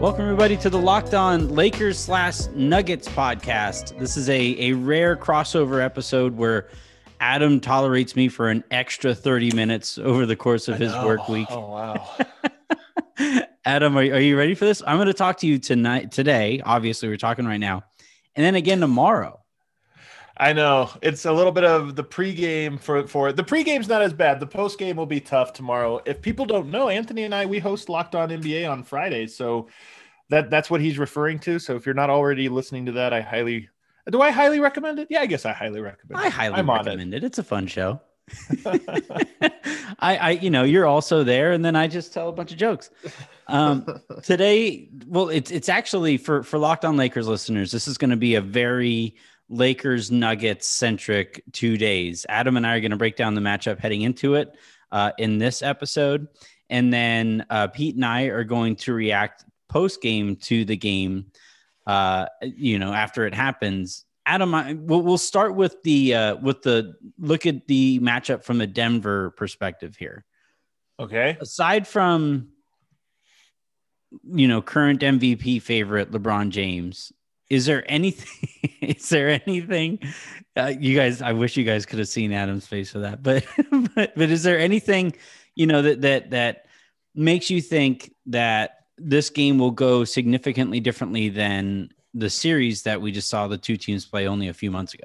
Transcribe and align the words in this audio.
Welcome 0.00 0.26
everybody 0.26 0.56
to 0.58 0.70
the 0.70 0.78
Locked 0.78 1.12
On 1.12 1.48
Lakers 1.56 1.98
slash 1.98 2.46
Nuggets 2.54 3.08
podcast. 3.08 3.98
This 3.98 4.16
is 4.16 4.28
a, 4.28 4.70
a 4.70 4.72
rare 4.74 5.16
crossover 5.16 5.84
episode 5.84 6.36
where 6.36 6.68
Adam 7.18 7.58
tolerates 7.58 8.14
me 8.14 8.28
for 8.28 8.48
an 8.48 8.62
extra 8.70 9.12
30 9.12 9.56
minutes 9.56 9.98
over 9.98 10.24
the 10.24 10.36
course 10.36 10.68
of 10.68 10.78
his 10.78 10.92
work 11.02 11.22
oh, 11.28 11.32
week. 11.32 11.48
Oh 11.50 11.68
wow. 11.68 12.16
Adam, 13.64 13.98
are, 13.98 14.02
are 14.02 14.20
you 14.20 14.38
ready 14.38 14.54
for 14.54 14.66
this? 14.66 14.84
I'm 14.86 14.98
going 14.98 15.08
to 15.08 15.14
talk 15.14 15.38
to 15.38 15.48
you 15.48 15.58
tonight 15.58 16.12
today. 16.12 16.62
Obviously, 16.64 17.08
we're 17.08 17.16
talking 17.16 17.44
right 17.44 17.58
now. 17.58 17.82
And 18.36 18.46
then 18.46 18.54
again 18.54 18.78
tomorrow. 18.78 19.42
I 20.40 20.52
know 20.52 20.90
it's 21.02 21.24
a 21.24 21.32
little 21.32 21.50
bit 21.50 21.64
of 21.64 21.96
the 21.96 22.04
pregame 22.04 22.80
for 22.80 23.06
for 23.08 23.32
the 23.32 23.42
pregame's 23.42 23.88
not 23.88 24.02
as 24.02 24.12
bad. 24.12 24.38
The 24.38 24.46
postgame 24.46 24.94
will 24.94 25.06
be 25.06 25.20
tough 25.20 25.52
tomorrow. 25.52 26.00
If 26.06 26.22
people 26.22 26.46
don't 26.46 26.70
know, 26.70 26.88
Anthony 26.88 27.24
and 27.24 27.34
I 27.34 27.46
we 27.46 27.58
host 27.58 27.88
Locked 27.88 28.14
On 28.14 28.28
NBA 28.28 28.70
on 28.70 28.84
Fridays, 28.84 29.34
so 29.34 29.68
that 30.30 30.50
that's 30.50 30.70
what 30.70 30.80
he's 30.80 30.98
referring 30.98 31.38
to. 31.40 31.58
So 31.58 31.76
if 31.76 31.86
you're 31.86 31.94
not 31.94 32.10
already 32.10 32.48
listening 32.48 32.86
to 32.86 32.92
that, 32.92 33.12
I 33.12 33.20
highly 33.20 33.68
do 34.10 34.20
I 34.22 34.30
highly 34.30 34.60
recommend 34.60 34.98
it. 34.98 35.08
Yeah, 35.10 35.20
I 35.20 35.26
guess 35.26 35.44
I 35.44 35.52
highly 35.52 35.80
recommend. 35.80 36.20
It. 36.20 36.26
I 36.26 36.28
highly 36.28 36.56
I'm 36.56 36.70
recommend 36.70 37.14
it. 37.14 37.18
it. 37.18 37.24
It's 37.24 37.38
a 37.38 37.44
fun 37.44 37.66
show. 37.66 38.00
I, 40.00 40.16
I, 40.16 40.30
you 40.40 40.50
know, 40.50 40.62
you're 40.62 40.86
also 40.86 41.24
there, 41.24 41.52
and 41.52 41.64
then 41.64 41.74
I 41.74 41.88
just 41.88 42.12
tell 42.12 42.28
a 42.28 42.32
bunch 42.32 42.52
of 42.52 42.58
jokes. 42.58 42.90
Um, 43.46 43.86
today, 44.22 44.88
well, 45.06 45.28
it's 45.28 45.50
it's 45.50 45.68
actually 45.68 46.16
for 46.16 46.42
for 46.42 46.58
Locked 46.58 46.84
On 46.84 46.96
Lakers 46.96 47.26
listeners. 47.26 47.70
This 47.70 47.88
is 47.88 47.98
going 47.98 48.10
to 48.10 48.16
be 48.16 48.34
a 48.34 48.40
very 48.40 49.16
Lakers 49.48 50.10
Nuggets 50.10 50.68
centric 50.68 51.42
two 51.52 51.76
days. 51.76 52.26
Adam 52.28 52.56
and 52.56 52.66
I 52.66 52.76
are 52.76 52.80
going 52.80 52.90
to 52.90 52.96
break 52.96 53.16
down 53.16 53.34
the 53.34 53.40
matchup 53.40 53.78
heading 53.78 54.02
into 54.02 54.34
it 54.34 54.54
uh, 54.92 55.12
in 55.18 55.38
this 55.38 55.62
episode. 55.62 56.28
And 56.70 56.92
then 56.92 57.46
uh, 57.48 57.68
Pete 57.68 57.94
and 57.94 58.04
I 58.04 58.24
are 58.24 58.44
going 58.44 58.76
to 58.76 58.92
react 58.92 59.44
post 59.68 60.02
game 60.02 60.36
to 60.36 60.64
the 60.64 60.76
game, 60.76 61.26
uh, 61.86 62.26
you 62.42 62.78
know, 62.78 62.92
after 62.92 63.26
it 63.26 63.34
happens. 63.34 64.04
Adam, 64.26 64.54
I, 64.54 64.74
we'll, 64.74 65.00
we'll 65.02 65.18
start 65.18 65.54
with 65.54 65.82
the 65.84 66.14
uh, 66.14 66.36
with 66.36 66.62
the 66.62 66.94
look 67.18 67.46
at 67.46 67.66
the 67.66 67.98
matchup 68.00 68.44
from 68.44 68.60
a 68.60 68.66
Denver 68.66 69.30
perspective 69.30 69.96
here. 69.96 70.24
Okay. 71.00 71.36
Aside 71.40 71.86
from 71.86 72.48
you 74.24 74.48
know 74.48 74.60
current 74.60 75.00
MVP 75.00 75.62
favorite 75.62 76.10
LeBron 76.10 76.50
James, 76.50 77.12
is 77.50 77.66
there 77.66 77.84
anything 77.90 78.48
is 78.80 79.08
there 79.08 79.40
anything 79.46 79.98
uh, 80.56 80.72
you 80.78 80.96
guys 80.96 81.22
i 81.22 81.32
wish 81.32 81.56
you 81.56 81.64
guys 81.64 81.86
could 81.86 81.98
have 81.98 82.08
seen 82.08 82.32
adam's 82.32 82.66
face 82.66 82.90
for 82.90 83.00
that 83.00 83.22
but, 83.22 83.44
but 83.94 84.14
but 84.14 84.30
is 84.30 84.42
there 84.42 84.58
anything 84.58 85.12
you 85.54 85.66
know 85.66 85.82
that 85.82 86.00
that 86.02 86.30
that 86.30 86.66
makes 87.14 87.50
you 87.50 87.60
think 87.60 88.12
that 88.26 88.77
this 88.98 89.30
game 89.30 89.58
will 89.58 89.70
go 89.70 90.04
significantly 90.04 90.80
differently 90.80 91.28
than 91.28 91.90
the 92.14 92.30
series 92.30 92.82
that 92.82 93.00
we 93.00 93.12
just 93.12 93.28
saw 93.28 93.48
the 93.48 93.58
two 93.58 93.76
teams 93.76 94.04
play 94.04 94.26
only 94.26 94.48
a 94.48 94.54
few 94.54 94.70
months 94.70 94.94
ago 94.94 95.04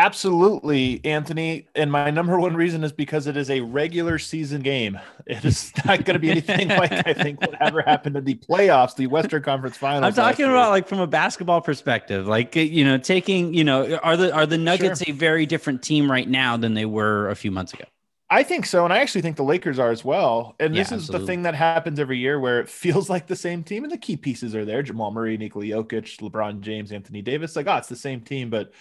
Absolutely, 0.00 0.98
Anthony. 1.04 1.68
And 1.74 1.92
my 1.92 2.10
number 2.10 2.40
one 2.40 2.56
reason 2.56 2.82
is 2.84 2.90
because 2.90 3.26
it 3.26 3.36
is 3.36 3.50
a 3.50 3.60
regular 3.60 4.18
season 4.18 4.62
game. 4.62 4.98
It 5.26 5.44
is 5.44 5.72
not 5.84 6.06
going 6.06 6.14
to 6.14 6.18
be 6.18 6.30
anything 6.30 6.68
like 6.68 7.06
I 7.06 7.12
think 7.12 7.38
whatever 7.42 7.82
happened 7.82 8.16
in 8.16 8.24
the 8.24 8.36
playoffs, 8.36 8.96
the 8.96 9.08
Western 9.08 9.42
Conference 9.42 9.76
Finals. 9.76 10.18
I'm 10.18 10.24
talking 10.24 10.46
about 10.46 10.70
like 10.70 10.88
from 10.88 11.00
a 11.00 11.06
basketball 11.06 11.60
perspective, 11.60 12.26
like 12.26 12.56
you 12.56 12.82
know, 12.82 12.96
taking 12.96 13.52
you 13.52 13.62
know, 13.62 13.96
are 13.96 14.16
the 14.16 14.32
are 14.32 14.46
the 14.46 14.56
Nuggets 14.56 15.04
sure. 15.04 15.12
a 15.12 15.14
very 15.14 15.44
different 15.44 15.82
team 15.82 16.10
right 16.10 16.26
now 16.26 16.56
than 16.56 16.72
they 16.72 16.86
were 16.86 17.28
a 17.28 17.36
few 17.36 17.50
months 17.50 17.74
ago? 17.74 17.84
I 18.32 18.44
think 18.44 18.64
so, 18.64 18.84
and 18.84 18.92
I 18.92 18.98
actually 18.98 19.22
think 19.22 19.36
the 19.36 19.42
Lakers 19.42 19.80
are 19.80 19.90
as 19.90 20.04
well. 20.04 20.54
And 20.60 20.74
this 20.74 20.92
yeah, 20.92 20.98
is 20.98 21.08
the 21.08 21.18
thing 21.18 21.42
that 21.42 21.56
happens 21.56 21.98
every 21.98 22.18
year 22.18 22.38
where 22.38 22.60
it 22.60 22.68
feels 22.84 23.10
like 23.10 23.26
the 23.26 23.34
same 23.34 23.64
team, 23.64 23.82
and 23.82 23.92
the 23.92 23.98
key 23.98 24.16
pieces 24.16 24.54
are 24.54 24.64
there: 24.64 24.82
Jamal 24.82 25.10
Murray, 25.10 25.36
Nikola 25.36 25.64
Jokic, 25.64 26.20
LeBron 26.20 26.60
James, 26.60 26.92
Anthony 26.92 27.22
Davis. 27.22 27.56
Like, 27.56 27.66
oh, 27.66 27.76
it's 27.76 27.88
the 27.88 27.96
same 27.96 28.20
team, 28.20 28.48
but 28.48 28.72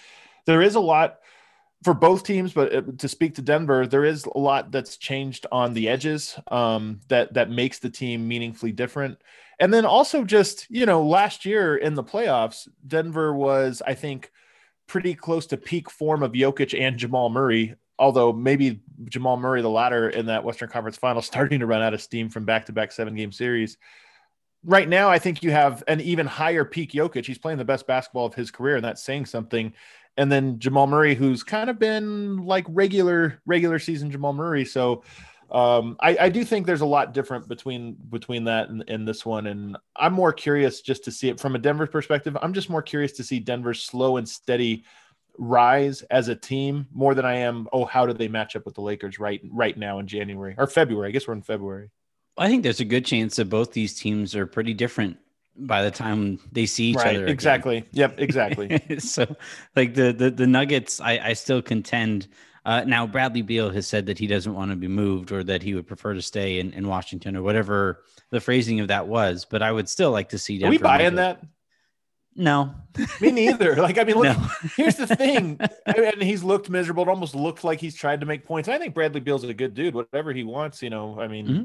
there 0.45 0.61
is 0.61 0.75
a 0.75 0.79
lot 0.79 1.19
for 1.83 1.93
both 1.93 2.23
teams, 2.23 2.53
but 2.53 2.75
uh, 2.75 2.81
to 2.97 3.07
speak 3.07 3.35
to 3.35 3.41
Denver, 3.41 3.87
there 3.87 4.03
is 4.03 4.25
a 4.25 4.37
lot 4.37 4.71
that's 4.71 4.97
changed 4.97 5.45
on 5.51 5.73
the 5.73 5.87
edges 5.87 6.37
um, 6.49 6.99
that 7.07 7.33
that 7.33 7.49
makes 7.49 7.79
the 7.79 7.89
team 7.89 8.27
meaningfully 8.27 8.71
different. 8.71 9.17
And 9.59 9.73
then 9.73 9.85
also 9.85 10.23
just 10.23 10.67
you 10.69 10.85
know 10.85 11.03
last 11.03 11.45
year 11.45 11.75
in 11.75 11.95
the 11.95 12.03
playoffs, 12.03 12.67
Denver 12.85 13.33
was 13.33 13.81
I 13.85 13.93
think 13.93 14.31
pretty 14.87 15.13
close 15.13 15.45
to 15.47 15.57
peak 15.57 15.89
form 15.89 16.23
of 16.23 16.33
Jokic 16.33 16.79
and 16.79 16.97
Jamal 16.97 17.29
Murray. 17.29 17.75
Although 17.99 18.33
maybe 18.33 18.81
Jamal 19.05 19.37
Murray, 19.37 19.61
the 19.61 19.69
latter 19.69 20.09
in 20.09 20.25
that 20.27 20.43
Western 20.43 20.69
Conference 20.69 20.97
Final, 20.97 21.21
starting 21.21 21.59
to 21.59 21.67
run 21.67 21.81
out 21.81 21.93
of 21.93 22.01
steam 22.01 22.29
from 22.29 22.45
back-to-back 22.45 22.91
seven-game 22.91 23.31
series. 23.31 23.77
Right 24.63 24.89
now, 24.89 25.09
I 25.09 25.19
think 25.19 25.43
you 25.43 25.51
have 25.51 25.83
an 25.87 26.01
even 26.01 26.25
higher 26.25 26.65
peak 26.65 26.91
Jokic. 26.91 27.25
He's 27.25 27.37
playing 27.37 27.59
the 27.59 27.65
best 27.65 27.87
basketball 27.87 28.25
of 28.25 28.33
his 28.33 28.51
career, 28.51 28.75
and 28.75 28.83
that's 28.83 29.03
saying 29.03 29.27
something 29.27 29.73
and 30.19 30.29
then 30.29 30.59
Jamal 30.59 30.85
Murray, 30.85 31.15
who's 31.15 31.43
kind 31.43 31.69
of 31.69 31.79
been 31.79 32.45
like 32.45 32.65
regular 32.67 33.41
regular 33.45 33.79
season 33.79 34.11
Jamal 34.11 34.33
Murray. 34.33 34.65
So 34.65 35.03
um, 35.49 35.95
I, 36.01 36.17
I, 36.19 36.29
do 36.29 36.43
think 36.43 36.67
there's 36.67 36.81
a 36.81 36.85
lot 36.85 37.13
different 37.13 37.47
between 37.47 37.93
between 38.09 38.43
that 38.43 38.69
and, 38.69 38.83
and, 38.89 39.07
this 39.07 39.25
one, 39.25 39.47
and 39.47 39.77
I'm 39.95 40.13
more 40.13 40.33
curious 40.33 40.81
just 40.81 41.05
to 41.05 41.11
see 41.11 41.29
it 41.29 41.39
from 41.39 41.55
a 41.55 41.59
Denver 41.59 41.87
perspective. 41.87 42.37
I'm 42.41 42.53
just 42.53 42.69
more 42.69 42.81
curious 42.83 43.13
to 43.13 43.23
see 43.23 43.39
Denver's 43.39 43.81
slow 43.81 44.17
and 44.17 44.27
steady 44.27 44.83
rise 45.39 46.01
as 46.03 46.27
a 46.27 46.35
team 46.35 46.87
more 46.93 47.15
than 47.15 47.25
I 47.25 47.37
am. 47.37 47.67
Oh, 47.73 47.85
how 47.85 48.05
do 48.05 48.13
they 48.13 48.27
match 48.27 48.55
up 48.55 48.65
with 48.65 48.75
the 48.75 48.81
Lakers 48.81 49.19
right 49.19 49.41
right 49.51 49.77
now 49.77 49.99
in 49.99 50.05
January 50.05 50.53
or 50.57 50.67
February? 50.67 51.09
I 51.09 51.11
guess 51.11 51.27
we're 51.27 51.33
in 51.33 51.41
February. 51.41 51.89
I 52.37 52.47
think 52.47 52.63
there's 52.63 52.79
a 52.79 52.85
good 52.85 53.05
chance 53.05 53.37
that 53.37 53.49
both 53.49 53.73
these 53.73 53.95
teams 53.95 54.35
are 54.35 54.45
pretty 54.45 54.73
different 54.73 55.17
by 55.55 55.83
the 55.83 55.91
time 55.91 56.39
they 56.51 56.65
see 56.65 56.91
each 56.91 56.97
right, 56.97 57.15
other. 57.15 57.23
Again. 57.23 57.33
Exactly. 57.33 57.85
Yep. 57.91 58.15
Exactly. 58.19 58.99
so, 58.99 59.35
like 59.75 59.93
the 59.95 60.11
the 60.11 60.29
the 60.29 60.47
Nuggets, 60.47 61.01
I 61.01 61.19
I 61.19 61.33
still 61.33 61.61
contend. 61.61 62.27
Uh, 62.65 62.83
now, 62.85 63.07
Bradley 63.07 63.41
Beal 63.41 63.69
has 63.71 63.87
said 63.87 64.05
that 64.07 64.19
he 64.19 64.27
doesn't 64.27 64.53
want 64.53 64.69
to 64.71 64.75
be 64.75 64.89
moved 64.89 65.31
or 65.31 65.43
that 65.45 65.63
he 65.63 65.73
would 65.73 65.87
prefer 65.87 66.13
to 66.13 66.21
stay 66.21 66.59
in, 66.59 66.73
in 66.73 66.87
Washington 66.87 67.35
or 67.35 67.41
whatever 67.41 68.03
the 68.31 68.41
phrasing 68.41 68.81
of 68.81 68.89
that 68.89 69.07
was. 69.07 69.45
But 69.49 69.63
I 69.63 69.71
would 69.71 69.87
still 69.89 70.11
like 70.11 70.29
to 70.29 70.37
see. 70.37 70.59
Denver 70.59 70.67
Are 70.67 70.71
we 70.71 70.77
buying 70.77 71.15
that? 71.15 71.41
No, 72.39 72.73
me 73.19 73.31
neither. 73.31 73.75
Like, 73.75 73.97
I 73.97 74.05
mean, 74.05 74.15
look, 74.15 74.37
no. 74.37 74.47
here's 74.77 74.95
the 74.95 75.05
thing. 75.05 75.59
I 75.85 75.99
mean, 75.99 76.21
he's 76.21 76.41
looked 76.41 76.69
miserable. 76.69 77.03
It 77.03 77.09
almost 77.09 77.35
looked 77.35 77.65
like 77.65 77.81
he's 77.81 77.95
tried 77.95 78.21
to 78.21 78.25
make 78.25 78.45
points. 78.45 78.69
I 78.69 78.77
think 78.77 78.93
Bradley 78.93 79.19
Beal's 79.19 79.43
a 79.43 79.53
good 79.53 79.73
dude. 79.73 79.93
Whatever 79.93 80.31
he 80.31 80.43
wants, 80.43 80.81
you 80.81 80.89
know. 80.89 81.19
I 81.19 81.27
mean, 81.27 81.47
mm-hmm. 81.47 81.63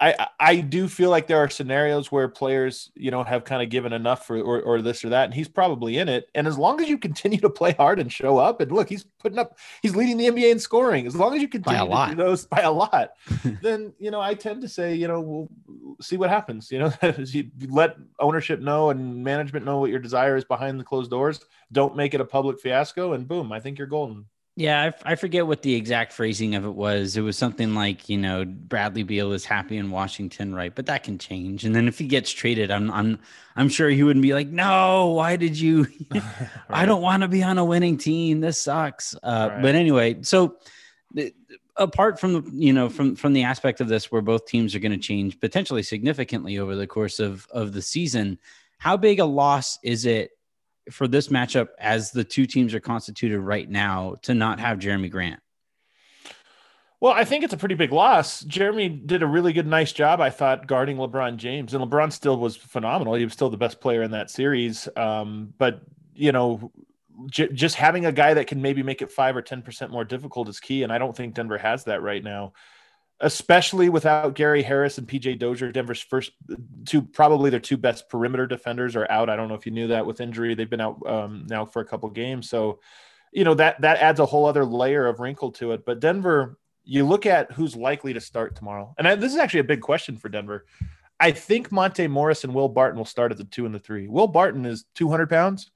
I 0.00 0.28
I 0.38 0.56
do 0.60 0.86
feel 0.86 1.10
like 1.10 1.26
there 1.26 1.38
are 1.38 1.50
scenarios 1.50 2.12
where 2.12 2.28
players, 2.28 2.90
you 2.94 3.10
know, 3.10 3.24
have 3.24 3.44
kind 3.44 3.62
of 3.62 3.68
given 3.68 3.92
enough 3.92 4.26
for 4.26 4.40
or, 4.40 4.62
or 4.62 4.80
this 4.80 5.04
or 5.04 5.08
that, 5.08 5.24
and 5.24 5.34
he's 5.34 5.48
probably 5.48 5.98
in 5.98 6.08
it. 6.08 6.28
And 6.34 6.46
as 6.46 6.56
long 6.56 6.80
as 6.80 6.88
you 6.88 6.98
continue 6.98 7.40
to 7.40 7.50
play 7.50 7.72
hard 7.72 7.98
and 7.98 8.12
show 8.12 8.38
up, 8.38 8.60
and 8.60 8.70
look, 8.70 8.88
he's 8.88 9.04
putting 9.18 9.38
up, 9.38 9.58
he's 9.82 9.96
leading 9.96 10.16
the 10.16 10.26
NBA 10.26 10.52
in 10.52 10.58
scoring. 10.60 11.06
As 11.06 11.16
long 11.16 11.34
as 11.34 11.42
you 11.42 11.48
continue 11.48 11.80
to 11.84 12.06
do 12.10 12.14
those 12.14 12.46
by 12.46 12.60
a 12.60 12.70
lot, 12.70 13.10
then 13.62 13.92
you 13.98 14.10
know, 14.10 14.20
I 14.20 14.34
tend 14.34 14.62
to 14.62 14.68
say, 14.68 14.94
you 14.94 15.08
know, 15.08 15.20
we'll 15.20 15.48
see 16.00 16.16
what 16.16 16.30
happens. 16.30 16.70
You 16.70 16.78
know, 16.78 16.92
you 17.18 17.50
let 17.68 17.96
ownership 18.20 18.60
know 18.60 18.90
and 18.90 19.24
management 19.24 19.66
know 19.66 19.78
what 19.78 19.90
your 19.90 20.00
desire 20.00 20.36
is 20.36 20.44
behind 20.44 20.78
the 20.78 20.84
closed 20.84 21.10
doors. 21.10 21.40
Don't 21.72 21.96
make 21.96 22.14
it 22.14 22.20
a 22.20 22.24
public 22.24 22.60
fiasco, 22.60 23.14
and 23.14 23.26
boom, 23.26 23.50
I 23.50 23.58
think 23.58 23.78
you're 23.78 23.88
golden. 23.88 24.26
Yeah, 24.58 24.90
I, 25.04 25.12
I, 25.12 25.14
forget 25.14 25.46
what 25.46 25.62
the 25.62 25.76
exact 25.76 26.12
phrasing 26.12 26.56
of 26.56 26.64
it 26.64 26.74
was. 26.74 27.16
It 27.16 27.20
was 27.20 27.38
something 27.38 27.76
like, 27.76 28.08
you 28.08 28.18
know, 28.18 28.44
Bradley 28.44 29.04
Beal 29.04 29.32
is 29.32 29.44
happy 29.44 29.76
in 29.76 29.92
Washington, 29.92 30.52
right? 30.52 30.74
But 30.74 30.86
that 30.86 31.04
can 31.04 31.16
change. 31.16 31.64
And 31.64 31.76
then 31.76 31.86
if 31.86 31.96
he 31.96 32.08
gets 32.08 32.32
traded, 32.32 32.72
I'm 32.72 32.90
I'm 32.90 33.20
I'm 33.54 33.68
sure 33.68 33.88
he 33.88 34.02
wouldn't 34.02 34.24
be 34.24 34.34
like, 34.34 34.48
no, 34.48 35.10
why 35.10 35.36
did 35.36 35.56
you? 35.56 35.86
right. 36.12 36.22
I 36.70 36.86
don't 36.86 37.02
want 37.02 37.22
to 37.22 37.28
be 37.28 37.40
on 37.40 37.56
a 37.58 37.64
winning 37.64 37.98
team. 37.98 38.40
This 38.40 38.60
sucks. 38.60 39.14
Uh, 39.22 39.50
right. 39.52 39.62
But 39.62 39.76
anyway, 39.76 40.22
so 40.22 40.56
apart 41.76 42.18
from 42.18 42.32
the 42.32 42.50
you 42.52 42.72
know 42.72 42.88
from 42.88 43.14
from 43.14 43.34
the 43.34 43.44
aspect 43.44 43.80
of 43.80 43.86
this 43.86 44.10
where 44.10 44.22
both 44.22 44.46
teams 44.46 44.74
are 44.74 44.80
going 44.80 44.90
to 44.90 44.98
change 44.98 45.38
potentially 45.38 45.84
significantly 45.84 46.58
over 46.58 46.74
the 46.74 46.88
course 46.88 47.20
of 47.20 47.46
of 47.52 47.74
the 47.74 47.82
season, 47.82 48.36
how 48.78 48.96
big 48.96 49.20
a 49.20 49.24
loss 49.24 49.78
is 49.84 50.04
it 50.04 50.32
for 50.92 51.08
this 51.08 51.28
matchup 51.28 51.68
as 51.78 52.10
the 52.10 52.24
two 52.24 52.46
teams 52.46 52.74
are 52.74 52.80
constituted 52.80 53.40
right 53.40 53.68
now 53.68 54.16
to 54.22 54.34
not 54.34 54.60
have 54.60 54.78
Jerami 54.78 55.10
Grant? 55.10 55.40
Well, 57.00 57.12
I 57.12 57.24
think 57.24 57.44
it's 57.44 57.52
a 57.52 57.58
pretty 57.58 57.76
big 57.76 57.92
loss. 57.92 58.42
Jerami 58.42 59.06
did 59.06 59.22
a 59.22 59.26
really 59.26 59.52
good, 59.52 59.68
nice 59.68 59.92
job, 59.92 60.20
I 60.20 60.30
thought, 60.30 60.66
guarding 60.66 60.96
LeBron 60.96 61.36
James, 61.36 61.72
and 61.72 61.84
LeBron 61.84 62.12
still 62.12 62.38
was 62.38 62.56
phenomenal. 62.56 63.14
He 63.14 63.24
was 63.24 63.32
still 63.32 63.50
the 63.50 63.56
best 63.56 63.80
player 63.80 64.02
in 64.02 64.10
that 64.10 64.30
series. 64.30 64.88
Um, 64.96 65.54
but 65.58 65.82
you 66.14 66.32
know, 66.32 66.72
j- 67.26 67.52
just 67.52 67.76
having 67.76 68.06
a 68.06 68.12
guy 68.12 68.34
that 68.34 68.48
can 68.48 68.60
maybe 68.60 68.82
make 68.82 69.00
it 69.00 69.12
five 69.12 69.36
or 69.36 69.42
ten 69.42 69.62
percent 69.62 69.92
more 69.92 70.04
difficult 70.04 70.48
is 70.48 70.58
key, 70.58 70.82
and 70.82 70.92
I 70.92 70.98
don't 70.98 71.16
think 71.16 71.34
Denver 71.34 71.58
has 71.58 71.84
that 71.84 72.02
right 72.02 72.22
now 72.22 72.52
especially 73.20 73.88
without 73.88 74.34
Gary 74.34 74.62
Harris 74.62 74.98
and 74.98 75.08
PJ 75.08 75.38
Dozier, 75.38 75.72
Denver's 75.72 76.00
first 76.00 76.32
two, 76.84 77.02
probably 77.02 77.50
their 77.50 77.58
two 77.58 77.76
best 77.76 78.08
perimeter 78.08 78.46
defenders 78.46 78.94
are 78.94 79.10
out. 79.10 79.28
I 79.28 79.36
don't 79.36 79.48
know 79.48 79.54
if 79.54 79.66
you 79.66 79.72
knew 79.72 79.88
that 79.88 80.06
with 80.06 80.20
injury, 80.20 80.54
they've 80.54 80.70
been 80.70 80.80
out 80.80 81.04
um, 81.06 81.46
now 81.48 81.64
for 81.64 81.80
a 81.80 81.84
couple 81.84 82.08
games. 82.10 82.48
So, 82.48 82.80
you 83.32 83.44
know, 83.44 83.54
that, 83.54 83.80
that 83.80 83.98
adds 83.98 84.20
a 84.20 84.26
whole 84.26 84.46
other 84.46 84.64
layer 84.64 85.06
of 85.06 85.18
wrinkle 85.18 85.50
to 85.52 85.72
it. 85.72 85.84
But 85.84 86.00
Denver, 86.00 86.58
you 86.84 87.04
look 87.04 87.26
at 87.26 87.52
who's 87.52 87.74
likely 87.74 88.12
to 88.12 88.20
start 88.20 88.54
tomorrow. 88.54 88.94
And 88.96 89.08
I, 89.08 89.14
this 89.16 89.32
is 89.32 89.38
actually 89.38 89.60
a 89.60 89.64
big 89.64 89.80
question 89.80 90.16
for 90.16 90.28
Denver. 90.28 90.64
I 91.20 91.32
think 91.32 91.72
Monte 91.72 92.06
Morris 92.06 92.44
and 92.44 92.54
Will 92.54 92.68
Barton 92.68 92.98
will 92.98 93.04
start 93.04 93.32
at 93.32 93.38
the 93.38 93.44
two 93.44 93.66
and 93.66 93.74
the 93.74 93.80
three. 93.80 94.06
Will 94.06 94.28
Barton 94.28 94.64
is 94.64 94.84
200 94.94 95.28
pounds, 95.28 95.70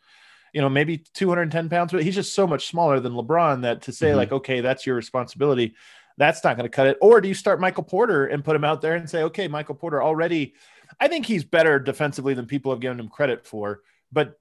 you 0.52 0.60
know, 0.60 0.68
maybe 0.68 0.98
210 1.14 1.68
pounds, 1.68 1.92
but 1.92 2.04
he's 2.04 2.14
just 2.14 2.34
so 2.34 2.46
much 2.46 2.68
smaller 2.68 3.00
than 3.00 3.12
LeBron 3.12 3.62
that 3.62 3.82
to 3.82 3.92
say, 3.92 4.08
mm-hmm. 4.08 4.18
like, 4.18 4.32
okay, 4.32 4.60
that's 4.60 4.86
your 4.86 4.94
responsibility, 4.94 5.74
that's 6.22 6.44
not 6.44 6.56
going 6.56 6.68
to 6.68 6.74
cut 6.74 6.86
it. 6.86 6.98
Or 7.00 7.20
do 7.20 7.28
you 7.28 7.34
start 7.34 7.60
Michael 7.60 7.82
Porter 7.82 8.26
and 8.26 8.44
put 8.44 8.56
him 8.56 8.64
out 8.64 8.80
there 8.80 8.94
and 8.94 9.08
say, 9.08 9.24
okay, 9.24 9.48
Michael 9.48 9.74
Porter 9.74 10.02
already, 10.02 10.54
I 11.00 11.08
think 11.08 11.26
he's 11.26 11.44
better 11.44 11.78
defensively 11.78 12.34
than 12.34 12.46
people 12.46 12.72
have 12.72 12.80
given 12.80 13.00
him 13.00 13.08
credit 13.08 13.46
for, 13.46 13.82
but 14.12 14.38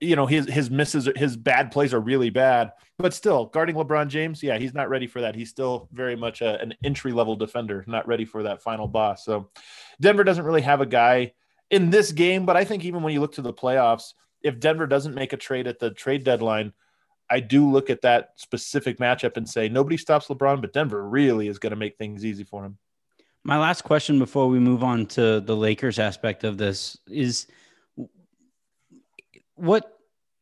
you 0.00 0.16
know 0.16 0.24
his 0.24 0.46
his 0.48 0.70
misses 0.70 1.10
his 1.14 1.36
bad 1.36 1.70
plays 1.72 1.92
are 1.92 2.00
really 2.00 2.30
bad. 2.30 2.72
But 2.98 3.12
still 3.12 3.46
guarding 3.46 3.76
lebron 3.76 4.08
james 4.08 4.42
yeah 4.42 4.56
he's 4.56 4.72
not 4.72 4.88
ready 4.88 5.06
for 5.06 5.20
that. 5.20 5.34
He's 5.34 5.50
still 5.50 5.88
very 5.92 6.16
much 6.16 6.40
a, 6.40 6.58
an 6.60 6.72
entry 6.82 7.12
level 7.12 7.36
defender 7.36 7.84
not 7.86 8.08
ready 8.08 8.24
for 8.24 8.44
that 8.44 8.62
final 8.62 8.88
boss. 8.88 9.26
So 9.26 9.50
denver 10.00 10.24
doesn't 10.24 10.44
really 10.44 10.62
have 10.62 10.80
a 10.80 10.86
guy 10.86 11.32
in 11.72 11.88
this 11.88 12.12
game 12.12 12.44
but 12.44 12.54
i 12.54 12.64
think 12.64 12.84
even 12.84 13.02
when 13.02 13.14
you 13.14 13.20
look 13.20 13.32
to 13.32 13.42
the 13.42 13.52
playoffs 13.52 14.12
if 14.42 14.60
denver 14.60 14.86
doesn't 14.86 15.14
make 15.14 15.32
a 15.32 15.38
trade 15.38 15.66
at 15.66 15.78
the 15.78 15.90
trade 15.90 16.22
deadline 16.22 16.72
i 17.32 17.40
do 17.40 17.68
look 17.68 17.90
at 17.90 18.02
that 18.02 18.30
specific 18.36 18.98
matchup 18.98 19.36
and 19.36 19.48
say 19.48 19.68
nobody 19.68 19.96
stops 19.96 20.28
lebron 20.28 20.60
but 20.60 20.72
denver 20.72 21.08
really 21.08 21.48
is 21.48 21.58
going 21.58 21.70
to 21.70 21.76
make 21.76 21.96
things 21.96 22.24
easy 22.24 22.44
for 22.44 22.64
him 22.64 22.78
my 23.44 23.58
last 23.58 23.82
question 23.82 24.18
before 24.18 24.48
we 24.48 24.58
move 24.58 24.84
on 24.84 25.06
to 25.06 25.40
the 25.40 25.56
lakers 25.56 25.98
aspect 25.98 26.44
of 26.44 26.58
this 26.58 26.96
is 27.08 27.46
what 29.56 29.98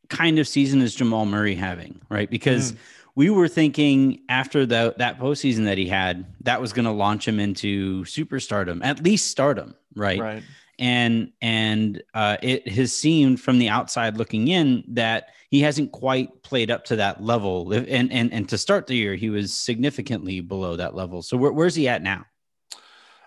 kind 0.09 0.39
of 0.39 0.47
season 0.47 0.81
is 0.81 0.93
Jamal 0.93 1.25
Murray 1.25 1.55
having, 1.55 1.99
right? 2.09 2.29
Because 2.29 2.73
mm. 2.73 2.77
we 3.15 3.29
were 3.29 3.47
thinking 3.47 4.19
after 4.29 4.65
the, 4.65 4.93
that 4.97 5.19
postseason 5.19 5.65
that 5.65 5.77
he 5.77 5.87
had, 5.87 6.25
that 6.41 6.61
was 6.61 6.73
going 6.73 6.85
to 6.85 6.91
launch 6.91 7.27
him 7.27 7.39
into 7.39 8.03
superstardom, 8.03 8.81
at 8.83 9.03
least 9.03 9.31
stardom, 9.31 9.75
right? 9.95 10.19
Right. 10.19 10.43
And 10.77 11.31
and 11.41 12.01
uh, 12.15 12.37
it 12.41 12.67
has 12.67 12.95
seemed 12.95 13.39
from 13.39 13.59
the 13.59 13.69
outside 13.69 14.17
looking 14.17 14.47
in 14.47 14.83
that 14.87 15.27
he 15.51 15.61
hasn't 15.61 15.91
quite 15.91 16.41
played 16.43 16.71
up 16.71 16.85
to 16.85 16.95
that 16.95 17.21
level. 17.21 17.71
And 17.73 18.11
and 18.11 18.33
and 18.33 18.49
to 18.49 18.57
start 18.57 18.87
the 18.87 18.95
year, 18.95 19.15
he 19.15 19.29
was 19.29 19.53
significantly 19.53 20.39
below 20.39 20.77
that 20.77 20.95
level. 20.95 21.21
So 21.21 21.37
where, 21.37 21.51
where's 21.51 21.75
he 21.75 21.87
at 21.87 22.01
now? 22.01 22.25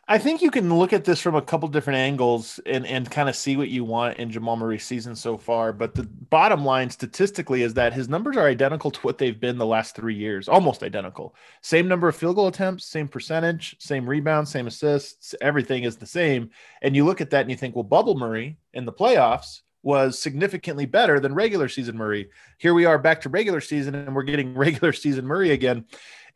I 0.06 0.18
think 0.18 0.42
you 0.42 0.50
can 0.50 0.74
look 0.74 0.92
at 0.92 1.04
this 1.04 1.20
from 1.20 1.34
a 1.34 1.40
couple 1.40 1.66
different 1.68 1.96
angles 1.96 2.60
and, 2.66 2.86
and 2.86 3.10
kind 3.10 3.26
of 3.26 3.34
see 3.34 3.56
what 3.56 3.70
you 3.70 3.84
want 3.84 4.18
in 4.18 4.30
Jamal 4.30 4.56
Murray's 4.56 4.84
season 4.84 5.16
so 5.16 5.38
far. 5.38 5.72
But 5.72 5.94
the 5.94 6.02
bottom 6.02 6.62
line 6.62 6.90
statistically 6.90 7.62
is 7.62 7.72
that 7.74 7.94
his 7.94 8.06
numbers 8.06 8.36
are 8.36 8.46
identical 8.46 8.90
to 8.90 9.00
what 9.00 9.16
they've 9.16 9.40
been 9.40 9.56
the 9.56 9.64
last 9.64 9.96
three 9.96 10.14
years, 10.14 10.46
almost 10.46 10.82
identical. 10.82 11.34
Same 11.62 11.88
number 11.88 12.06
of 12.06 12.16
field 12.16 12.36
goal 12.36 12.48
attempts, 12.48 12.84
same 12.84 13.08
percentage, 13.08 13.76
same 13.78 14.06
rebounds, 14.06 14.50
same 14.50 14.66
assists, 14.66 15.34
everything 15.40 15.84
is 15.84 15.96
the 15.96 16.06
same. 16.06 16.50
And 16.82 16.94
you 16.94 17.06
look 17.06 17.22
at 17.22 17.30
that 17.30 17.40
and 17.40 17.50
you 17.50 17.56
think, 17.56 17.74
well, 17.74 17.82
Bubble 17.82 18.18
Murray 18.18 18.58
in 18.74 18.84
the 18.84 18.92
playoffs 18.92 19.62
was 19.84 20.18
significantly 20.18 20.86
better 20.86 21.20
than 21.20 21.34
regular 21.34 21.68
season 21.68 21.96
Murray. 21.96 22.30
Here 22.58 22.74
we 22.74 22.86
are 22.86 22.98
back 22.98 23.20
to 23.22 23.28
regular 23.28 23.60
season 23.60 23.94
and 23.94 24.14
we're 24.14 24.22
getting 24.22 24.54
regular 24.58 24.92
season 24.92 25.26
Murray 25.26 25.50
again. 25.50 25.84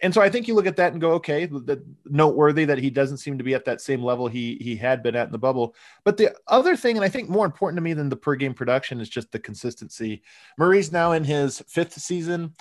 And 0.01 0.15
so 0.15 0.21
I 0.21 0.31
think 0.31 0.47
you 0.47 0.55
look 0.55 0.67
at 0.67 0.77
that 0.77 0.93
and 0.93 1.01
go, 1.01 1.13
okay, 1.13 1.47
the, 1.47 1.83
noteworthy 2.05 2.65
that 2.67 2.79
he 2.79 2.89
doesn't 2.89 3.17
seem 3.17 3.37
to 3.39 3.45
be 3.45 3.55
at 3.55 3.65
that 3.65 3.81
same 3.81 4.03
level 4.03 4.29
he 4.29 4.57
he 4.61 4.77
had 4.77 5.03
been 5.03 5.17
at 5.17 5.27
in 5.27 5.33
the 5.33 5.39
bubble. 5.39 5.75
But 6.05 6.17
the 6.17 6.37
other 6.47 6.77
thing, 6.77 6.97
and 6.97 7.05
I 7.05 7.09
think 7.09 7.29
more 7.29 7.47
important 7.47 7.79
to 7.79 7.83
me 7.83 7.95
than 7.95 8.09
the 8.09 8.17
per 8.17 8.37
game 8.37 8.55
production, 8.55 9.01
is 9.01 9.09
just 9.09 9.33
the 9.33 9.41
consistency. 9.41 10.23
Murray's 10.57 10.93
now 10.93 11.13
in 11.13 11.25
his 11.25 11.61
fifth 11.67 11.95
season, 11.95 12.55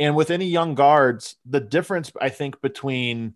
and 0.00 0.16
with 0.16 0.32
any 0.32 0.46
young 0.46 0.74
guards, 0.74 1.36
the 1.44 1.60
difference 1.60 2.10
I 2.20 2.28
think 2.28 2.60
between 2.60 3.34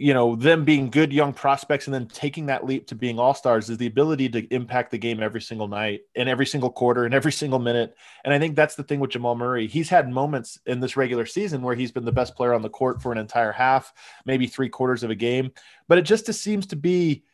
you 0.00 0.14
know 0.14 0.36
them 0.36 0.64
being 0.64 0.90
good 0.90 1.12
young 1.12 1.32
prospects 1.32 1.86
and 1.86 1.94
then 1.94 2.06
taking 2.06 2.46
that 2.46 2.64
leap 2.64 2.86
to 2.86 2.94
being 2.94 3.18
all 3.18 3.34
stars 3.34 3.68
is 3.68 3.78
the 3.78 3.86
ability 3.86 4.28
to 4.28 4.46
impact 4.54 4.92
the 4.92 4.98
game 4.98 5.20
every 5.20 5.40
single 5.40 5.66
night 5.66 6.02
and 6.14 6.28
every 6.28 6.46
single 6.46 6.70
quarter 6.70 7.04
and 7.04 7.12
every 7.12 7.32
single 7.32 7.58
minute. 7.58 7.96
And 8.24 8.32
i 8.32 8.38
think 8.38 8.54
that's 8.54 8.76
the 8.76 8.84
thing 8.84 9.00
with 9.00 9.10
jamal 9.10 9.34
murray. 9.34 9.66
He's 9.66 9.88
had 9.88 10.08
moments 10.08 10.58
in 10.66 10.78
this 10.78 10.96
regular 10.96 11.26
season 11.26 11.62
where 11.62 11.74
he's 11.74 11.90
been 11.90 12.04
the 12.04 12.12
best 12.12 12.36
player 12.36 12.54
on 12.54 12.62
the 12.62 12.70
court 12.70 13.02
for 13.02 13.10
an 13.10 13.18
entire 13.18 13.50
half 13.50 13.92
maybe 14.24 14.46
three 14.46 14.68
quarters 14.68 15.02
of 15.02 15.10
a 15.10 15.16
game. 15.16 15.50
But 15.88 15.98
it 15.98 16.02
just 16.02 16.32
seems 16.32 16.66
to 16.68 16.76
be 16.76 17.24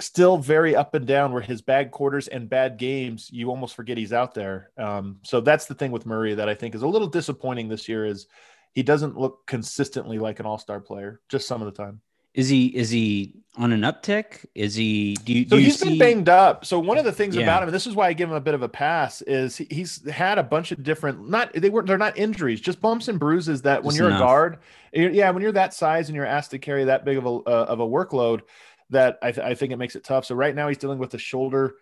still 0.00 0.38
very 0.38 0.74
up 0.74 0.94
and 0.94 1.06
down 1.06 1.32
where 1.32 1.42
his 1.42 1.62
bad 1.62 1.90
quarters 1.90 2.28
and 2.28 2.48
bad 2.48 2.78
games 2.78 3.30
you 3.32 3.48
almost 3.48 3.74
forget 3.74 3.98
he's 3.98 4.12
out 4.12 4.34
there. 4.34 4.70
Um, 4.76 5.18
so 5.22 5.40
that's 5.40 5.66
the 5.66 5.74
thing 5.74 5.92
with 5.92 6.06
murray 6.06 6.34
that 6.34 6.48
i 6.48 6.54
think 6.54 6.74
is 6.74 6.82
a 6.82 6.88
little 6.88 7.08
disappointing 7.08 7.68
this 7.68 7.88
year 7.88 8.04
is 8.04 8.26
he 8.74 8.82
doesn't 8.82 9.16
look 9.16 9.46
consistently 9.46 10.18
like 10.18 10.40
an 10.40 10.46
all-star 10.46 10.80
player 10.80 11.20
just 11.28 11.48
some 11.48 11.62
of 11.62 11.66
the 11.66 11.82
time 11.82 12.00
is 12.34 12.48
he 12.48 12.66
is 12.66 12.90
he 12.90 13.34
on 13.58 13.72
an 13.72 13.80
uptick? 13.80 14.46
Is 14.54 14.74
he? 14.74 15.14
Do 15.24 15.32
you? 15.32 15.44
Do 15.44 15.50
so 15.50 15.56
you 15.56 15.64
he's 15.64 15.78
see... 15.80 15.88
been 15.90 15.98
banged 15.98 16.28
up. 16.28 16.64
So 16.64 16.78
one 16.78 16.96
of 16.96 17.04
the 17.04 17.12
things 17.12 17.34
yeah. 17.34 17.42
about 17.42 17.62
him, 17.62 17.68
and 17.68 17.74
this 17.74 17.86
is 17.86 17.94
why 17.94 18.06
I 18.06 18.12
give 18.12 18.28
him 18.28 18.36
a 18.36 18.40
bit 18.40 18.54
of 18.54 18.62
a 18.62 18.68
pass, 18.68 19.20
is 19.22 19.56
he's 19.56 20.08
had 20.08 20.38
a 20.38 20.42
bunch 20.42 20.70
of 20.70 20.82
different. 20.82 21.28
Not 21.28 21.52
they 21.52 21.68
weren't. 21.68 21.86
They're 21.86 21.98
not 21.98 22.16
injuries, 22.16 22.60
just 22.60 22.80
bumps 22.80 23.08
and 23.08 23.18
bruises. 23.18 23.62
That 23.62 23.82
when 23.82 23.96
you're 23.96 24.08
enough. 24.08 24.20
a 24.20 24.24
guard, 24.24 24.58
yeah, 24.92 25.30
when 25.30 25.42
you're 25.42 25.52
that 25.52 25.74
size 25.74 26.08
and 26.08 26.16
you're 26.16 26.26
asked 26.26 26.52
to 26.52 26.58
carry 26.58 26.84
that 26.84 27.04
big 27.04 27.18
of 27.18 27.26
a 27.26 27.30
uh, 27.30 27.66
of 27.68 27.80
a 27.80 27.86
workload, 27.86 28.42
that 28.90 29.18
I, 29.22 29.32
th- 29.32 29.44
I 29.44 29.54
think 29.54 29.72
it 29.72 29.76
makes 29.76 29.96
it 29.96 30.04
tough. 30.04 30.24
So 30.24 30.34
right 30.34 30.54
now 30.54 30.68
he's 30.68 30.78
dealing 30.78 30.98
with 30.98 31.10
the 31.10 31.18
shoulder 31.18 31.74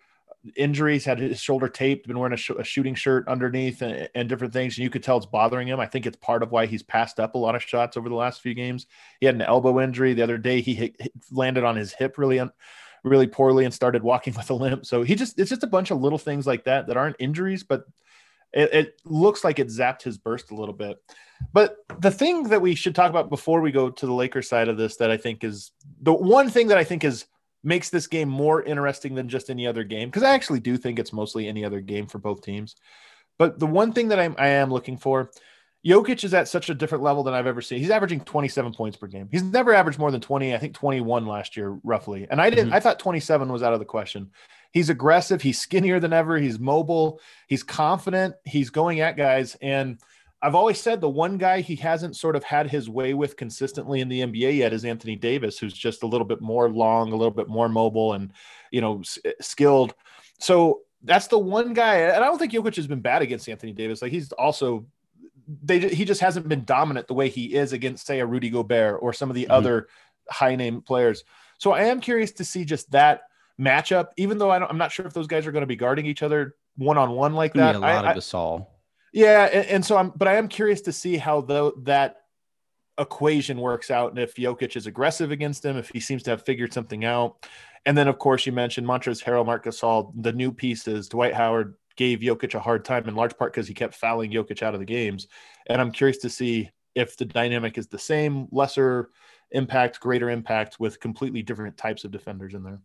injuries, 0.55 1.05
had 1.05 1.19
his 1.19 1.39
shoulder 1.39 1.67
taped, 1.67 2.07
been 2.07 2.17
wearing 2.17 2.33
a, 2.33 2.37
sh- 2.37 2.51
a 2.57 2.63
shooting 2.63 2.95
shirt 2.95 3.27
underneath 3.27 3.81
and, 3.81 4.09
and, 4.15 4.29
different 4.29 4.53
things. 4.53 4.77
And 4.77 4.83
you 4.83 4.89
could 4.89 5.03
tell 5.03 5.17
it's 5.17 5.25
bothering 5.25 5.67
him. 5.67 5.79
I 5.79 5.85
think 5.85 6.05
it's 6.05 6.17
part 6.17 6.43
of 6.43 6.51
why 6.51 6.65
he's 6.65 6.83
passed 6.83 7.19
up 7.19 7.35
a 7.35 7.37
lot 7.37 7.55
of 7.55 7.63
shots 7.63 7.97
over 7.97 8.09
the 8.09 8.15
last 8.15 8.41
few 8.41 8.53
games. 8.53 8.85
He 9.19 9.25
had 9.25 9.35
an 9.35 9.41
elbow 9.41 9.79
injury 9.81 10.13
the 10.13 10.23
other 10.23 10.37
day. 10.37 10.61
He 10.61 10.73
hit, 10.73 10.95
hit, 10.99 11.11
landed 11.31 11.63
on 11.63 11.75
his 11.75 11.93
hip 11.93 12.17
really, 12.17 12.39
un- 12.39 12.51
really 13.03 13.27
poorly 13.27 13.65
and 13.65 13.73
started 13.73 14.03
walking 14.03 14.33
with 14.37 14.49
a 14.49 14.53
limp. 14.53 14.85
So 14.85 15.03
he 15.03 15.15
just, 15.15 15.39
it's 15.39 15.49
just 15.49 15.63
a 15.63 15.67
bunch 15.67 15.91
of 15.91 15.99
little 15.99 16.19
things 16.19 16.47
like 16.47 16.65
that 16.65 16.87
that 16.87 16.97
aren't 16.97 17.17
injuries, 17.19 17.63
but 17.63 17.85
it, 18.53 18.73
it 18.73 19.01
looks 19.05 19.43
like 19.43 19.59
it 19.59 19.67
zapped 19.67 20.03
his 20.03 20.17
burst 20.17 20.51
a 20.51 20.55
little 20.55 20.73
bit. 20.73 20.97
But 21.53 21.77
the 21.99 22.11
thing 22.11 22.43
that 22.49 22.61
we 22.61 22.75
should 22.75 22.95
talk 22.95 23.09
about 23.09 23.29
before 23.29 23.61
we 23.61 23.71
go 23.71 23.89
to 23.89 24.05
the 24.05 24.13
Lakers 24.13 24.49
side 24.49 24.69
of 24.69 24.77
this 24.77 24.97
that 24.97 25.11
I 25.11 25.17
think 25.17 25.43
is 25.43 25.71
the 26.01 26.13
one 26.13 26.49
thing 26.49 26.67
that 26.67 26.77
I 26.77 26.83
think 26.83 27.03
is 27.03 27.25
makes 27.63 27.89
this 27.89 28.07
game 28.07 28.29
more 28.29 28.63
interesting 28.63 29.15
than 29.15 29.29
just 29.29 29.49
any 29.49 29.67
other 29.67 29.83
game 29.83 30.09
because 30.09 30.23
I 30.23 30.33
actually 30.33 30.59
do 30.59 30.77
think 30.77 30.99
it's 30.99 31.13
mostly 31.13 31.47
any 31.47 31.65
other 31.65 31.81
game 31.81 32.07
for 32.07 32.19
both 32.19 32.41
teams. 32.41 32.75
But 33.37 33.59
the 33.59 33.67
one 33.67 33.93
thing 33.93 34.07
that 34.09 34.19
I'm, 34.19 34.35
I 34.37 34.47
am 34.47 34.71
looking 34.71 34.97
for, 34.97 35.31
Jokic 35.85 36.23
is 36.23 36.33
at 36.33 36.47
such 36.47 36.69
a 36.69 36.75
different 36.75 37.03
level 37.03 37.23
than 37.23 37.33
I've 37.33 37.47
ever 37.47 37.61
seen. 37.61 37.79
He's 37.79 37.91
averaging 37.91 38.21
27 38.21 38.73
points 38.73 38.97
per 38.97 39.07
game. 39.07 39.29
He's 39.31 39.43
never 39.43 39.73
averaged 39.73 39.99
more 39.99 40.11
than 40.11 40.21
20. 40.21 40.53
I 40.53 40.57
think 40.57 40.73
21 40.73 41.25
last 41.25 41.55
year, 41.55 41.79
roughly. 41.83 42.27
And 42.29 42.41
I 42.41 42.49
didn't. 42.49 42.67
Mm-hmm. 42.67 42.75
I 42.75 42.79
thought 42.79 42.99
27 42.99 43.51
was 43.51 43.63
out 43.63 43.73
of 43.73 43.79
the 43.79 43.85
question. 43.85 44.31
He's 44.71 44.89
aggressive. 44.89 45.41
He's 45.41 45.59
skinnier 45.59 45.99
than 45.99 46.13
ever. 46.13 46.37
He's 46.37 46.59
mobile. 46.59 47.21
He's 47.47 47.63
confident. 47.63 48.35
He's 48.43 48.69
going 48.69 49.01
at 49.01 49.17
guys 49.17 49.55
and 49.61 49.99
I've 50.41 50.55
always 50.55 50.79
said 50.79 51.01
the 51.01 51.09
one 51.09 51.37
guy 51.37 51.61
he 51.61 51.75
hasn't 51.75 52.15
sort 52.15 52.35
of 52.35 52.43
had 52.43 52.69
his 52.69 52.89
way 52.89 53.13
with 53.13 53.37
consistently 53.37 54.01
in 54.01 54.09
the 54.09 54.21
NBA 54.21 54.57
yet 54.57 54.71
is 54.73 54.85
Anthony 54.85 55.15
Davis, 55.15 55.57
who's 55.57 55.73
just 55.73 56.03
a 56.03 56.07
little 56.07 56.27
bit 56.27 56.41
more 56.41 56.69
long, 56.69 57.11
a 57.11 57.15
little 57.15 57.31
bit 57.31 57.47
more 57.47 57.67
mobile, 57.67 58.13
and 58.13 58.31
you 58.71 58.81
know 58.81 58.99
s- 58.99 59.17
skilled. 59.41 59.95
So 60.39 60.81
that's 61.03 61.27
the 61.27 61.39
one 61.39 61.73
guy, 61.73 61.95
and 61.95 62.23
I 62.23 62.27
don't 62.27 62.37
think 62.37 62.53
Jokic 62.53 62.75
has 62.75 62.87
been 62.87 63.01
bad 63.01 63.23
against 63.23 63.49
Anthony 63.49 63.73
Davis. 63.73 64.01
Like 64.01 64.11
he's 64.11 64.31
also 64.31 64.85
they 65.63 65.79
he 65.79 66.05
just 66.05 66.21
hasn't 66.21 66.47
been 66.47 66.65
dominant 66.65 67.07
the 67.07 67.13
way 67.13 67.29
he 67.29 67.55
is 67.55 67.73
against 67.73 68.05
say 68.05 68.19
a 68.19 68.25
Rudy 68.25 68.49
Gobert 68.49 68.99
or 69.01 69.13
some 69.13 69.29
of 69.29 69.35
the 69.35 69.43
mm-hmm. 69.43 69.53
other 69.53 69.87
high 70.29 70.55
name 70.55 70.81
players. 70.81 71.23
So 71.57 71.71
I 71.71 71.85
am 71.85 71.99
curious 71.99 72.33
to 72.33 72.45
see 72.45 72.63
just 72.63 72.91
that 72.91 73.21
matchup, 73.59 74.09
even 74.17 74.37
though 74.37 74.51
I 74.51 74.69
am 74.69 74.77
not 74.77 74.91
sure 74.91 75.07
if 75.07 75.13
those 75.13 75.27
guys 75.27 75.47
are 75.47 75.51
going 75.51 75.61
to 75.61 75.67
be 75.67 75.75
guarding 75.75 76.05
each 76.05 76.21
other 76.21 76.55
one 76.75 76.97
on 76.97 77.11
one 77.11 77.33
like 77.33 77.53
that. 77.53 77.75
a 77.75 77.79
lot 77.79 78.05
I, 78.05 78.11
of 78.11 78.17
Gasol. 78.17 78.67
Yeah, 79.13 79.45
and, 79.45 79.65
and, 79.67 79.85
so 79.85 79.97
I'm, 79.97 80.11
but 80.15 80.27
I 80.27 80.35
am 80.35 80.47
curious 80.47 80.81
to 80.81 80.91
see 80.91 81.17
how 81.17 81.41
though 81.41 81.71
that 81.83 82.17
equation 82.97 83.59
works 83.59 83.91
out, 83.91 84.11
and 84.11 84.19
if 84.19 84.35
Jokic 84.35 84.75
is 84.75 84.87
aggressive 84.87 85.31
against 85.31 85.63
him, 85.63 85.77
if 85.77 85.89
he 85.89 85.99
seems 85.99 86.23
to 86.23 86.31
have 86.31 86.43
figured 86.43 86.73
something 86.73 87.05
out, 87.05 87.47
and 87.85 87.97
then 87.97 88.07
of 88.07 88.19
course 88.19 88.45
you 88.45 88.51
mentioned 88.51 88.87
Montrezl 88.87 89.23
Harrell, 89.23 89.45
Marc 89.45 89.65
Gasol, 89.65 90.11
the 90.21 90.33
new 90.33 90.51
pieces. 90.51 91.07
Dwight 91.07 91.33
Howard 91.33 91.75
gave 91.95 92.19
Jokic 92.19 92.53
a 92.53 92.59
hard 92.59 92.85
time 92.85 93.07
in 93.07 93.15
large 93.15 93.37
part 93.37 93.53
because 93.53 93.67
he 93.67 93.73
kept 93.73 93.95
fouling 93.95 94.31
Jokic 94.31 94.61
out 94.61 94.73
of 94.73 94.79
the 94.79 94.85
games, 94.85 95.27
and 95.67 95.79
I'm 95.79 95.91
curious 95.91 96.17
to 96.19 96.29
see 96.29 96.69
if 96.95 97.15
the 97.15 97.25
dynamic 97.25 97.77
is 97.77 97.87
the 97.87 97.99
same, 97.99 98.47
lesser 98.51 99.09
impact, 99.51 99.99
greater 99.99 100.29
impact 100.29 100.79
with 100.79 100.99
completely 100.99 101.41
different 101.41 101.77
types 101.77 102.03
of 102.03 102.11
defenders 102.11 102.53
in 102.53 102.63
there. 102.63 102.81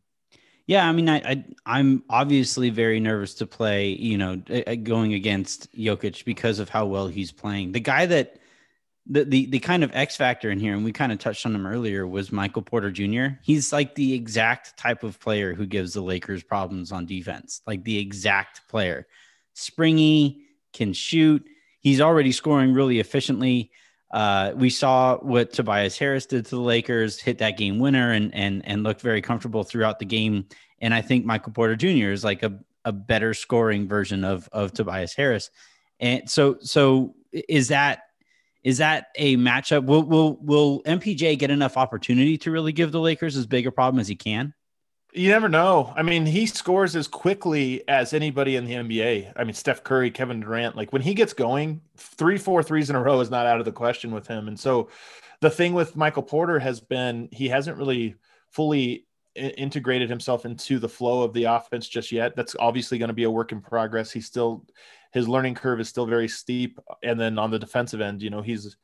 Yeah, 0.67 0.89
I 0.89 0.93
mean, 0.93 1.09
I, 1.09 1.45
I 1.67 1.81
am 1.81 2.05
obviously 2.09 2.71
very 2.71 3.01
nervous 3.01 3.35
to 3.35 3.47
play. 3.47 3.89
You 3.91 4.19
know, 4.19 4.37
going 4.83 5.15
against 5.15 5.75
Jokic 5.77 6.25
because 6.25 6.59
of 6.59 6.69
how 6.69 6.87
well 6.87 7.09
he's 7.09 7.33
playing. 7.33 7.73
The 7.73 7.81
guy 7.81 8.07
that 8.07 8.37
the 9.07 9.25
the 9.25 9.47
the 9.47 9.59
kind 9.59 9.83
of 9.83 9.91
X 9.95 10.17
factor 10.17 10.51
in 10.51 10.61
here, 10.61 10.75
and 10.75 10.85
we 10.85 10.93
kind 10.93 11.13
of 11.13 11.19
touched 11.19 11.45
on 11.47 11.55
him 11.55 11.67
earlier, 11.67 12.07
was 12.07 12.31
Michael 12.31 12.63
Porter 12.63 12.91
Jr. 12.91 13.37
He's 13.43 13.73
like 13.73 13.95
the 13.95 14.15
exact 14.15 14.77
type 14.79 15.03
of 15.03 15.19
player 15.19 15.55
who 15.55 15.67
gives 15.67 15.95
the 15.95 16.01
Lakers 16.03 16.43
problems 16.43 16.93
on 16.93 17.07
defense. 17.07 17.61
Like 17.67 17.83
the 17.85 17.99
exact 17.99 18.69
player, 18.69 19.07
springy, 19.55 20.45
can 20.73 20.93
shoot. 20.93 21.45
He's 21.81 22.01
already 22.01 22.31
scoring 22.31 22.73
really 22.73 23.01
efficiently. 23.01 23.73
Uh, 24.13 24.53
we 24.55 24.69
saw 24.69 25.17
what 25.19 25.53
Tobias 25.53 25.99
Harris 25.99 26.27
did 26.27 26.45
to 26.47 26.57
the 26.57 26.61
Lakers, 26.61 27.19
hit 27.21 27.39
that 27.39 27.57
game 27.57 27.79
winner, 27.79 28.13
and 28.13 28.35
and 28.35 28.67
and 28.67 28.83
looked 28.83 29.01
very 29.01 29.23
comfortable 29.23 29.65
throughout 29.65 29.99
the 29.99 30.05
game. 30.05 30.47
And 30.81 30.93
I 30.93 31.01
think 31.01 31.25
Michael 31.25 31.53
Porter 31.53 31.77
Jr. 31.77 32.11
is 32.11 32.25
like 32.25 32.43
a, 32.43 32.59
a 32.85 32.93
better 32.93 33.33
scoring 33.33 33.89
version 33.89 34.25
of 34.25 34.49
of 34.53 34.73
Tobias 34.73 35.15
Harris. 35.15 35.51
And 35.99 36.29
so 36.29 36.57
so 36.61 37.15
is 37.33 37.69
that 37.69 38.03
is 38.63 38.79
that 38.79 39.07
a 39.17 39.37
matchup? 39.37 39.87
Will 39.87 40.03
will 40.03 40.37
will 40.43 40.83
MPJ 40.83 41.39
get 41.39 41.51
enough 41.51 41.77
opportunity 41.77 42.37
to 42.39 42.51
really 42.51 42.73
give 42.73 42.93
the 42.93 43.01
Lakers 43.01 43.37
as 43.37 43.47
big 43.47 43.67
a 43.67 43.73
problem 43.73 44.01
as 44.01 44.09
he 44.09 44.17
can? 44.17 44.53
You 45.15 45.29
never 45.29 45.49
know. 45.49 45.93
I 45.95 46.03
mean, 46.03 46.25
he 46.25 46.47
scores 46.47 46.97
as 46.97 47.07
quickly 47.07 47.87
as 47.87 48.15
anybody 48.15 48.57
in 48.57 48.65
the 48.65 48.73
NBA. 48.73 49.33
I 49.37 49.45
mean, 49.45 49.53
Steph 49.53 49.85
Curry, 49.85 50.11
Kevin 50.11 50.41
Durant, 50.41 50.75
like 50.75 50.91
when 50.91 51.03
he 51.03 51.13
gets 51.13 51.35
going, 51.35 51.83
three, 51.99 52.39
four 52.39 52.63
threes 52.63 52.89
in 52.89 52.97
a 52.97 53.03
row 53.03 53.21
is 53.21 53.31
not 53.31 53.45
out 53.45 53.59
of 53.59 53.67
the 53.67 53.73
question 53.73 54.13
with 54.13 54.27
him. 54.27 54.49
And 54.49 54.59
so 54.59 54.89
the 55.41 55.51
thing 55.51 55.75
with 55.75 55.97
Michael 55.97 56.23
Porter 56.23 56.59
has 56.59 56.81
been 56.81 57.29
he 57.31 57.49
hasn't 57.49 57.77
really 57.77 58.15
fully 58.53 59.07
integrated 59.35 60.09
himself 60.09 60.47
into 60.47 60.79
the 60.79 60.89
flow 60.89 61.23
of 61.23 61.35
the 61.35 61.45
offense 61.45 61.89
just 61.89 62.11
yet. 62.11 62.35
That's 62.35 62.57
obviously 62.59 62.97
going 62.97 63.09
to 63.09 63.15
be 63.15 63.25
a 63.25 63.31
work 63.31 63.53
in 63.53 63.61
progress. 63.61 64.11
He's 64.11 64.27
still 64.27 64.65
his 65.13 65.29
learning 65.29 65.57
curve 65.57 65.79
is 65.79 65.91
still 65.91 66.07
very 66.07 66.29
steep. 66.29 66.79
And 67.03 67.21
then 67.21 67.39
on 67.39 67.51
the 67.51 67.59
defensive 67.59 68.01
end, 68.01 68.23
you 68.23 68.31
know, 68.31 68.41
he's 68.41 68.77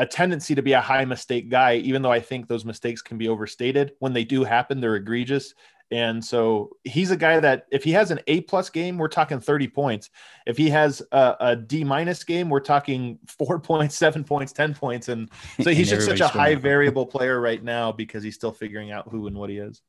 a 0.00 0.06
tendency 0.06 0.54
to 0.54 0.62
be 0.62 0.72
a 0.72 0.80
high 0.80 1.04
mistake 1.04 1.50
guy, 1.50 1.74
even 1.76 2.00
though 2.00 2.10
I 2.10 2.20
think 2.20 2.48
those 2.48 2.64
mistakes 2.64 3.02
can 3.02 3.18
be 3.18 3.28
overstated. 3.28 3.92
When 3.98 4.14
they 4.14 4.24
do 4.24 4.44
happen, 4.44 4.80
they're 4.80 4.96
egregious. 4.96 5.54
And 5.90 6.24
so 6.24 6.70
he's 6.84 7.10
a 7.10 7.18
guy 7.18 7.38
that 7.38 7.66
if 7.70 7.84
he 7.84 7.92
has 7.92 8.10
an 8.10 8.20
A 8.26 8.40
plus 8.40 8.70
game, 8.70 8.96
we're 8.96 9.08
talking 9.08 9.40
30 9.40 9.68
points. 9.68 10.08
If 10.46 10.56
he 10.56 10.70
has 10.70 11.02
a, 11.12 11.36
a 11.40 11.56
D 11.56 11.84
minus 11.84 12.24
game, 12.24 12.48
we're 12.48 12.60
talking 12.60 13.18
four 13.26 13.60
points, 13.60 13.94
seven 13.94 14.24
points, 14.24 14.54
10 14.54 14.72
points. 14.72 15.08
And 15.08 15.28
so 15.60 15.70
he's 15.74 15.90
just 15.90 16.06
such 16.06 16.20
a 16.20 16.28
high 16.28 16.54
variable 16.54 17.04
player 17.04 17.38
right 17.38 17.62
now 17.62 17.92
because 17.92 18.22
he's 18.22 18.36
still 18.36 18.52
figuring 18.52 18.90
out 18.90 19.06
who 19.10 19.26
and 19.26 19.36
what 19.36 19.50
he 19.50 19.58
is. 19.58 19.82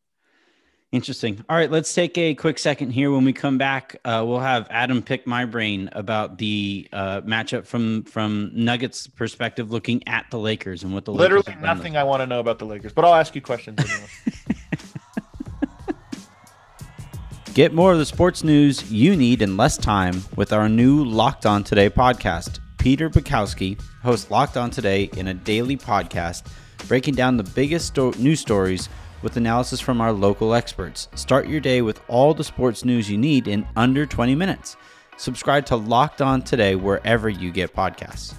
Interesting. 0.92 1.44
All 1.48 1.56
right, 1.56 1.72
let's 1.72 1.94
take 1.94 2.18
a 2.18 2.36
quick 2.36 2.60
second 2.60 2.92
here. 2.92 3.12
When 3.12 3.24
we 3.24 3.32
come 3.32 3.58
back, 3.58 3.96
uh, 4.04 4.26
we'll 4.28 4.42
have 4.42 4.68
Adam 4.70 5.02
pick 5.02 5.26
my 5.26 5.46
brain 5.46 5.88
about 5.94 6.38
the 6.38 6.86
uh, 6.92 7.22
matchup 7.22 7.66
from 7.66 8.04
from 8.04 8.52
Nuggets 8.54 9.08
perspective, 9.08 9.72
looking 9.72 10.06
at 10.06 10.26
the 10.32 10.38
Lakers 10.38 10.84
and 10.84 10.94
what 10.94 11.06
the 11.06 11.14
literally 11.14 11.46
Lakers 11.48 11.64
nothing 11.64 11.96
I 11.96 12.04
want 12.04 12.20
to 12.24 12.28
know 12.28 12.42
about 12.42 12.60
the 12.60 12.66
Lakers, 12.66 12.92
but 12.92 13.06
I'll 13.06 13.14
ask 13.14 13.34
you 13.36 13.42
questions. 13.42 13.80
Anyway. 13.80 14.08
Get 17.54 17.74
more 17.74 17.94
of 17.94 17.98
the 17.98 18.06
sports 18.06 18.44
news 18.44 18.92
you 18.92 19.16
need 19.16 19.42
in 19.42 19.56
less 19.56 19.78
time 19.78 20.24
with 20.36 20.52
our 20.52 20.68
new 20.68 21.06
Locked 21.06 21.46
On 21.46 21.64
Today 21.64 21.90
podcast. 21.90 22.60
Peter 22.78 23.10
Bukowski 23.10 23.80
hosts 24.04 24.30
Locked 24.30 24.58
On 24.58 24.70
Today 24.70 25.10
in 25.16 25.28
a 25.28 25.34
daily 25.34 25.78
podcast, 25.78 26.44
breaking 26.88 27.16
down 27.16 27.38
the 27.38 27.44
biggest 27.44 27.88
sto- 27.88 28.12
news 28.18 28.42
stories 28.42 28.90
with 29.22 29.38
analysis 29.38 29.80
from 29.80 30.02
our 30.02 30.12
local 30.12 30.54
experts. 30.54 31.08
Start 31.16 31.48
your 31.48 31.60
day 31.60 31.82
with 31.82 32.02
all 32.08 32.34
the 32.34 32.44
sports 32.44 32.86
news 32.86 33.10
you 33.10 33.18
need 33.18 33.48
in 33.48 33.68
under 33.76 34.06
20 34.06 34.36
minutes. 34.36 34.78
Subscribe 35.18 35.66
to 35.68 35.76
Locked 35.76 36.22
On 36.22 36.42
today 36.42 36.76
wherever 36.76 37.30
you 37.30 37.52
get 37.52 37.76
podcasts. 37.76 38.34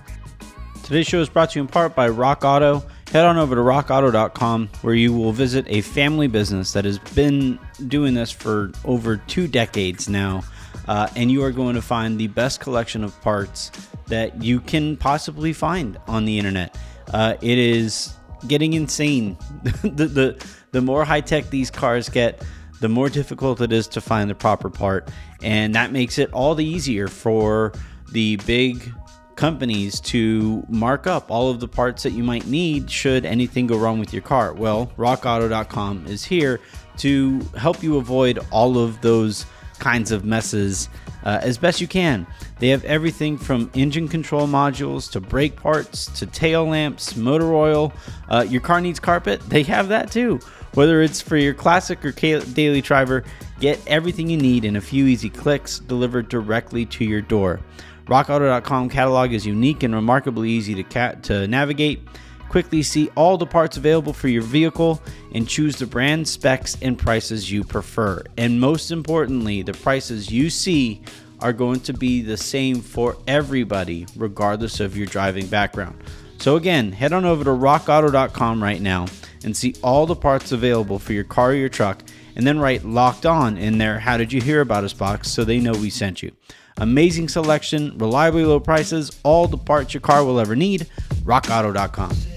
Today's 0.83 1.07
show 1.07 1.21
is 1.21 1.29
brought 1.29 1.51
to 1.51 1.59
you 1.59 1.62
in 1.62 1.69
part 1.69 1.95
by 1.95 2.09
Rock 2.09 2.45
Auto. 2.45 2.83
Head 3.12 3.25
on 3.25 3.37
over 3.37 3.55
to 3.55 3.61
rockauto.com 3.61 4.69
where 4.81 4.95
you 4.95 5.12
will 5.12 5.33
visit 5.33 5.65
a 5.69 5.83
family 5.83 6.27
business 6.27 6.73
that 6.73 6.85
has 6.85 6.99
been 6.99 7.59
doing 7.89 8.15
this 8.15 8.31
for 8.31 8.73
over 8.85 9.19
two 9.19 9.47
decades 9.47 10.09
now. 10.09 10.43
Uh, 10.89 11.09
and 11.15 11.31
you 11.31 11.45
are 11.45 11.53
going 11.53 11.75
to 11.77 11.83
find 11.83 12.19
the 12.19 12.27
best 12.29 12.61
collection 12.61 13.05
of 13.05 13.19
parts 13.21 13.71
that 14.07 14.43
you 14.43 14.61
can 14.61 14.97
possibly 14.97 15.53
find 15.53 15.99
on 16.09 16.25
the 16.25 16.39
internet. 16.39 16.77
Uh, 17.12 17.35
it 17.41 17.59
is 17.59 18.15
getting 18.49 18.73
insane. 18.73 19.37
the, 19.83 20.07
the 20.07 20.47
the 20.73 20.81
more 20.81 21.05
high 21.05 21.21
tech 21.21 21.49
these 21.50 21.71
cars 21.71 22.09
get, 22.09 22.43
the 22.81 22.88
more 22.88 23.09
difficult 23.09 23.61
it 23.61 23.73
is 23.73 23.87
to 23.88 24.00
find 24.00 24.29
the 24.29 24.35
proper 24.35 24.69
part. 24.69 25.09
And 25.43 25.75
that 25.75 25.93
makes 25.93 26.19
it 26.19 26.33
all 26.33 26.55
the 26.55 26.64
easier 26.64 27.09
for 27.09 27.73
the 28.11 28.37
big 28.47 28.93
companies 29.37 30.00
to 30.00 30.64
mark 30.69 31.07
up 31.07 31.31
all 31.31 31.50
of 31.50 31.61
the 31.61 31.69
parts 31.69 32.02
that 32.02 32.12
you 32.12 32.23
might 32.23 32.47
need 32.47 32.91
should 32.91 33.25
anything 33.25 33.67
go 33.67 33.79
wrong 33.79 33.99
with 33.99 34.12
your 34.12 34.23
car. 34.23 34.52
Well, 34.52 34.93
rockauto.com 34.97 36.07
is 36.07 36.25
here 36.25 36.61
to 36.99 37.41
help 37.57 37.83
you 37.83 37.97
avoid 37.97 38.38
all 38.50 38.79
of 38.79 39.00
those 39.00 39.47
kinds 39.79 40.12
of 40.12 40.25
messes 40.25 40.88
uh, 41.25 41.41
as 41.43 41.59
best 41.59 41.81
you 41.81 41.88
can. 41.88 42.26
They 42.59 42.69
have 42.69 42.85
everything 42.85 43.37
from 43.37 43.71
engine 43.75 44.09
control 44.09 44.47
modules 44.47 45.11
to 45.12 45.21
brake 45.21 45.57
parts 45.57 46.07
to 46.19 46.26
tail 46.26 46.64
lamps, 46.67 47.17
motor 47.17 47.52
oil. 47.55 47.93
Uh, 48.29 48.47
your 48.49 48.61
car 48.61 48.81
needs 48.81 49.00
carpet, 49.00 49.41
they 49.49 49.62
have 49.64 49.88
that 49.88 50.11
too. 50.11 50.41
Whether 50.75 51.02
it's 51.02 51.21
for 51.21 51.37
your 51.37 51.55
classic 51.55 52.05
or 52.05 52.12
daily 52.12 52.81
driver, 52.81 53.25
get 53.61 53.81
everything 53.87 54.31
you 54.31 54.38
need 54.38 54.64
in 54.64 54.76
a 54.76 54.81
few 54.81 55.07
easy 55.07 55.29
clicks 55.29 55.79
delivered 55.81 56.29
directly 56.29 56.87
to 56.87 57.05
your 57.05 57.21
door. 57.21 57.61
RockAuto.com 58.07 58.88
catalog 58.88 59.33
is 59.33 59.47
unique 59.47 59.83
and 59.83 59.95
remarkably 59.95 60.50
easy 60.50 60.75
to, 60.75 60.83
ca- 60.83 61.14
to 61.23 61.47
navigate. 61.47 62.00
Quickly 62.49 62.83
see 62.83 63.09
all 63.17 63.38
the 63.38 63.47
parts 63.47 63.76
available 63.76 64.12
for 64.12 64.29
your 64.29 64.43
vehicle 64.43 65.00
and 65.35 65.49
choose 65.49 65.76
the 65.76 65.87
brand, 65.87 66.26
specs, 66.29 66.76
and 66.83 66.99
prices 66.99 67.50
you 67.50 67.64
prefer. 67.64 68.23
And 68.37 68.61
most 68.61 68.91
importantly, 68.91 69.62
the 69.62 69.73
prices 69.73 70.31
you 70.31 70.50
see 70.50 71.02
are 71.41 71.52
going 71.52 71.81
to 71.81 71.93
be 71.93 72.23
the 72.23 72.37
same 72.37 72.81
for 72.81 73.17
everybody, 73.26 74.07
regardless 74.17 74.81
of 74.81 74.97
your 74.97 75.07
driving 75.07 75.47
background. 75.47 75.99
So, 76.43 76.57
again, 76.57 76.91
head 76.91 77.13
on 77.13 77.25
over 77.25 77.45
to 77.45 77.51
rockauto.com 77.51 78.61
right 78.61 78.81
now 78.81 79.07
and 79.45 79.57
see 79.57 79.77
all 79.81 80.07
the 80.07 80.17
parts 80.17 80.51
available 80.51 80.99
for 80.99 81.13
your 81.13 81.23
car 81.23 81.51
or 81.51 81.55
your 81.55 81.69
truck, 81.69 82.03
and 82.35 82.45
then 82.45 82.59
write 82.59 82.85
locked 82.85 83.25
on 83.25 83.57
in 83.57 83.79
there 83.79 84.01
How 84.01 84.17
Did 84.17 84.33
You 84.33 84.41
Hear 84.41 84.61
About 84.61 84.83
Us 84.83 84.93
box 84.93 85.31
so 85.31 85.45
they 85.45 85.61
know 85.61 85.71
we 85.71 85.89
sent 85.89 86.21
you. 86.21 86.33
Amazing 86.79 87.29
selection, 87.29 87.97
reliably 87.97 88.45
low 88.45 88.59
prices, 88.59 89.17
all 89.23 89.47
the 89.47 89.57
parts 89.57 89.95
your 89.95 90.01
car 90.01 90.25
will 90.25 90.41
ever 90.41 90.57
need. 90.57 90.89
RockAuto.com. 91.23 92.32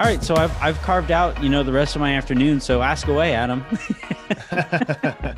All 0.00 0.06
right, 0.06 0.22
so 0.22 0.36
I've 0.36 0.56
I've 0.62 0.80
carved 0.82 1.10
out, 1.10 1.42
you 1.42 1.48
know, 1.48 1.64
the 1.64 1.72
rest 1.72 1.96
of 1.96 2.00
my 2.00 2.14
afternoon. 2.14 2.60
So 2.60 2.82
ask 2.82 3.08
away, 3.08 3.34
Adam. 3.34 3.64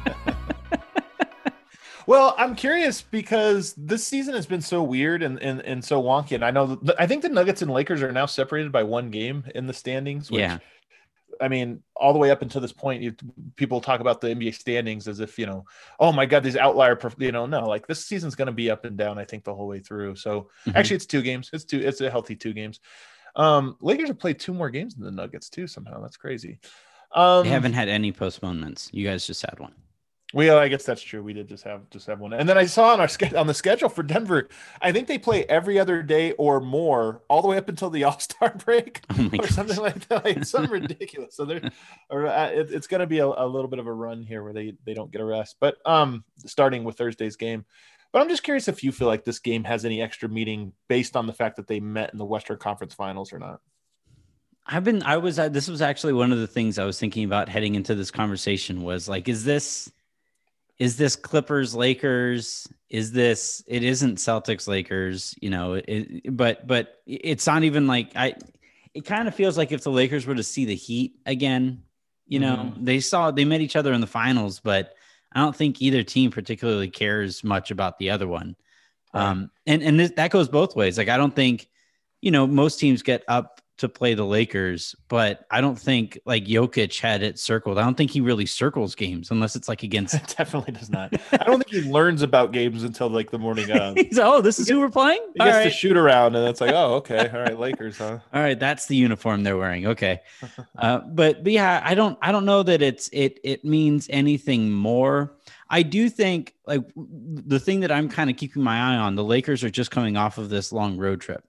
well, 2.06 2.34
I'm 2.36 2.54
curious 2.54 3.00
because 3.00 3.72
this 3.72 4.06
season 4.06 4.34
has 4.34 4.44
been 4.44 4.60
so 4.60 4.82
weird 4.82 5.22
and 5.22 5.42
and, 5.42 5.62
and 5.62 5.82
so 5.82 6.02
wonky. 6.02 6.32
And 6.32 6.44
I 6.44 6.50
know 6.50 6.74
the, 6.74 6.94
I 7.00 7.06
think 7.06 7.22
the 7.22 7.30
Nuggets 7.30 7.62
and 7.62 7.70
Lakers 7.70 8.02
are 8.02 8.12
now 8.12 8.26
separated 8.26 8.70
by 8.70 8.82
one 8.82 9.10
game 9.10 9.44
in 9.54 9.66
the 9.66 9.72
standings. 9.72 10.30
Which, 10.30 10.40
yeah. 10.40 10.58
I 11.40 11.48
mean, 11.48 11.82
all 11.96 12.12
the 12.12 12.18
way 12.18 12.30
up 12.30 12.42
until 12.42 12.60
this 12.60 12.72
point, 12.72 13.02
you, 13.02 13.14
people 13.56 13.80
talk 13.80 14.00
about 14.00 14.20
the 14.20 14.28
NBA 14.28 14.54
standings 14.54 15.08
as 15.08 15.20
if 15.20 15.38
you 15.38 15.46
know, 15.46 15.64
oh 15.98 16.12
my 16.12 16.26
God, 16.26 16.42
these 16.42 16.58
outlier, 16.58 17.00
you 17.16 17.32
know, 17.32 17.46
no, 17.46 17.66
like 17.66 17.86
this 17.86 18.04
season's 18.04 18.34
going 18.34 18.44
to 18.44 18.52
be 18.52 18.70
up 18.70 18.84
and 18.84 18.98
down. 18.98 19.18
I 19.18 19.24
think 19.24 19.44
the 19.44 19.54
whole 19.54 19.68
way 19.68 19.80
through. 19.80 20.16
So 20.16 20.50
mm-hmm. 20.66 20.76
actually, 20.76 20.96
it's 20.96 21.06
two 21.06 21.22
games. 21.22 21.48
It's 21.54 21.64
two. 21.64 21.80
It's 21.80 22.02
a 22.02 22.10
healthy 22.10 22.36
two 22.36 22.52
games. 22.52 22.78
Um, 23.36 23.76
Lakers 23.80 24.08
have 24.08 24.18
played 24.18 24.38
two 24.38 24.54
more 24.54 24.70
games 24.70 24.94
than 24.94 25.04
the 25.04 25.10
Nuggets 25.10 25.48
too. 25.48 25.66
Somehow 25.66 26.00
that's 26.00 26.16
crazy. 26.16 26.58
Um, 27.12 27.44
they 27.44 27.50
haven't 27.50 27.72
had 27.72 27.88
any 27.88 28.12
postponements. 28.12 28.88
You 28.92 29.06
guys 29.06 29.26
just 29.26 29.42
had 29.42 29.58
one. 29.58 29.74
Well, 30.32 30.58
I 30.58 30.68
guess 30.68 30.84
that's 30.84 31.02
true. 31.02 31.24
We 31.24 31.32
did 31.32 31.48
just 31.48 31.64
have 31.64 31.90
just 31.90 32.06
have 32.06 32.20
one, 32.20 32.32
and 32.32 32.48
then 32.48 32.56
I 32.56 32.66
saw 32.66 32.92
on 32.92 33.00
our 33.00 33.08
on 33.36 33.48
the 33.48 33.54
schedule 33.54 33.88
for 33.88 34.04
Denver. 34.04 34.48
I 34.80 34.92
think 34.92 35.08
they 35.08 35.18
play 35.18 35.44
every 35.46 35.76
other 35.76 36.04
day 36.04 36.32
or 36.32 36.60
more, 36.60 37.22
all 37.28 37.42
the 37.42 37.48
way 37.48 37.56
up 37.56 37.68
until 37.68 37.90
the 37.90 38.04
All 38.10 38.18
Star 38.20 38.54
break 38.64 39.02
oh 39.10 39.26
or 39.26 39.38
gosh. 39.38 39.50
something 39.50 39.78
like 39.78 40.06
that. 40.08 40.24
Like 40.24 40.44
something 40.44 40.70
ridiculous. 40.82 41.34
So 41.34 41.44
they're, 41.44 41.68
or, 42.10 42.28
uh, 42.28 42.46
it, 42.50 42.70
it's 42.70 42.86
going 42.86 43.00
to 43.00 43.08
be 43.08 43.18
a, 43.18 43.26
a, 43.26 43.46
little 43.46 43.68
bit 43.68 43.80
of 43.80 43.88
a 43.88 43.92
run 43.92 44.22
here 44.22 44.44
where 44.44 44.52
they 44.52 44.74
they 44.84 44.94
don't 44.94 45.10
get 45.10 45.20
a 45.20 45.24
rest. 45.24 45.56
But 45.58 45.78
um, 45.84 46.22
starting 46.46 46.84
with 46.84 46.96
Thursday's 46.96 47.34
game, 47.34 47.64
but 48.12 48.20
I'm 48.20 48.28
just 48.28 48.42
curious 48.42 48.68
if 48.68 48.82
you 48.82 48.92
feel 48.92 49.08
like 49.08 49.24
this 49.24 49.38
game 49.38 49.64
has 49.64 49.84
any 49.84 50.02
extra 50.02 50.28
meaning 50.28 50.72
based 50.88 51.16
on 51.16 51.26
the 51.26 51.32
fact 51.32 51.56
that 51.56 51.66
they 51.66 51.80
met 51.80 52.12
in 52.12 52.18
the 52.18 52.24
Western 52.24 52.58
Conference 52.58 52.94
Finals 52.94 53.32
or 53.32 53.38
not. 53.38 53.60
I've 54.66 54.84
been, 54.84 55.02
I 55.02 55.16
was, 55.16 55.36
this 55.36 55.68
was 55.68 55.82
actually 55.82 56.12
one 56.12 56.32
of 56.32 56.38
the 56.38 56.46
things 56.46 56.78
I 56.78 56.84
was 56.84 56.98
thinking 56.98 57.24
about 57.24 57.48
heading 57.48 57.74
into 57.74 57.94
this 57.94 58.10
conversation 58.10 58.82
was 58.82 59.08
like, 59.08 59.28
is 59.28 59.44
this, 59.44 59.90
is 60.78 60.96
this 60.96 61.16
Clippers 61.16 61.74
Lakers? 61.74 62.68
Is 62.88 63.12
this, 63.12 63.62
it 63.66 63.82
isn't 63.82 64.16
Celtics 64.16 64.68
Lakers, 64.68 65.34
you 65.40 65.50
know, 65.50 65.74
it, 65.74 66.36
but, 66.36 66.66
but 66.66 67.00
it's 67.06 67.46
not 67.46 67.64
even 67.64 67.86
like, 67.86 68.12
I, 68.16 68.34
it 68.94 69.04
kind 69.04 69.28
of 69.28 69.34
feels 69.34 69.56
like 69.56 69.72
if 69.72 69.82
the 69.82 69.90
Lakers 69.90 70.26
were 70.26 70.34
to 70.34 70.42
see 70.42 70.64
the 70.64 70.74
Heat 70.74 71.16
again, 71.26 71.82
you 72.26 72.38
know, 72.38 72.56
mm-hmm. 72.56 72.84
they 72.84 73.00
saw, 73.00 73.30
they 73.30 73.44
met 73.44 73.60
each 73.60 73.76
other 73.76 73.92
in 73.92 74.00
the 74.00 74.06
finals, 74.06 74.60
but 74.60 74.94
I 75.32 75.40
don't 75.40 75.54
think 75.54 75.80
either 75.80 76.02
team 76.02 76.30
particularly 76.30 76.88
cares 76.88 77.44
much 77.44 77.70
about 77.70 77.98
the 77.98 78.10
other 78.10 78.26
one. 78.26 78.56
Right. 79.14 79.22
Um, 79.22 79.50
and 79.66 79.82
and 79.82 79.98
this, 80.00 80.12
that 80.12 80.30
goes 80.30 80.48
both 80.48 80.76
ways. 80.76 80.98
Like 80.98 81.08
I 81.08 81.16
don't 81.16 81.34
think 81.34 81.68
you 82.20 82.30
know, 82.30 82.46
most 82.46 82.78
teams 82.78 83.02
get 83.02 83.24
up 83.28 83.60
to 83.80 83.88
play 83.88 84.12
the 84.12 84.26
Lakers, 84.26 84.94
but 85.08 85.46
I 85.50 85.62
don't 85.62 85.78
think 85.78 86.18
like 86.26 86.44
Jokic 86.44 87.00
had 87.00 87.22
it 87.22 87.38
circled. 87.38 87.78
I 87.78 87.82
don't 87.82 87.96
think 87.96 88.10
he 88.10 88.20
really 88.20 88.44
circles 88.44 88.94
games 88.94 89.30
unless 89.30 89.56
it's 89.56 89.68
like 89.68 89.82
against. 89.90 90.36
Definitely 90.36 90.74
does 90.74 90.90
not. 90.90 91.14
I 91.32 91.44
don't 91.44 91.62
think 91.64 91.84
he 91.84 91.90
learns 91.90 92.20
about 92.20 92.52
games 92.52 92.82
until 92.82 93.08
like 93.08 93.30
the 93.30 93.38
morning 93.38 93.70
of. 93.70 93.96
He's 93.96 94.18
oh, 94.18 94.42
this 94.42 94.58
is 94.58 94.68
who 94.68 94.80
we're 94.80 94.90
playing. 94.90 95.20
He 95.32 95.38
gets 95.38 95.56
right. 95.56 95.64
to 95.64 95.70
shoot 95.70 95.96
around, 95.96 96.36
and 96.36 96.46
it's 96.46 96.60
like, 96.60 96.72
oh, 96.74 96.96
okay, 96.96 97.30
all 97.32 97.40
right, 97.40 97.58
Lakers, 97.58 97.96
huh? 97.96 98.18
All 98.34 98.42
right, 98.42 98.58
that's 98.58 98.86
the 98.86 98.96
uniform 98.96 99.44
they're 99.44 99.56
wearing. 99.56 99.86
Okay, 99.86 100.20
uh, 100.78 100.98
but 100.98 101.42
but 101.42 101.52
yeah, 101.52 101.80
I 101.82 101.94
don't 101.94 102.18
I 102.20 102.32
don't 102.32 102.44
know 102.44 102.62
that 102.62 102.82
it's 102.82 103.08
it 103.12 103.40
it 103.42 103.64
means 103.64 104.08
anything 104.10 104.70
more. 104.70 105.36
I 105.70 105.82
do 105.82 106.10
think 106.10 106.54
like 106.66 106.82
the 106.96 107.60
thing 107.60 107.80
that 107.80 107.90
I'm 107.90 108.10
kind 108.10 108.28
of 108.28 108.36
keeping 108.36 108.62
my 108.62 108.76
eye 108.76 108.96
on. 108.96 109.14
The 109.14 109.24
Lakers 109.24 109.64
are 109.64 109.70
just 109.70 109.90
coming 109.90 110.18
off 110.18 110.36
of 110.36 110.50
this 110.50 110.70
long 110.70 110.98
road 110.98 111.22
trip, 111.22 111.44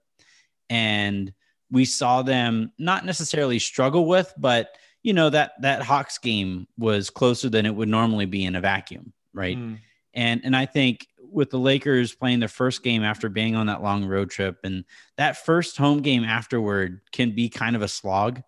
and 0.70 1.32
we 1.72 1.86
saw 1.86 2.22
them 2.22 2.70
not 2.78 3.04
necessarily 3.04 3.58
struggle 3.58 4.06
with, 4.06 4.32
but 4.36 4.76
you 5.02 5.12
know 5.12 5.30
that 5.30 5.52
that 5.62 5.82
Hawks 5.82 6.18
game 6.18 6.68
was 6.78 7.10
closer 7.10 7.48
than 7.48 7.66
it 7.66 7.74
would 7.74 7.88
normally 7.88 8.26
be 8.26 8.44
in 8.44 8.54
a 8.54 8.60
vacuum, 8.60 9.12
right? 9.32 9.58
Mm. 9.58 9.78
And 10.14 10.42
and 10.44 10.54
I 10.54 10.66
think 10.66 11.08
with 11.18 11.50
the 11.50 11.58
Lakers 11.58 12.14
playing 12.14 12.40
their 12.40 12.48
first 12.48 12.82
game 12.84 13.02
after 13.02 13.30
being 13.30 13.56
on 13.56 13.66
that 13.66 13.82
long 13.82 14.04
road 14.04 14.30
trip, 14.30 14.58
and 14.62 14.84
that 15.16 15.44
first 15.44 15.78
home 15.78 16.02
game 16.02 16.24
afterward 16.24 17.00
can 17.10 17.34
be 17.34 17.48
kind 17.48 17.74
of 17.74 17.82
a 17.82 17.88
slog. 17.88 18.42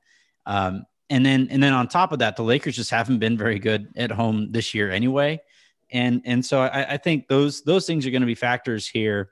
Um, 0.46 0.84
and 1.08 1.24
then 1.24 1.48
and 1.50 1.62
then 1.62 1.72
on 1.72 1.88
top 1.88 2.12
of 2.12 2.18
that, 2.20 2.36
the 2.36 2.44
Lakers 2.44 2.76
just 2.76 2.90
haven't 2.90 3.18
been 3.18 3.38
very 3.38 3.58
good 3.58 3.88
at 3.96 4.12
home 4.12 4.52
this 4.52 4.74
year 4.74 4.90
anyway. 4.90 5.40
And 5.90 6.20
and 6.26 6.44
so 6.44 6.60
I, 6.60 6.92
I 6.92 6.96
think 6.98 7.26
those 7.28 7.62
those 7.62 7.86
things 7.86 8.06
are 8.06 8.10
going 8.10 8.22
to 8.22 8.26
be 8.26 8.34
factors 8.34 8.86
here. 8.86 9.30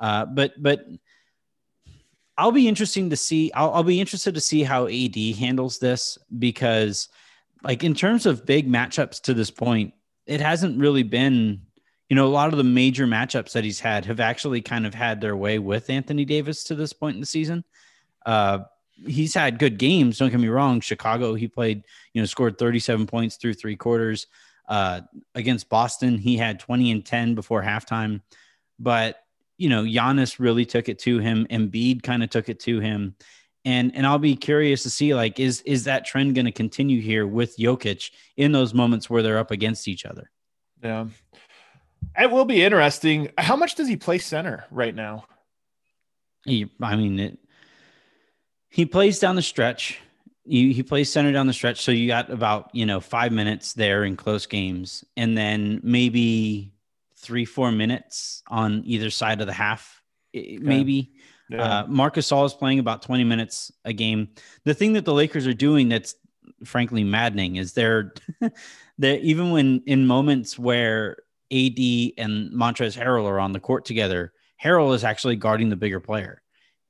Uh, 0.00 0.26
but 0.26 0.60
but 0.60 0.84
I'll 2.40 2.52
be 2.52 2.68
interesting 2.68 3.10
to 3.10 3.16
see. 3.16 3.52
I'll, 3.52 3.70
I'll 3.74 3.82
be 3.82 4.00
interested 4.00 4.34
to 4.34 4.40
see 4.40 4.62
how 4.62 4.86
AD 4.86 5.16
handles 5.36 5.78
this 5.78 6.16
because, 6.38 7.10
like, 7.62 7.84
in 7.84 7.94
terms 7.94 8.24
of 8.24 8.46
big 8.46 8.66
matchups 8.66 9.20
to 9.24 9.34
this 9.34 9.50
point, 9.50 9.92
it 10.26 10.40
hasn't 10.40 10.80
really 10.80 11.02
been. 11.02 11.60
You 12.08 12.16
know, 12.16 12.26
a 12.26 12.28
lot 12.28 12.50
of 12.50 12.56
the 12.56 12.64
major 12.64 13.06
matchups 13.06 13.52
that 13.52 13.62
he's 13.62 13.78
had 13.78 14.06
have 14.06 14.18
actually 14.18 14.62
kind 14.62 14.84
of 14.84 14.94
had 14.94 15.20
their 15.20 15.36
way 15.36 15.60
with 15.60 15.90
Anthony 15.90 16.24
Davis 16.24 16.64
to 16.64 16.74
this 16.74 16.92
point 16.92 17.14
in 17.14 17.20
the 17.20 17.26
season. 17.26 17.62
Uh, 18.26 18.60
he's 19.06 19.34
had 19.34 19.60
good 19.60 19.78
games. 19.78 20.18
Don't 20.18 20.30
get 20.30 20.40
me 20.40 20.48
wrong. 20.48 20.80
Chicago, 20.80 21.34
he 21.34 21.46
played, 21.46 21.84
you 22.12 22.20
know, 22.20 22.26
scored 22.26 22.58
37 22.58 23.06
points 23.06 23.36
through 23.36 23.54
three 23.54 23.76
quarters. 23.76 24.26
Uh, 24.66 25.02
against 25.36 25.68
Boston, 25.68 26.18
he 26.18 26.36
had 26.36 26.58
20 26.58 26.90
and 26.90 27.06
10 27.06 27.36
before 27.36 27.62
halftime. 27.62 28.22
But 28.80 29.22
you 29.60 29.68
know, 29.68 29.82
Giannis 29.82 30.38
really 30.38 30.64
took 30.64 30.88
it 30.88 30.98
to 31.00 31.18
him. 31.18 31.46
Embiid 31.50 32.02
kind 32.02 32.22
of 32.22 32.30
took 32.30 32.48
it 32.48 32.60
to 32.60 32.80
him. 32.80 33.14
And 33.66 33.94
and 33.94 34.06
I'll 34.06 34.18
be 34.18 34.34
curious 34.34 34.82
to 34.84 34.90
see 34.90 35.14
like 35.14 35.38
is 35.38 35.60
is 35.62 35.84
that 35.84 36.06
trend 36.06 36.34
going 36.34 36.46
to 36.46 36.52
continue 36.52 37.02
here 37.02 37.26
with 37.26 37.58
Jokic 37.58 38.10
in 38.38 38.52
those 38.52 38.72
moments 38.72 39.10
where 39.10 39.22
they're 39.22 39.36
up 39.36 39.50
against 39.50 39.86
each 39.86 40.06
other? 40.06 40.30
Yeah. 40.82 41.08
It 42.18 42.30
will 42.30 42.46
be 42.46 42.62
interesting. 42.62 43.30
How 43.36 43.56
much 43.56 43.74
does 43.74 43.86
he 43.86 43.96
play 43.96 44.16
center 44.16 44.64
right 44.70 44.94
now? 44.94 45.26
He, 46.46 46.70
I 46.80 46.96
mean, 46.96 47.18
it, 47.18 47.38
he 48.70 48.86
plays 48.86 49.18
down 49.18 49.36
the 49.36 49.42
stretch. 49.42 50.00
He, 50.46 50.72
he 50.72 50.82
plays 50.82 51.12
center 51.12 51.32
down 51.32 51.46
the 51.46 51.52
stretch. 51.52 51.82
So 51.82 51.92
you 51.92 52.08
got 52.08 52.30
about, 52.30 52.70
you 52.72 52.86
know, 52.86 52.98
five 52.98 53.30
minutes 53.30 53.74
there 53.74 54.04
in 54.04 54.16
close 54.16 54.46
games. 54.46 55.04
And 55.18 55.36
then 55.36 55.80
maybe 55.82 56.72
three, 57.20 57.44
four 57.44 57.70
minutes 57.70 58.42
on 58.48 58.82
either 58.84 59.10
side 59.10 59.40
of 59.40 59.46
the 59.46 59.52
half, 59.52 60.02
maybe. 60.34 61.12
Yeah. 61.48 61.62
Uh, 61.62 61.86
Marc 61.88 62.14
Gasol 62.14 62.46
is 62.46 62.54
playing 62.54 62.78
about 62.78 63.02
20 63.02 63.24
minutes 63.24 63.72
a 63.84 63.92
game. 63.92 64.28
The 64.64 64.74
thing 64.74 64.92
that 64.94 65.04
the 65.04 65.14
Lakers 65.14 65.46
are 65.46 65.54
doing 65.54 65.88
that's 65.88 66.14
frankly 66.64 67.04
maddening 67.04 67.56
is 67.56 67.72
they're, 67.72 68.14
they're 68.98 69.18
even 69.18 69.50
when 69.50 69.82
in 69.86 70.06
moments 70.06 70.58
where 70.58 71.16
AD 71.52 71.78
and 72.18 72.52
Montrezl 72.52 72.96
Harrell 72.96 73.24
are 73.24 73.40
on 73.40 73.52
the 73.52 73.60
court 73.60 73.84
together, 73.84 74.32
Harrell 74.62 74.94
is 74.94 75.04
actually 75.04 75.36
guarding 75.36 75.68
the 75.68 75.76
bigger 75.76 76.00
player. 76.00 76.42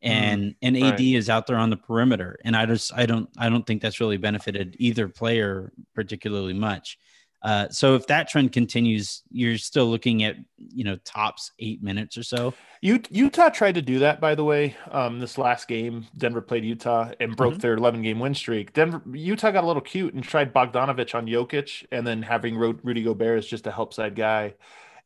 And 0.03 0.43
mm, 0.43 0.57
and 0.63 0.77
AD 0.77 0.93
right. 0.93 1.01
is 1.01 1.29
out 1.29 1.47
there 1.47 1.59
on 1.59 1.69
the 1.69 1.77
perimeter. 1.77 2.39
And 2.43 2.57
I 2.57 2.65
just 2.65 2.93
I 2.95 3.05
don't 3.05 3.29
I 3.37 3.51
don't 3.51 3.67
think 3.67 3.83
that's 3.83 4.01
really 4.01 4.17
benefited 4.17 4.77
either 4.79 5.09
player 5.09 5.73
particularly 5.95 6.55
much. 6.55 6.99
Uh, 7.43 7.69
so 7.71 7.95
if 7.95 8.07
that 8.07 8.29
trend 8.29 8.53
continues, 8.53 9.23
you're 9.31 9.57
still 9.57 9.87
looking 9.87 10.25
at 10.25 10.37
you 10.59 10.85
know 10.85 10.97
tops 11.05 11.53
eight 11.59 11.83
minutes 11.83 12.19
or 12.19 12.23
so. 12.23 12.53
Utah 12.83 13.51
tried 13.51 13.75
to 13.75 13.83
do 13.83 13.99
that, 14.01 14.21
by 14.21 14.35
the 14.35 14.45
way. 14.45 14.77
Um, 14.91 15.21
this 15.21 15.39
last 15.39 15.69
game, 15.69 16.07
Denver 16.17 16.41
played 16.41 16.65
Utah 16.65 17.11
and 17.21 17.37
broke 17.37 17.55
mm-hmm. 17.55 17.61
their 17.61 17.75
11 17.75 18.03
game 18.03 18.21
win 18.21 18.35
streak. 18.35 18.73
Denver, 18.73 19.03
Utah 19.13 19.51
got 19.51 19.65
a 19.65 19.67
little 19.67 19.83
cute 19.83 20.15
and 20.15 20.25
tried 20.25 20.55
Bogdanovich 20.55 21.15
on 21.15 21.27
Jokic, 21.27 21.87
and 21.93 22.07
then 22.07 22.23
having 22.23 22.57
Rudy 22.57 23.03
Gobert 23.03 23.39
as 23.39 23.47
just 23.47 23.67
a 23.67 23.71
help 23.71 23.93
side 23.93 24.15
guy. 24.15 24.55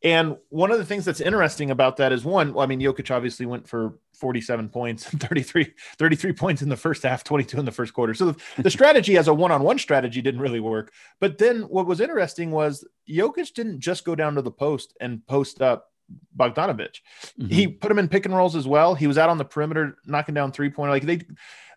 And 0.05 0.37
one 0.51 0.71
of 0.71 0.77
the 0.77 0.85
things 0.85 1.07
that's 1.07 1.23
interesting 1.23 1.71
about 1.71 1.97
that 1.97 2.13
is 2.13 2.27
one, 2.27 2.53
well, 2.53 2.63
I 2.63 2.67
mean, 2.67 2.79
Jokic 2.79 3.11
obviously 3.11 3.47
went 3.47 3.67
for 3.67 3.99
47 4.13 4.69
points 4.69 5.11
and 5.11 5.21
33, 5.29 5.73
33 5.99 6.33
points 6.35 6.61
in 6.61 6.69
the 6.69 6.77
first 6.77 7.03
half, 7.03 7.25
22 7.25 7.59
in 7.59 7.65
the 7.65 7.73
first 7.73 7.95
quarter. 7.95 8.13
So 8.13 8.33
the, 8.33 8.63
the 8.63 8.71
strategy 8.79 9.17
as 9.17 9.29
a 9.29 9.35
one-on-one 9.35 9.79
strategy 9.79 10.21
didn't 10.21 10.43
really 10.43 10.61
work. 10.61 10.93
But 11.21 11.39
then 11.39 11.63
what 11.63 11.87
was 11.87 12.01
interesting 12.01 12.51
was 12.51 12.87
Jokic 13.09 13.55
didn't 13.55 13.81
just 13.81 14.05
go 14.05 14.15
down 14.15 14.35
to 14.35 14.43
the 14.43 14.51
post 14.51 14.95
and 15.01 15.27
post 15.27 15.63
up 15.63 15.91
Bogdanovich. 16.37 17.01
Mm-hmm. 17.39 17.49
He 17.49 17.69
put 17.69 17.91
him 17.91 17.99
in 17.99 18.09
pick 18.09 18.27
and 18.27 18.35
rolls 18.35 18.57
as 18.57 18.67
well. 18.67 18.95
He 18.95 19.07
was 19.07 19.19
out 19.19 19.31
on 19.31 19.39
the 19.39 19.45
perimeter 19.45 19.99
knocking 20.07 20.35
down 20.35 20.53
three 20.53 20.71
pointer. 20.71 20.93
Like 20.93 21.05
they 21.05 21.21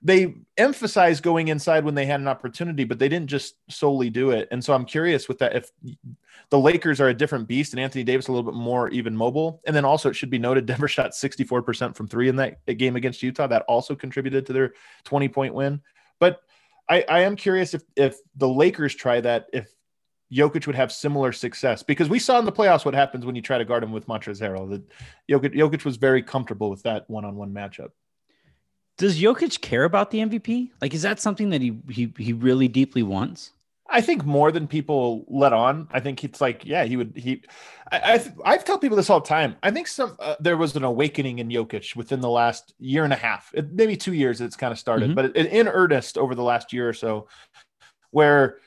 they 0.02 0.36
emphasized 0.58 1.24
going 1.24 1.48
inside 1.48 1.84
when 1.84 1.96
they 1.96 2.06
had 2.06 2.20
an 2.20 2.28
opportunity, 2.28 2.84
but 2.84 3.00
they 3.00 3.10
didn't 3.10 3.30
just 3.30 3.56
solely 3.70 4.10
do 4.10 4.32
it. 4.32 4.48
And 4.52 4.64
so 4.64 4.74
I'm 4.74 4.86
curious 4.86 5.28
with 5.28 5.40
that 5.40 5.56
if 5.56 5.72
the 6.50 6.60
Lakers 6.60 7.02
are 7.02 7.10
a 7.10 7.14
different 7.14 7.48
beast 7.48 7.74
and 7.74 7.80
Anthony 7.80 8.04
Davis 8.04 8.28
a 8.28 8.32
little 8.32 8.50
bit 8.50 8.58
more 8.58 8.90
even 8.90 9.16
mobile. 9.18 9.62
And 9.66 9.76
then 9.76 9.86
also 9.86 10.10
it 10.10 10.16
should 10.16 10.30
be 10.30 10.40
noted 10.40 10.66
Denver 10.68 10.88
shot 10.88 11.12
64% 11.12 11.96
from 11.96 12.08
three 12.08 12.30
in 12.30 12.36
that 12.38 12.66
game 12.78 12.96
against 12.96 13.24
Utah. 13.24 13.48
That 13.48 13.64
also 13.64 13.96
contributed 13.96 14.46
to 14.48 14.54
their 14.54 14.74
20 15.06 15.30
point 15.30 15.54
win. 15.54 15.82
But 16.20 16.42
I, 16.90 17.04
I 17.10 17.20
am 17.22 17.36
curious 17.36 17.74
if 17.74 17.84
if 17.96 18.18
the 18.36 18.48
Lakers 18.48 18.96
try 18.96 19.20
that, 19.22 19.48
if 19.52 19.70
Jokic 20.32 20.68
would 20.68 20.76
have 20.76 20.92
similar 20.92 21.32
success 21.32 21.84
because 21.84 22.10
we 22.10 22.20
saw 22.20 22.40
in 22.40 22.46
the 22.46 22.52
playoffs 22.52 22.84
what 22.84 22.94
happens 22.94 23.26
when 23.26 23.36
you 23.36 23.42
try 23.42 23.58
to 23.58 23.66
guard 23.66 23.84
him 23.84 23.92
with 23.92 24.08
Montrezl. 24.08 24.70
That 24.70 24.84
Jokic, 25.30 25.56
Jokic 25.56 25.86
was 25.86 25.98
very 25.98 26.22
comfortable 26.22 26.70
with 26.70 26.84
that 26.84 27.10
one-on-one 27.10 27.54
matchup. 27.54 27.92
Does 28.98 29.22
Jokic 29.22 29.62
care 29.62 29.84
about 29.84 30.12
the 30.12 30.20
MVP? 30.20 30.72
Like, 30.82 30.94
is 30.94 31.04
that 31.04 31.20
something 31.20 31.52
that 31.52 31.62
he 31.62 31.80
he 31.90 32.14
he 32.18 32.34
really 32.34 32.68
deeply 32.68 33.04
wants? 33.04 33.52
I 33.90 34.02
think 34.02 34.26
more 34.26 34.52
than 34.52 34.68
people 34.68 35.24
let 35.30 35.54
on. 35.54 35.88
I 35.92 36.00
think 36.00 36.24
it's 36.24 36.42
like, 36.42 36.66
yeah, 36.66 36.84
he 36.84 36.98
would. 36.98 37.14
He, 37.16 37.44
I, 37.92 38.22
I 38.44 38.52
have 38.52 38.66
told 38.66 38.82
people 38.82 38.98
this 38.98 39.10
all 39.10 39.22
the 39.22 39.28
time. 39.28 39.56
I 39.64 39.72
think 39.72 39.88
some 39.88 40.18
uh, 40.20 40.36
there 40.40 40.58
was 40.58 40.76
an 40.76 40.84
awakening 40.84 41.40
in 41.40 41.48
Jokic 41.48 41.96
within 41.96 42.20
the 42.20 42.30
last 42.30 42.74
year 42.80 43.06
and 43.06 43.14
a 43.14 43.18
half, 43.18 43.54
maybe 43.72 43.96
two 43.96 44.14
years. 44.14 44.42
It's 44.42 44.58
kind 44.58 44.74
of 44.74 44.80
started, 44.80 45.12
mm-hmm. 45.12 45.32
but 45.32 45.36
in 45.36 45.68
earnest 45.68 46.18
over 46.18 46.36
the 46.36 46.44
last 46.44 46.74
year 46.74 46.90
or 46.90 46.94
so, 46.94 47.28
where 48.12 48.58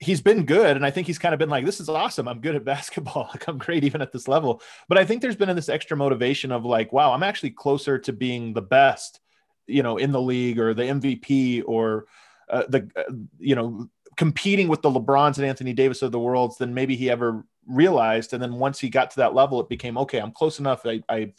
he's 0.00 0.22
been 0.22 0.46
good 0.46 0.76
and 0.76 0.84
i 0.84 0.90
think 0.90 1.06
he's 1.06 1.18
kind 1.18 1.34
of 1.34 1.38
been 1.38 1.50
like 1.50 1.64
this 1.64 1.78
is 1.78 1.88
awesome. 1.88 2.26
I'm 2.26 2.40
good 2.40 2.56
at 2.56 2.64
basketball. 2.74 3.28
Like 3.30 3.46
i'm 3.46 3.58
great 3.58 3.84
even 3.84 4.02
at 4.02 4.12
this 4.12 4.26
level. 4.26 4.62
But 4.88 4.98
i 4.98 5.04
think 5.04 5.22
there's 5.22 5.36
been 5.36 5.54
this 5.54 5.68
extra 5.68 5.96
motivation 5.96 6.50
of 6.50 6.64
like 6.64 6.92
wow 6.92 7.12
i'm 7.12 7.22
actually 7.22 7.50
closer 7.50 7.98
to 7.98 8.12
being 8.12 8.54
the 8.54 8.62
best 8.62 9.20
you 9.66 9.82
know 9.82 9.98
in 9.98 10.10
the 10.10 10.20
league 10.20 10.58
or 10.58 10.74
the 10.74 10.82
mvp 10.82 11.62
or 11.66 12.06
uh, 12.48 12.64
the 12.68 12.90
uh, 12.96 13.12
you 13.38 13.54
know 13.54 13.88
competing 14.16 14.66
with 14.66 14.82
the 14.82 14.90
lebrons 14.90 15.36
and 15.36 15.46
anthony 15.46 15.72
davis 15.72 16.02
of 16.02 16.10
the 16.10 16.18
worlds 16.18 16.56
than 16.56 16.74
maybe 16.74 16.96
he 16.96 17.08
ever 17.08 17.44
realized. 17.66 18.32
And 18.32 18.42
then 18.42 18.54
once 18.54 18.80
he 18.80 18.88
got 18.88 19.10
to 19.12 19.16
that 19.18 19.34
level 19.34 19.60
it 19.60 19.68
became 19.68 19.98
okay 19.98 20.18
i'm 20.18 20.32
close 20.32 20.58
enough. 20.58 20.84
I, 20.86 21.02
I 21.08 21.32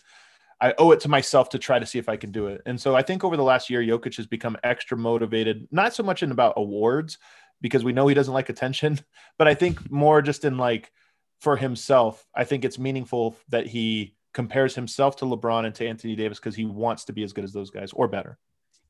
I 0.63 0.75
owe 0.77 0.91
it 0.91 0.99
to 1.01 1.09
myself 1.09 1.49
to 1.49 1.59
try 1.59 1.79
to 1.79 1.87
see 1.87 1.97
if 1.97 2.07
I 2.07 2.15
can 2.15 2.31
do 2.31 2.45
it. 2.45 2.61
And 2.67 2.79
so 2.79 2.95
I 2.95 3.01
think 3.01 3.23
over 3.23 3.35
the 3.35 3.43
last 3.43 3.67
year, 3.67 3.81
Jokic 3.81 4.15
has 4.17 4.27
become 4.27 4.55
extra 4.63 4.95
motivated, 4.95 5.67
not 5.71 5.95
so 5.95 6.03
much 6.03 6.21
in 6.21 6.31
about 6.31 6.53
awards, 6.55 7.17
because 7.61 7.83
we 7.83 7.93
know 7.93 8.07
he 8.07 8.15
doesn't 8.15 8.33
like 8.33 8.49
attention. 8.49 8.99
But 9.37 9.47
I 9.47 9.55
think 9.55 9.89
more 9.89 10.21
just 10.21 10.45
in 10.45 10.57
like 10.57 10.91
for 11.39 11.57
himself, 11.57 12.27
I 12.35 12.43
think 12.43 12.63
it's 12.63 12.77
meaningful 12.77 13.35
that 13.49 13.65
he 13.65 14.15
compares 14.33 14.75
himself 14.75 15.15
to 15.17 15.25
LeBron 15.25 15.65
and 15.65 15.73
to 15.75 15.87
Anthony 15.87 16.15
Davis 16.15 16.39
because 16.39 16.55
he 16.55 16.65
wants 16.65 17.05
to 17.05 17.13
be 17.13 17.23
as 17.23 17.33
good 17.33 17.43
as 17.43 17.51
those 17.53 17.71
guys 17.71 17.91
or 17.93 18.07
better. 18.07 18.37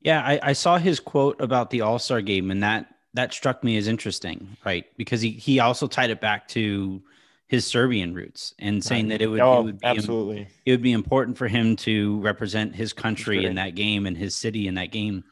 Yeah, 0.02 0.22
I, 0.22 0.40
I 0.44 0.54
saw 0.54 0.78
his 0.78 1.00
quote 1.00 1.40
about 1.40 1.70
the 1.70 1.82
All 1.82 2.00
Star 2.00 2.22
game, 2.22 2.52
and 2.52 2.64
that 2.64 2.88
that 3.14 3.34
struck 3.34 3.64
me 3.64 3.78
as 3.78 3.88
interesting, 3.88 4.58
right? 4.66 4.86
Because 4.98 5.22
he 5.22 5.32
he 5.32 5.60
also 5.60 5.88
tied 5.88 6.10
it 6.10 6.20
back 6.20 6.48
to 6.50 7.02
his 7.48 7.68
Serbian 7.68 8.14
roots 8.14 8.54
and 8.60 8.84
saying 8.84 9.10
right. 9.10 9.20
that 9.20 9.24
it 9.24 9.28
would, 9.28 9.42
oh, 9.42 9.60
it 9.60 9.64
would 9.64 9.80
be 9.80 9.86
absolutely 9.86 10.48
it 10.66 10.72
would 10.72 10.82
be 10.82 10.94
important 10.94 11.38
for 11.38 11.48
him 11.48 11.76
to 11.76 12.20
represent 12.22 12.76
his 12.76 12.94
country 12.94 13.46
in 13.46 13.56
that 13.56 13.76
game 13.76 14.06
and 14.06 14.18
his 14.18 14.36
city 14.36 14.68
in 14.68 14.76
that 14.76 14.92
game. 14.92 15.24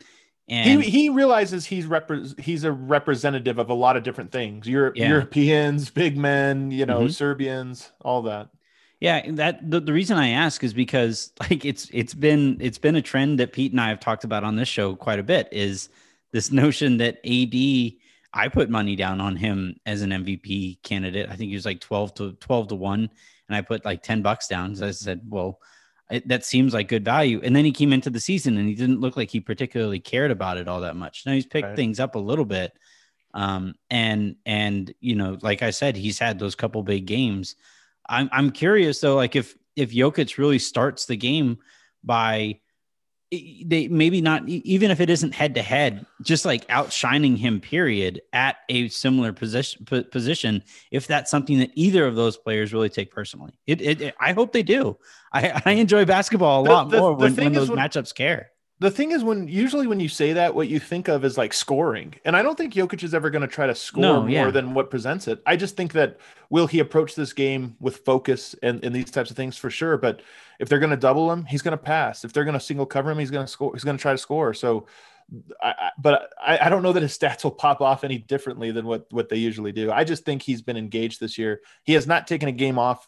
And 0.49 0.83
he, 0.83 0.89
he 0.89 1.09
realizes 1.09 1.65
he's 1.65 1.85
repre- 1.85 2.39
he's 2.39 2.63
a 2.63 2.71
representative 2.71 3.59
of 3.59 3.69
a 3.69 3.73
lot 3.73 3.95
of 3.95 4.03
different 4.03 4.31
things. 4.31 4.67
Europe, 4.67 4.95
yeah. 4.97 5.09
Europeans, 5.09 5.89
big 5.91 6.17
men, 6.17 6.71
you 6.71 6.85
know, 6.85 7.01
mm-hmm. 7.01 7.09
Serbians, 7.09 7.91
all 8.01 8.23
that. 8.23 8.49
Yeah, 8.99 9.31
that 9.33 9.69
the, 9.69 9.79
the 9.79 9.93
reason 9.93 10.17
I 10.17 10.29
ask 10.29 10.63
is 10.63 10.73
because 10.73 11.31
like 11.39 11.65
it's 11.65 11.89
it's 11.93 12.13
been 12.13 12.57
it's 12.59 12.79
been 12.79 12.95
a 12.95 13.01
trend 13.01 13.39
that 13.39 13.53
Pete 13.53 13.71
and 13.71 13.79
I 13.79 13.89
have 13.89 13.99
talked 13.99 14.23
about 14.23 14.43
on 14.43 14.55
this 14.55 14.67
show 14.67 14.95
quite 14.95 15.19
a 15.19 15.23
bit 15.23 15.49
is 15.51 15.89
this 16.31 16.51
notion 16.51 16.97
that 16.97 17.19
AD 17.25 17.99
I 18.31 18.47
put 18.47 18.69
money 18.69 18.95
down 18.95 19.21
on 19.21 19.35
him 19.35 19.75
as 19.85 20.01
an 20.01 20.12
MVP 20.12 20.83
candidate. 20.83 21.29
I 21.29 21.35
think 21.35 21.49
he 21.49 21.55
was 21.55 21.65
like 21.65 21.79
12 21.79 22.13
to 22.15 22.31
12 22.33 22.69
to 22.69 22.75
1 22.75 23.09
and 23.47 23.55
I 23.55 23.62
put 23.62 23.85
like 23.85 24.03
10 24.03 24.21
bucks 24.21 24.47
down. 24.47 24.75
So 24.75 24.88
I 24.88 24.91
said, 24.91 25.21
"Well, 25.27 25.59
it, 26.10 26.28
that 26.28 26.45
seems 26.45 26.74
like 26.74 26.88
good 26.88 27.06
value." 27.06 27.41
And 27.43 27.56
then 27.56 27.65
he 27.65 27.72
came 27.72 27.93
into 27.93 28.10
the 28.10 28.19
season 28.19 28.58
and 28.58 28.67
he 28.67 28.76
didn't 28.76 29.02
look 29.02 29.17
like 29.17 29.30
he 29.30 29.39
particularly 29.39 30.00
cared 30.00 30.32
about 30.32 30.58
it 30.58 30.67
all 30.67 30.82
that 30.82 30.95
much. 30.95 31.24
Now 31.26 31.34
he's 31.34 31.45
picked 31.45 31.67
right. 31.67 31.76
things 31.76 32.00
up 32.00 32.15
a 32.15 32.19
little 32.19 32.45
bit. 32.45 32.78
Um 33.34 33.76
and 33.89 34.36
and 34.45 34.93
you 35.00 35.15
know, 35.15 35.38
like 35.41 35.62
I 35.62 35.69
said, 35.69 35.95
he's 35.95 36.19
had 36.19 36.39
those 36.39 36.56
couple 36.56 36.82
big 36.84 37.06
games. 37.06 37.56
I'm 38.08 38.30
I'm 38.32 38.52
curious 38.52 39.00
though 39.00 39.15
like 39.15 39.36
if 39.36 39.56
if 39.76 39.91
Jokic 39.91 40.38
really 40.38 40.60
starts 40.60 41.06
the 41.06 41.15
game 41.15 41.60
by 42.04 42.60
they 43.32 43.88
maybe 43.88 44.22
not 44.22 44.48
even 44.48 44.89
if 44.89 45.00
it 45.00 45.10
isn't 45.10 45.34
head 45.34 45.54
to 45.54 45.62
head 45.62 46.04
just 46.22 46.46
like 46.46 46.65
outshining 46.70 47.38
him 47.38 47.62
period 47.62 48.22
at 48.34 48.58
a 48.70 48.89
similar 48.89 49.32
position 49.32 49.86
position 49.86 50.63
if 50.89 51.06
that's 51.06 51.30
something 51.30 51.60
that 51.60 51.70
either 51.76 52.08
of 52.08 52.15
those 52.15 52.38
players 52.38 52.74
really 52.74 52.89
take 52.89 53.12
personally. 53.12 53.54
It, 53.68 53.82
it, 53.82 54.02
it 54.02 54.15
i 54.20 54.34
hope 54.34 54.52
they 54.52 54.63
do. 54.63 54.98
I 55.32 55.62
i 55.65 55.72
enjoy 55.74 56.06
basketball 56.06 56.62
a 56.62 56.63
the, 56.63 56.70
lot 56.70 56.89
the, 56.89 57.00
more 57.00 57.15
the 57.15 57.24
when, 57.24 57.36
when 57.36 57.54
those 57.54 57.70
when, 57.70 57.78
matchups 57.78 58.15
care 58.15 58.52
the 58.80 58.89
thing 58.89 59.12
is 59.12 59.24
when 59.24 59.48
usually 59.48 59.88
when 59.88 60.00
you 60.00 60.08
say 60.08 60.34
that 60.34 60.56
what 60.56 60.70
you 60.70 60.80
think 60.80 61.10
of 61.10 61.26
is 61.26 61.38
like 61.38 61.54
scoring. 61.54 62.15
And 62.26 62.36
i 62.36 62.42
don't 62.42 62.58
think 62.58 62.74
Jokic 62.74 63.04
is 63.04 63.13
ever 63.13 63.30
going 63.30 63.42
to 63.42 63.48
try 63.48 63.68
to 63.68 63.76
score 63.76 64.02
no, 64.02 64.24
more 64.24 64.52
than 64.52 64.74
what 64.74 64.89
presents 64.89 65.28
it. 65.28 65.42
I 65.46 65.56
just 65.56 65.76
think 65.76 65.94
that 65.94 66.18
will 66.50 66.68
he 66.68 66.80
approach 66.80 67.15
this 67.15 67.34
game 67.34 67.76
with 67.80 67.98
focus 67.98 68.56
and, 68.63 68.84
and 68.84 68.96
these 68.96 69.12
types 69.12 69.30
of 69.30 69.38
things? 69.38 69.58
For 69.58 69.70
sure 69.70 69.98
but 69.98 70.22
if 70.60 70.70
they're 70.70 70.80
going 70.80 70.92
to 70.92 70.98
double 70.98 71.32
him 71.32 71.46
he's 71.46 71.62
going 71.62 71.78
to 71.78 71.84
pass. 71.84 72.24
If 72.24 72.34
they're 72.34 72.46
going 72.46 72.54
to 72.54 72.60
single 72.60 72.86
cover 72.86 73.12
him 73.12 73.20
he's 73.20 73.32
going 73.32 73.46
to 73.46 73.52
score 73.52 73.74
he's 73.74 73.84
going 73.84 73.98
to 73.98 74.02
try 74.02 74.13
to 74.13 74.18
score. 74.18 74.54
So 74.54 74.88
I, 75.62 75.70
I, 75.70 75.89
but 76.00 76.32
I, 76.42 76.58
I 76.65 76.70
don't 76.70 76.82
know 76.82 76.94
that 76.94 77.04
his 77.04 77.18
stats 77.18 77.44
will 77.44 77.52
pop 77.52 77.82
off 77.82 78.04
any 78.04 78.18
differently 78.18 78.72
than 78.72 78.86
what 78.86 79.06
what 79.12 79.30
they 79.30 79.38
usually 79.38 79.72
do. 79.72 79.92
I 79.92 80.04
just 80.04 80.26
think 80.26 80.42
he's 80.42 80.62
been 80.62 80.78
engaged 80.78 81.20
this 81.20 81.38
year. 81.38 81.62
He 81.84 81.94
has 81.94 82.08
not 82.08 82.28
taken 82.28 82.50
a 82.50 82.54
game 82.54 82.80
off 82.80 83.08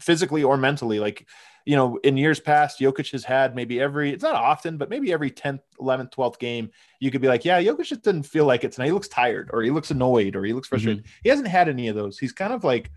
physically 0.00 0.42
or 0.42 0.56
mentally. 0.56 0.98
Like 0.98 1.26
you 1.66 1.74
know, 1.74 1.98
in 2.04 2.16
years 2.16 2.38
past, 2.38 2.78
Jokic 2.78 3.10
has 3.10 3.24
had 3.24 3.56
maybe 3.56 3.80
every, 3.80 4.12
it's 4.12 4.22
not 4.22 4.36
often, 4.36 4.78
but 4.78 4.88
maybe 4.88 5.12
every 5.12 5.32
10th, 5.32 5.60
11th, 5.80 6.12
12th 6.12 6.38
game, 6.38 6.70
you 7.00 7.10
could 7.10 7.20
be 7.20 7.26
like, 7.26 7.44
yeah, 7.44 7.60
Jokic 7.60 7.86
just 7.86 8.02
didn't 8.02 8.22
feel 8.22 8.46
like 8.46 8.62
it 8.62 8.70
tonight. 8.70 8.86
He 8.86 8.92
looks 8.92 9.08
tired 9.08 9.50
or 9.52 9.62
he 9.62 9.70
looks 9.70 9.90
annoyed 9.90 10.36
or 10.36 10.44
he 10.44 10.52
looks 10.52 10.68
frustrated. 10.68 11.02
Mm-hmm. 11.02 11.18
He 11.24 11.28
hasn't 11.28 11.48
had 11.48 11.68
any 11.68 11.88
of 11.88 11.96
those. 11.96 12.18
He's 12.18 12.32
kind 12.32 12.52
of 12.52 12.62
like, 12.62 12.92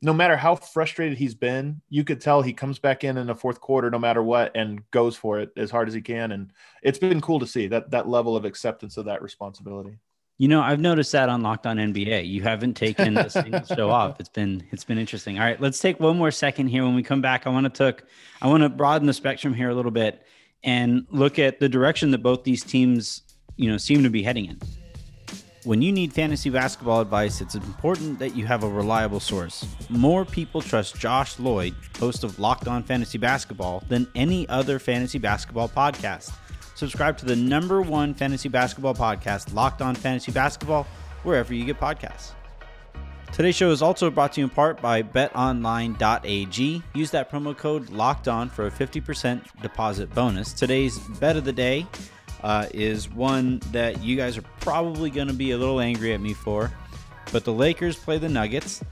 no 0.00 0.14
matter 0.14 0.36
how 0.36 0.56
frustrated 0.56 1.18
he's 1.18 1.34
been, 1.34 1.82
you 1.90 2.02
could 2.02 2.20
tell 2.20 2.40
he 2.40 2.54
comes 2.54 2.78
back 2.78 3.04
in 3.04 3.18
in 3.18 3.26
the 3.26 3.34
fourth 3.34 3.60
quarter, 3.60 3.90
no 3.90 3.98
matter 3.98 4.22
what, 4.22 4.52
and 4.54 4.88
goes 4.90 5.16
for 5.16 5.40
it 5.40 5.50
as 5.56 5.70
hard 5.70 5.88
as 5.88 5.94
he 5.94 6.00
can. 6.00 6.32
And 6.32 6.50
it's 6.82 6.98
been 6.98 7.20
cool 7.20 7.40
to 7.40 7.46
see 7.46 7.68
that 7.68 7.90
that 7.90 8.08
level 8.08 8.36
of 8.36 8.44
acceptance 8.46 8.96
of 8.96 9.04
that 9.04 9.22
responsibility. 9.22 9.98
You 10.36 10.48
know, 10.48 10.62
I've 10.62 10.80
noticed 10.80 11.12
that 11.12 11.28
on 11.28 11.42
Locked 11.42 11.64
On 11.64 11.76
NBA. 11.76 12.28
You 12.28 12.42
haven't 12.42 12.74
taken 12.74 13.16
a 13.16 13.30
single 13.30 13.64
show 13.64 13.90
off. 13.98 14.18
It's 14.18 14.28
been 14.28 14.66
it's 14.72 14.82
been 14.84 14.98
interesting. 14.98 15.38
All 15.38 15.44
right, 15.44 15.60
let's 15.60 15.78
take 15.78 16.00
one 16.00 16.16
more 16.18 16.32
second 16.32 16.68
here. 16.68 16.84
When 16.84 16.96
we 16.96 17.04
come 17.04 17.20
back, 17.20 17.46
I 17.46 17.50
want 17.50 17.64
to 17.64 17.70
took 17.70 18.04
I 18.42 18.48
want 18.48 18.64
to 18.64 18.68
broaden 18.68 19.06
the 19.06 19.12
spectrum 19.12 19.54
here 19.54 19.70
a 19.70 19.74
little 19.74 19.92
bit 19.92 20.26
and 20.64 21.06
look 21.10 21.38
at 21.38 21.60
the 21.60 21.68
direction 21.68 22.10
that 22.10 22.18
both 22.18 22.42
these 22.42 22.64
teams, 22.64 23.22
you 23.56 23.70
know, 23.70 23.76
seem 23.76 24.02
to 24.02 24.10
be 24.10 24.24
heading 24.24 24.46
in. 24.46 24.60
When 25.62 25.80
you 25.80 25.92
need 25.92 26.12
fantasy 26.12 26.50
basketball 26.50 27.00
advice, 27.00 27.40
it's 27.40 27.54
important 27.54 28.18
that 28.18 28.36
you 28.36 28.44
have 28.44 28.64
a 28.64 28.68
reliable 28.68 29.20
source. 29.20 29.66
More 29.88 30.24
people 30.26 30.60
trust 30.60 30.96
Josh 30.96 31.38
Lloyd, 31.38 31.74
host 31.98 32.22
of 32.22 32.38
Locked 32.38 32.68
On 32.68 32.82
Fantasy 32.82 33.16
Basketball, 33.16 33.82
than 33.88 34.06
any 34.14 34.46
other 34.50 34.78
fantasy 34.78 35.18
basketball 35.18 35.70
podcast. 35.70 36.32
Subscribe 36.74 37.16
to 37.18 37.24
the 37.24 37.36
number 37.36 37.80
one 37.80 38.14
fantasy 38.14 38.48
basketball 38.48 38.94
podcast, 38.94 39.54
Locked 39.54 39.80
On 39.80 39.94
Fantasy 39.94 40.32
Basketball, 40.32 40.86
wherever 41.22 41.54
you 41.54 41.64
get 41.64 41.78
podcasts. 41.78 42.32
Today's 43.32 43.56
show 43.56 43.70
is 43.72 43.82
also 43.82 44.10
brought 44.10 44.32
to 44.34 44.40
you 44.40 44.44
in 44.44 44.50
part 44.50 44.80
by 44.80 45.02
betonline.ag. 45.02 46.82
Use 46.94 47.10
that 47.10 47.30
promo 47.30 47.56
code 47.56 47.90
locked 47.90 48.28
on 48.28 48.48
for 48.48 48.68
a 48.68 48.70
50% 48.70 49.42
deposit 49.60 50.14
bonus. 50.14 50.52
Today's 50.52 50.98
bet 51.20 51.36
of 51.36 51.44
the 51.44 51.52
day 51.52 51.86
uh, 52.44 52.66
is 52.72 53.10
one 53.10 53.60
that 53.72 54.02
you 54.02 54.16
guys 54.16 54.38
are 54.38 54.44
probably 54.60 55.10
going 55.10 55.26
to 55.26 55.34
be 55.34 55.50
a 55.50 55.58
little 55.58 55.80
angry 55.80 56.12
at 56.12 56.20
me 56.20 56.32
for, 56.32 56.70
but 57.32 57.44
the 57.44 57.52
Lakers 57.52 57.96
play 57.96 58.18
the 58.18 58.28
Nuggets. 58.28 58.84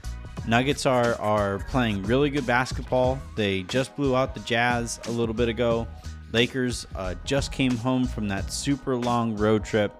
Nuggets 0.45 0.85
are, 0.85 1.15
are 1.21 1.59
playing 1.69 2.03
really 2.03 2.29
good 2.29 2.45
basketball. 2.45 3.17
They 3.35 3.63
just 3.63 3.95
blew 3.95 4.13
out 4.13 4.33
the 4.33 4.41
Jazz 4.41 4.99
a 5.05 5.11
little 5.11 5.35
bit 5.35 5.47
ago. 5.47 5.87
Lakers 6.33 6.87
uh, 6.95 7.15
just 7.23 7.51
came 7.51 7.77
home 7.77 8.05
from 8.05 8.27
that 8.27 8.51
super 8.51 8.95
long 8.95 9.37
road 9.37 9.63
trip. 9.63 9.93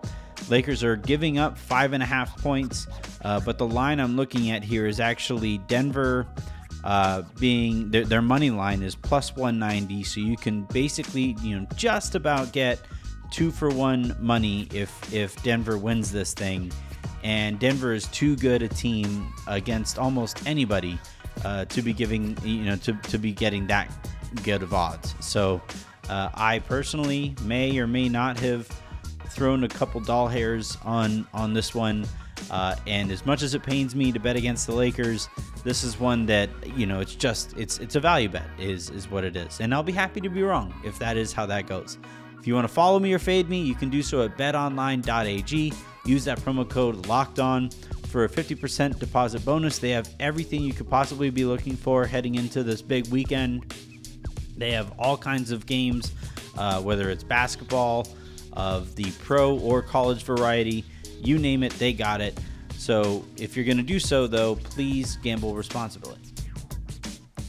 Lakers 0.50 0.84
are 0.84 0.96
giving 0.96 1.38
up 1.38 1.58
five 1.58 1.94
and 1.94 2.04
a 2.04 2.06
half 2.06 2.42
points, 2.42 2.88
uh, 3.24 3.40
but 3.40 3.58
the 3.58 3.68
line 3.68 4.00
I'm 4.00 4.18
looking 4.18 4.50
at 4.50 4.64
here 4.64 4.88
is 4.88 5.00
actually 5.00 5.60
Denver 5.60 6.28
uh, 6.84 7.22
being 7.40 7.90
their, 7.92 8.04
their 8.04 8.22
money 8.22 8.50
line 8.50 8.82
is 8.82 8.96
plus 8.96 9.36
190. 9.36 10.04
So 10.04 10.20
you 10.20 10.36
can 10.36 10.64
basically, 10.66 11.38
you 11.42 11.58
know, 11.58 11.68
just 11.76 12.16
about 12.16 12.52
get 12.52 12.82
two 13.32 13.52
for 13.52 13.70
one 13.70 14.16
money 14.20 14.68
if 14.74 15.14
if 15.14 15.42
Denver 15.44 15.78
wins 15.78 16.12
this 16.12 16.34
thing. 16.34 16.72
And 17.24 17.58
Denver 17.58 17.94
is 17.94 18.08
too 18.08 18.36
good 18.36 18.64
a 18.64 18.68
team 18.68 19.32
against 19.48 19.98
almost 19.98 20.46
anybody 20.46 21.00
uh, 21.46 21.64
to 21.66 21.82
be 21.82 21.94
giving, 21.94 22.38
you 22.44 22.64
know, 22.64 22.76
to, 22.78 22.94
to 22.94 23.18
be 23.18 23.32
getting 23.32 23.66
that 23.68 23.90
good 24.44 24.62
of 24.62 24.74
odds. 24.74 25.16
So 25.22 25.62
uh, 26.10 26.30
I 26.34 26.60
personally 26.60 27.36
may 27.44 27.78
or 27.78 27.88
may 27.88 28.10
not 28.10 28.40
have 28.40 28.68
thrown 29.30 29.64
a 29.64 29.68
couple 29.68 30.00
doll 30.02 30.28
hairs 30.28 30.78
on 30.84 31.28
on 31.34 31.54
this 31.54 31.74
one. 31.74 32.06
Uh, 32.52 32.76
and 32.88 33.12
as 33.12 33.26
much 33.26 33.42
as 33.42 33.54
it 33.54 33.64
pains 33.64 33.96
me 33.96 34.12
to 34.12 34.20
bet 34.20 34.36
against 34.36 34.68
the 34.68 34.74
Lakers, 34.74 35.30
this 35.64 35.84
is 35.84 36.00
one 36.00 36.26
that 36.26 36.50
you 36.76 36.86
know 36.86 37.00
it's 37.00 37.16
just 37.16 37.58
it's 37.58 37.80
it's 37.80 37.96
a 37.96 38.00
value 38.00 38.30
bet 38.30 38.48
is 38.60 38.90
is 38.90 39.10
what 39.10 39.24
it 39.24 39.36
is, 39.36 39.60
and 39.60 39.74
I'll 39.74 39.84
be 39.84 39.94
happy 39.94 40.22
to 40.22 40.30
be 40.30 40.44
wrong 40.44 40.74
if 40.84 41.00
that 41.00 41.18
is 41.18 41.32
how 41.32 41.46
that 41.48 41.68
goes. 41.68 41.98
If 42.40 42.48
you 42.48 42.56
want 42.56 42.68
to 42.68 42.74
follow 42.74 43.00
me 43.00 43.14
or 43.14 43.20
fade 43.20 43.48
me, 43.48 43.62
you 43.62 43.74
can 43.74 43.90
do 43.90 44.04
so 44.04 44.22
at 44.24 44.38
betonline.ag. 44.38 45.74
Use 46.06 46.26
that 46.26 46.40
promo 46.42 46.70
code 46.70 47.06
locked 47.08 47.40
on 47.40 47.70
for 48.08 48.26
a 48.26 48.30
50% 48.30 49.00
deposit 49.00 49.46
bonus. 49.46 49.80
They 49.80 49.92
have 49.92 50.14
everything 50.20 50.62
you 50.62 50.74
could 50.74 50.90
possibly 50.90 51.30
be 51.30 51.46
looking 51.46 51.78
for 51.78 52.06
heading 52.06 52.36
into 52.36 52.62
this 52.62 52.82
big 52.82 53.08
weekend. 53.08 53.74
They 54.58 54.72
have 54.72 54.92
all 54.98 55.18
kinds 55.18 55.52
of 55.52 55.66
games, 55.66 56.14
uh, 56.58 56.82
whether 56.82 57.10
it's 57.10 57.24
basketball, 57.24 58.08
of 58.54 58.96
the 58.96 59.12
pro 59.24 59.58
or 59.60 59.82
college 59.82 60.24
variety. 60.24 60.86
You 61.22 61.40
name 61.40 61.64
it, 61.64 61.72
they 61.74 61.94
got 61.94 62.22
it. 62.22 62.38
So 62.78 63.26
if 63.38 63.56
you're 63.56 63.66
going 63.66 63.78
to 63.78 63.84
do 63.84 64.00
so, 64.00 64.28
though, 64.28 64.56
please 64.56 65.16
gamble 65.18 65.56
responsibly. 65.56 66.18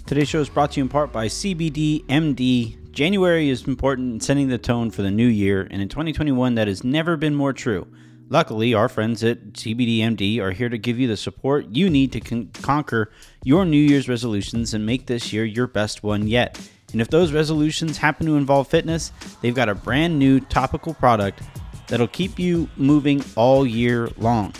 Today's 0.07 0.29
show 0.29 0.41
is 0.41 0.49
brought 0.49 0.73
to 0.73 0.81
you 0.81 0.85
in 0.85 0.89
part 0.89 1.13
by 1.13 1.27
CBD 1.27 2.05
MD. 2.07 2.93
January 2.93 3.49
is 3.49 3.67
important 3.67 4.13
in 4.13 4.21
setting 4.21 4.49
the 4.49 4.59
tone 4.59 4.91
for 4.91 5.03
the 5.03 5.11
new 5.11 5.27
year, 5.27 5.67
and 5.71 5.83
in 5.83 5.89
2021, 5.89 6.55
that 6.55 6.69
has 6.69 6.85
never 6.85 7.17
been 7.17 7.35
more 7.35 7.53
true. 7.53 7.87
Luckily, 8.29 8.75
our 8.75 8.89
friends 8.89 9.25
at 9.25 9.55
CBDMD 9.55 10.41
are 10.41 10.53
here 10.53 10.69
to 10.69 10.79
give 10.79 10.99
you 10.99 11.09
the 11.09 11.17
support 11.17 11.67
you 11.71 11.91
need 11.91 12.13
to 12.13 12.21
con- 12.21 12.51
conquer 12.63 13.11
your 13.43 13.65
New 13.65 13.77
Year's 13.77 14.09
resolutions 14.09 14.73
and 14.73 14.87
make 14.87 15.07
this 15.07 15.33
year 15.33 15.45
your 15.45 15.67
best 15.67 16.03
one 16.03 16.29
yet. 16.29 16.59
And 16.95 17.01
if 17.01 17.11
those 17.11 17.33
resolutions 17.33 17.99
happen 17.99 18.25
to 18.27 18.37
involve 18.37 18.69
fitness, 18.69 19.11
they've 19.41 19.53
got 19.53 19.69
a 19.69 19.75
brand 19.75 20.17
new 20.17 20.39
topical 20.39 20.95
product 20.95 21.43
that'll 21.89 22.07
keep 22.07 22.39
you 22.39 22.69
moving 22.77 23.21
all 23.35 23.67
year 23.67 24.09
long. 24.17 24.53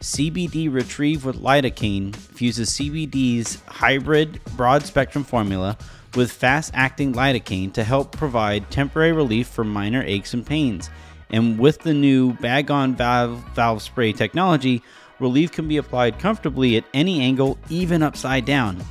CBD 0.00 0.68
Retrieve 0.72 1.24
with 1.24 1.40
lidocaine 1.40 2.14
fuses 2.16 2.70
CBD's 2.70 3.62
hybrid 3.68 4.40
broad 4.56 4.82
spectrum 4.82 5.22
formula 5.22 5.78
with 6.16 6.32
fast 6.32 6.72
acting 6.74 7.12
lidocaine 7.12 7.72
to 7.74 7.84
help 7.84 8.10
provide 8.10 8.68
temporary 8.68 9.12
relief 9.12 9.46
for 9.46 9.62
minor 9.62 10.02
aches 10.02 10.34
and 10.34 10.44
pains. 10.44 10.90
And 11.30 11.56
with 11.56 11.78
the 11.82 11.94
new 11.94 12.32
bag 12.32 12.68
on 12.68 12.96
valve, 12.96 13.38
valve 13.54 13.80
spray 13.80 14.12
technology, 14.12 14.82
relief 15.20 15.52
can 15.52 15.68
be 15.68 15.76
applied 15.76 16.18
comfortably 16.18 16.76
at 16.76 16.84
any 16.92 17.20
angle, 17.20 17.58
even 17.68 18.02
upside 18.02 18.44
down, 18.44 18.82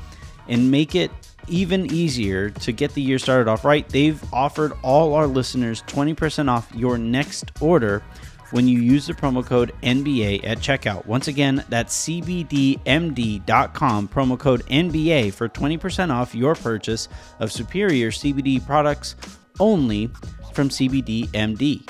and 0.48 0.72
make 0.72 0.96
it 0.96 1.12
even 1.48 1.92
easier 1.92 2.50
to 2.50 2.72
get 2.72 2.94
the 2.94 3.02
year 3.02 3.20
started 3.20 3.50
off 3.50 3.66
right, 3.66 3.88
they've 3.90 4.22
offered 4.34 4.74
all 4.82 5.14
our 5.14 5.28
listeners 5.28 5.84
20% 5.84 6.50
off 6.50 6.74
your 6.74 6.98
next 6.98 7.52
order 7.62 8.04
when 8.52 8.68
you 8.68 8.80
use 8.80 9.08
the 9.08 9.14
promo 9.14 9.46
code 9.46 9.74
NBA 9.84 10.46
at 10.46 10.60
checkout. 10.60 11.06
Once 11.06 11.28
again, 11.28 11.64
that's 11.70 12.06
CBDMD.com, 12.06 12.88
promo 14.08 14.40
code 14.40 14.66
NBA 14.68 15.34
for 15.34 15.50
20% 15.50 16.12
off 16.12 16.34
your 16.36 16.56
purchase 16.56 17.10
of 17.40 17.52
superior 17.52 18.12
CBD 18.12 18.66
products 18.66 19.16
only 19.60 20.10
from 20.54 20.70
CBDMD. 20.70 21.90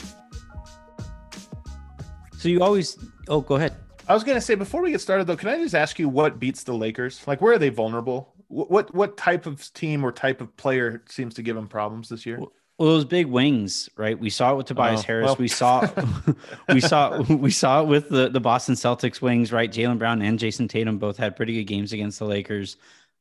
So 2.37 2.49
you 2.49 2.61
always, 2.61 2.97
oh, 3.27 3.41
go 3.41 3.55
ahead. 3.55 3.75
I 4.07 4.13
was 4.13 4.23
going 4.23 4.37
to 4.37 4.41
say 4.41 4.53
before 4.53 4.81
we 4.83 4.91
get 4.91 5.01
started 5.01 5.25
though, 5.25 5.35
can 5.35 5.49
I 5.49 5.57
just 5.57 5.73
ask 5.73 5.97
you 5.97 6.07
what 6.07 6.39
beats 6.39 6.63
the 6.63 6.73
Lakers? 6.73 7.25
Like, 7.27 7.41
where 7.41 7.53
are 7.53 7.57
they 7.57 7.69
vulnerable? 7.69 8.34
What 8.47 8.93
what 8.93 9.17
type 9.17 9.45
of 9.45 9.73
team 9.73 10.03
or 10.03 10.11
type 10.11 10.41
of 10.41 10.55
player 10.57 11.03
seems 11.09 11.33
to 11.35 11.41
give 11.41 11.57
him 11.57 11.67
problems 11.67 12.09
this 12.09 12.25
year? 12.25 12.39
Well, 12.39 12.51
those 12.89 13.05
big 13.05 13.27
wings, 13.27 13.89
right? 13.95 14.19
We 14.19 14.29
saw 14.29 14.51
it 14.51 14.57
with 14.57 14.65
Tobias 14.65 15.01
oh, 15.01 15.03
Harris. 15.03 15.25
Well. 15.27 15.35
We 15.37 15.47
saw, 15.47 15.87
we 16.69 16.81
saw, 16.81 17.21
we 17.21 17.51
saw 17.51 17.81
it 17.81 17.87
with 17.87 18.09
the 18.09 18.29
the 18.29 18.41
Boston 18.41 18.75
Celtics 18.75 19.21
wings, 19.21 19.51
right? 19.51 19.71
Jaylen 19.71 19.97
Brown 19.97 20.21
and 20.21 20.37
Jayson 20.37 20.67
Tatum 20.67 20.97
both 20.97 21.17
had 21.17 21.35
pretty 21.35 21.53
good 21.53 21.65
games 21.65 21.93
against 21.93 22.19
the 22.19 22.25
Lakers. 22.25 22.77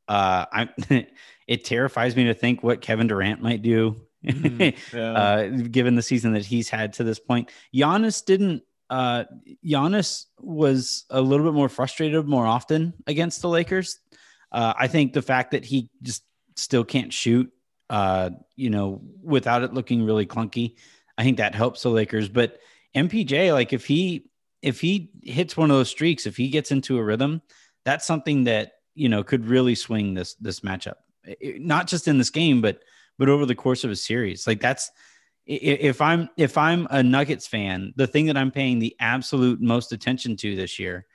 Uh, 0.09 0.45
I, 0.53 0.69
it 1.47 1.65
terrifies 1.65 2.17
me 2.17 2.25
to 2.25 2.35
think 2.35 2.63
what 2.63 2.81
Kevin 2.81 3.07
Durant 3.07 3.43
might 3.43 3.63
do, 3.63 3.97
mm, 4.25 4.77
yeah. 4.93 5.13
uh, 5.13 5.49
given 5.49 5.95
the 5.95 6.03
season 6.03 6.33
that 6.33 6.45
he's 6.45 6.69
had 6.69 6.95
to 6.95 7.05
this 7.05 7.19
point. 7.19 7.51
Giannis 7.75 8.25
didn't. 8.25 8.63
Uh, 8.91 9.25
Giannis 9.65 10.27
was 10.39 11.07
a 11.11 11.21
little 11.21 11.47
bit 11.47 11.55
more 11.55 11.71
frustrated 11.71 12.27
more 12.27 12.47
often 12.47 12.93
against 13.07 13.41
the 13.41 13.49
Lakers. 13.49 13.99
Uh, 14.55 14.73
I 14.79 14.87
think 14.87 15.13
the 15.13 15.23
fact 15.23 15.51
that 15.51 15.65
he 15.67 15.91
just 16.03 16.23
still 16.57 16.85
can't 16.85 17.13
shoot 17.13 17.53
uh, 17.91 18.31
you 18.57 18.71
know, 18.71 19.03
without 19.23 19.63
it 19.63 19.75
looking 19.75 20.05
really 20.05 20.27
clunky. 20.27 20.77
I 21.19 21.23
think 21.23 21.37
that 21.37 21.55
helps 21.55 21.83
the 21.83 21.91
Lakers. 21.91 22.29
But 22.29 22.59
MPJ, 22.95 23.53
like 23.53 23.73
if 23.73 23.87
he 23.87 24.31
if 24.63 24.81
he 24.81 25.11
hits 25.23 25.57
one 25.57 25.71
of 25.71 25.77
those 25.77 25.91
streaks, 25.91 26.27
if 26.27 26.37
he 26.37 26.49
gets 26.49 26.71
into 26.71 26.99
a 26.99 27.05
rhythm, 27.05 27.43
that's 27.85 28.07
something 28.07 28.45
that 28.45 28.73
you 28.95 29.09
know 29.09 29.23
could 29.23 29.47
really 29.47 29.75
swing 29.75 30.15
this 30.15 30.35
this 30.35 30.61
matchup. 30.61 30.95
It, 31.25 31.61
not 31.61 31.87
just 31.87 32.09
in 32.09 32.19
this 32.19 32.31
game, 32.31 32.61
but 32.61 32.83
but 33.19 33.29
over 33.29 33.47
the 33.47 33.55
course 33.55 33.85
of 33.85 33.91
a 33.91 33.97
series. 33.97 34.47
Like 34.47 34.61
that's 34.61 34.91
if 35.47 36.01
I'm 36.01 36.31
if 36.37 36.57
I'm 36.57 36.89
a 36.91 37.03
Nuggets 37.03 37.47
fan, 37.47 37.93
the 37.97 38.07
thing 38.07 38.27
that 38.27 38.37
I'm 38.37 38.51
paying 38.51 38.79
the 38.79 38.97
absolute 38.99 39.61
most 39.61 39.93
attention 39.93 40.37
to 40.39 40.57
this 40.57 40.79
year, 40.79 41.07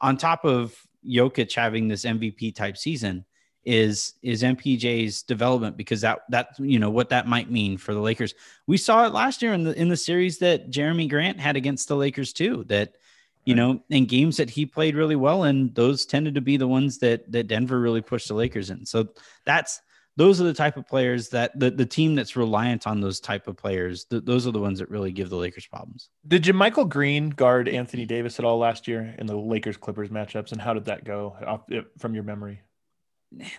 on 0.00 0.16
top 0.16 0.44
of 0.44 0.74
Jokic 1.06 1.54
having 1.54 1.88
this 1.88 2.04
MVP 2.04 2.54
type 2.54 2.76
season, 2.76 3.24
is 3.64 4.14
is 4.22 4.42
MPJ's 4.42 5.22
development 5.22 5.76
because 5.76 6.00
that 6.00 6.20
that 6.30 6.48
you 6.58 6.78
know 6.78 6.90
what 6.90 7.10
that 7.10 7.28
might 7.28 7.50
mean 7.50 7.78
for 7.78 7.94
the 7.94 8.00
Lakers. 8.00 8.34
We 8.66 8.76
saw 8.76 9.06
it 9.06 9.12
last 9.12 9.42
year 9.42 9.52
in 9.52 9.64
the 9.64 9.78
in 9.78 9.88
the 9.88 9.96
series 9.96 10.38
that 10.38 10.70
Jerami 10.70 11.08
Grant 11.08 11.38
had 11.38 11.56
against 11.56 11.88
the 11.88 11.96
Lakers 11.96 12.32
too. 12.32 12.64
That 12.68 12.96
you 13.44 13.54
know 13.54 13.82
in 13.88 14.06
games 14.06 14.36
that 14.38 14.50
he 14.50 14.66
played 14.66 14.96
really 14.96 15.16
well 15.16 15.44
and 15.44 15.74
those 15.74 16.06
tended 16.06 16.34
to 16.34 16.40
be 16.40 16.56
the 16.56 16.68
ones 16.68 16.98
that 16.98 17.30
that 17.30 17.46
Denver 17.46 17.80
really 17.80 18.00
pushed 18.00 18.28
the 18.28 18.34
Lakers 18.34 18.70
in. 18.70 18.84
So 18.84 19.08
that's 19.44 19.80
those 20.16 20.40
are 20.40 20.44
the 20.44 20.54
type 20.54 20.76
of 20.76 20.86
players 20.86 21.28
that 21.30 21.58
the, 21.58 21.70
the 21.70 21.86
team 21.86 22.14
that's 22.14 22.36
reliant 22.36 22.86
on 22.86 23.00
those 23.00 23.20
type 23.20 23.46
of 23.46 23.56
players 23.56 24.04
th- 24.04 24.24
those 24.24 24.46
are 24.46 24.50
the 24.50 24.58
ones 24.58 24.78
that 24.78 24.90
really 24.90 25.12
give 25.12 25.30
the 25.30 25.36
lakers 25.36 25.66
problems 25.66 26.10
did 26.28 26.42
JaMychal 26.42 26.88
Green 26.88 27.30
guard 27.30 27.68
anthony 27.68 28.06
davis 28.06 28.38
at 28.38 28.44
all 28.44 28.58
last 28.58 28.86
year 28.88 29.14
in 29.18 29.26
the 29.26 29.36
lakers 29.36 29.76
clippers 29.76 30.10
matchups 30.10 30.52
and 30.52 30.60
how 30.60 30.74
did 30.74 30.84
that 30.84 31.04
go 31.04 31.62
eh, 31.70 31.80
from 31.98 32.14
your 32.14 32.24
memory 32.24 32.60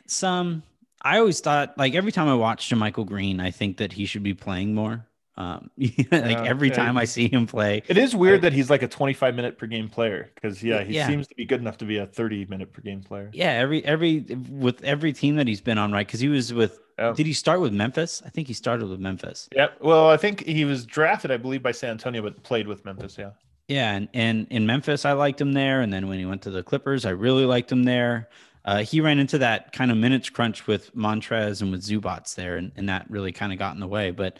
some 0.07 0.63
I 1.03 1.19
always 1.19 1.41
thought 1.41 1.77
like 1.77 1.95
every 1.95 2.11
time 2.11 2.27
I 2.29 2.35
watch 2.35 2.69
JaMychal 2.69 3.05
Green, 3.05 3.39
I 3.39 3.51
think 3.51 3.77
that 3.77 3.91
he 3.91 4.05
should 4.05 4.23
be 4.23 4.33
playing 4.33 4.73
more. 4.73 5.05
Um, 5.35 5.71
like 5.77 6.11
yeah, 6.11 6.43
every 6.45 6.69
yeah. 6.69 6.75
time 6.75 6.97
I 6.97 7.05
see 7.05 7.27
him 7.27 7.47
play, 7.47 7.81
it 7.87 7.97
is 7.97 8.15
weird 8.15 8.39
I, 8.39 8.41
that 8.41 8.53
he's 8.53 8.69
like 8.69 8.83
a 8.83 8.87
25 8.87 9.35
minute 9.35 9.57
per 9.57 9.65
game 9.65 9.89
player 9.89 10.29
because 10.35 10.61
yeah, 10.61 10.83
he 10.83 10.95
yeah. 10.95 11.07
seems 11.07 11.27
to 11.27 11.35
be 11.35 11.45
good 11.45 11.59
enough 11.59 11.77
to 11.79 11.85
be 11.85 11.97
a 11.97 12.05
30 12.05 12.45
minute 12.45 12.71
per 12.71 12.81
game 12.81 13.01
player. 13.01 13.31
Yeah, 13.33 13.51
every 13.51 13.83
every 13.83 14.21
with 14.49 14.83
every 14.83 15.11
team 15.13 15.35
that 15.37 15.47
he's 15.47 15.61
been 15.61 15.77
on, 15.77 15.91
right? 15.91 16.05
Because 16.05 16.19
he 16.19 16.29
was 16.29 16.53
with. 16.53 16.79
Oh. 16.99 17.11
Did 17.13 17.25
he 17.25 17.33
start 17.33 17.59
with 17.59 17.73
Memphis? 17.73 18.21
I 18.23 18.29
think 18.29 18.47
he 18.47 18.53
started 18.53 18.87
with 18.87 18.99
Memphis. 18.99 19.49
Yeah. 19.55 19.69
Well, 19.81 20.11
I 20.11 20.17
think 20.17 20.45
he 20.45 20.63
was 20.63 20.85
drafted, 20.85 21.31
I 21.31 21.37
believe, 21.37 21.63
by 21.63 21.71
San 21.71 21.89
Antonio, 21.89 22.21
but 22.21 22.43
played 22.43 22.67
with 22.67 22.85
Memphis. 22.85 23.17
Yeah. 23.17 23.31
Yeah, 23.67 23.93
and, 23.93 24.09
and 24.13 24.47
in 24.49 24.65
Memphis, 24.65 25.05
I 25.05 25.13
liked 25.13 25.39
him 25.39 25.53
there, 25.53 25.81
and 25.81 25.91
then 25.91 26.07
when 26.07 26.19
he 26.19 26.25
went 26.25 26.41
to 26.43 26.51
the 26.51 26.61
Clippers, 26.61 27.05
I 27.05 27.11
really 27.11 27.45
liked 27.45 27.71
him 27.71 27.83
there. 27.83 28.29
Uh, 28.65 28.83
he 28.83 29.01
ran 29.01 29.19
into 29.19 29.37
that 29.39 29.71
kind 29.71 29.89
of 29.89 29.97
minutes 29.97 30.29
crunch 30.29 30.67
with 30.67 30.95
Montrez 30.95 31.61
and 31.61 31.71
with 31.71 31.81
Zubac 31.81 32.33
there, 32.35 32.57
and, 32.57 32.71
and 32.75 32.89
that 32.89 33.09
really 33.09 33.31
kind 33.31 33.51
of 33.51 33.59
got 33.59 33.73
in 33.73 33.79
the 33.79 33.87
way. 33.87 34.11
But 34.11 34.37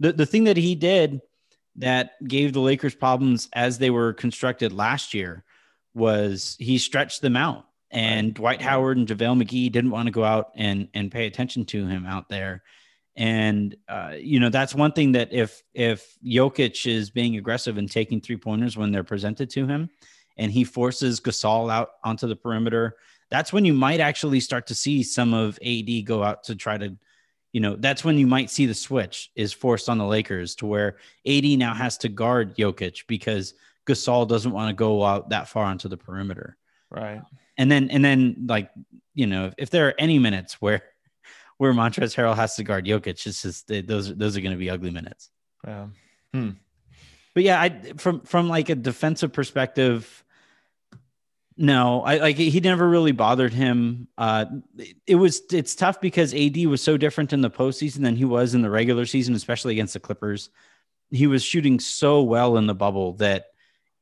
the, 0.00 0.12
the 0.12 0.26
thing 0.26 0.44
that 0.44 0.56
he 0.56 0.74
did 0.74 1.20
that 1.76 2.12
gave 2.26 2.52
the 2.52 2.60
Lakers 2.60 2.94
problems 2.94 3.48
as 3.52 3.78
they 3.78 3.90
were 3.90 4.12
constructed 4.12 4.72
last 4.72 5.14
year 5.14 5.44
was 5.94 6.56
he 6.58 6.78
stretched 6.78 7.20
them 7.20 7.36
out. 7.36 7.66
And 7.90 8.34
Dwight 8.34 8.60
Howard 8.60 8.96
and 8.96 9.06
JaVale 9.06 9.42
McGee 9.42 9.70
didn't 9.70 9.90
want 9.90 10.06
to 10.06 10.12
go 10.12 10.24
out 10.24 10.50
and, 10.56 10.88
and 10.94 11.12
pay 11.12 11.26
attention 11.26 11.64
to 11.66 11.86
him 11.86 12.06
out 12.06 12.28
there. 12.28 12.62
And 13.16 13.76
uh, 13.88 14.14
you 14.18 14.40
know 14.40 14.48
that's 14.48 14.74
one 14.74 14.90
thing 14.90 15.12
that 15.12 15.32
if 15.32 15.62
if 15.72 16.18
Jokic 16.24 16.84
is 16.84 17.10
being 17.10 17.36
aggressive 17.36 17.78
and 17.78 17.88
taking 17.88 18.20
three 18.20 18.36
pointers 18.36 18.76
when 18.76 18.90
they're 18.90 19.04
presented 19.04 19.50
to 19.50 19.68
him, 19.68 19.88
and 20.36 20.50
he 20.50 20.64
forces 20.64 21.20
Gasol 21.20 21.70
out 21.70 21.90
onto 22.02 22.26
the 22.26 22.34
perimeter, 22.34 22.96
that's 23.30 23.52
when 23.52 23.64
you 23.64 23.72
might 23.72 24.00
actually 24.00 24.40
start 24.40 24.66
to 24.68 24.74
see 24.74 25.02
some 25.02 25.32
of 25.32 25.58
AD 25.64 26.04
go 26.04 26.22
out 26.22 26.44
to 26.44 26.56
try 26.56 26.76
to, 26.78 26.96
you 27.54 27.60
know, 27.60 27.76
that's 27.76 28.04
when 28.04 28.18
you 28.18 28.26
might 28.26 28.50
see 28.50 28.66
the 28.66 28.74
switch 28.74 29.30
is 29.36 29.52
forced 29.52 29.88
on 29.88 29.96
the 29.96 30.04
Lakers 30.04 30.56
to 30.56 30.66
where 30.66 30.96
AD 31.24 31.44
now 31.44 31.72
has 31.72 31.96
to 31.98 32.08
guard 32.08 32.56
Jokic 32.56 33.06
because 33.06 33.54
Gasol 33.86 34.26
doesn't 34.26 34.50
want 34.50 34.70
to 34.70 34.74
go 34.74 35.04
out 35.04 35.28
that 35.28 35.46
far 35.46 35.64
onto 35.64 35.88
the 35.88 35.96
perimeter. 35.96 36.56
Right. 36.90 37.22
And 37.56 37.70
then, 37.70 37.90
and 37.90 38.04
then 38.04 38.46
like, 38.48 38.70
you 39.14 39.28
know, 39.28 39.46
if, 39.46 39.54
if 39.56 39.70
there 39.70 39.86
are 39.86 39.94
any 40.00 40.18
minutes 40.18 40.60
where, 40.60 40.82
where 41.58 41.72
Montrezl 41.72 42.16
Harrell 42.16 42.34
has 42.34 42.56
to 42.56 42.64
guard 42.64 42.86
Jokic, 42.86 43.24
it's 43.24 43.42
just 43.42 43.68
those, 43.68 44.12
those 44.16 44.36
are 44.36 44.40
going 44.40 44.50
to 44.50 44.58
be 44.58 44.68
ugly 44.68 44.90
minutes. 44.90 45.30
Yeah. 45.64 45.86
Hmm. 46.32 46.50
But 47.34 47.44
yeah, 47.44 47.60
I, 47.60 47.92
from, 47.98 48.22
from 48.22 48.48
like 48.48 48.68
a 48.68 48.74
defensive 48.74 49.32
perspective, 49.32 50.23
no, 51.56 52.02
I 52.02 52.16
like 52.16 52.36
he 52.36 52.58
never 52.60 52.88
really 52.88 53.12
bothered 53.12 53.52
him. 53.52 54.08
Uh, 54.18 54.46
it 55.06 55.14
was 55.14 55.42
it's 55.52 55.76
tough 55.76 56.00
because 56.00 56.34
AD 56.34 56.56
was 56.66 56.82
so 56.82 56.96
different 56.96 57.32
in 57.32 57.42
the 57.42 57.50
postseason 57.50 58.02
than 58.02 58.16
he 58.16 58.24
was 58.24 58.54
in 58.54 58.62
the 58.62 58.70
regular 58.70 59.06
season, 59.06 59.34
especially 59.34 59.72
against 59.72 59.94
the 59.94 60.00
Clippers. 60.00 60.50
He 61.10 61.28
was 61.28 61.44
shooting 61.44 61.78
so 61.78 62.22
well 62.22 62.56
in 62.56 62.66
the 62.66 62.74
bubble 62.74 63.12
that 63.14 63.46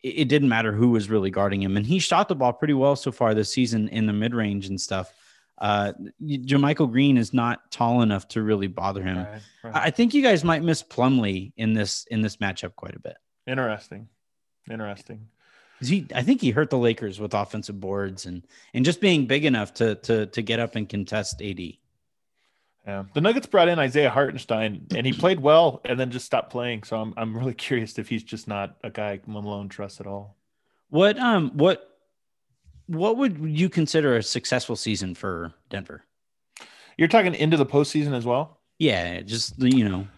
it, 0.03 0.29
didn't 0.29 0.49
matter 0.49 0.73
who 0.73 0.91
was 0.91 1.11
really 1.11 1.31
guarding 1.31 1.63
him, 1.63 1.77
and 1.77 1.85
he 1.85 1.99
shot 1.99 2.29
the 2.29 2.35
ball 2.35 2.55
pretty 2.55 2.75
well 2.75 2.97
so 2.97 3.13
far 3.13 3.35
this 3.35 3.53
season 3.53 3.89
in 3.89 4.07
the 4.07 4.15
mid 4.15 4.35
range 4.35 4.69
and 4.69 4.81
stuff. 4.81 5.13
Uh, 5.59 5.93
JaMychal 6.23 6.91
Green 6.91 7.19
is 7.19 7.35
not 7.35 7.71
tall 7.71 8.01
enough 8.01 8.27
to 8.29 8.43
really 8.43 8.67
bother 8.67 9.03
him. 9.03 9.19
Right, 9.19 9.43
right. 9.63 9.75
I 9.75 9.91
think 9.91 10.15
you 10.15 10.23
guys 10.23 10.43
might 10.43 10.63
miss 10.63 10.83
Plumlee 10.83 11.53
in 11.59 11.75
this 11.75 12.07
in 12.11 12.23
this 12.23 12.39
matchup 12.39 12.77
quite 12.77 12.97
a 12.97 13.01
bit. 13.01 13.17
Interesting, 13.47 14.09
interesting 14.71 15.29
he 15.89 16.07
I 16.15 16.23
think 16.23 16.41
he 16.41 16.51
hurt 16.51 16.71
the 16.71 16.79
Lakers 16.79 17.21
with 17.21 17.35
offensive 17.35 17.81
boards 17.81 18.27
and 18.27 18.47
and 18.75 18.85
just 18.85 19.01
being 19.01 19.27
big 19.27 19.45
enough 19.45 19.75
to 19.75 19.97
to 19.97 20.27
to 20.27 20.43
get 20.43 20.61
up 20.61 20.77
and 20.77 20.89
contest 20.89 21.43
AD. 21.43 21.61
Yeah, 22.87 23.05
the 23.15 23.21
Nuggets 23.21 23.47
brought 23.47 23.69
in 23.69 23.79
Isaiah 23.79 24.11
Hartenstein, 24.11 24.87
and 24.95 25.07
he 25.07 25.13
played 25.13 25.39
well, 25.39 25.81
and 25.85 26.01
then 26.01 26.11
just 26.11 26.27
stopped 26.27 26.51
playing. 26.51 26.83
So 26.83 26.97
I'm 26.97 27.15
I'm 27.17 27.37
really 27.37 27.55
curious 27.55 27.99
if 27.99 28.09
he's 28.09 28.25
just 28.25 28.49
not 28.49 28.77
a 28.83 28.91
guy 28.91 29.21
Malone 29.27 29.69
trusts 29.69 30.01
at 30.01 30.07
all. 30.07 30.37
What 30.89 31.19
um 31.19 31.53
what 31.55 31.89
what 32.87 33.17
would 33.17 33.39
you 33.41 33.69
consider 33.69 34.17
a 34.17 34.23
successful 34.23 34.77
season 34.77 35.15
for 35.15 35.55
Denver? 35.71 36.03
You're 36.99 37.09
talking 37.09 37.35
into 37.35 37.57
the 37.57 37.67
postseason 37.67 38.15
as 38.15 38.27
well. 38.27 38.59
Yeah, 38.79 39.21
just 39.21 39.59
you 39.59 39.89
know 39.89 40.09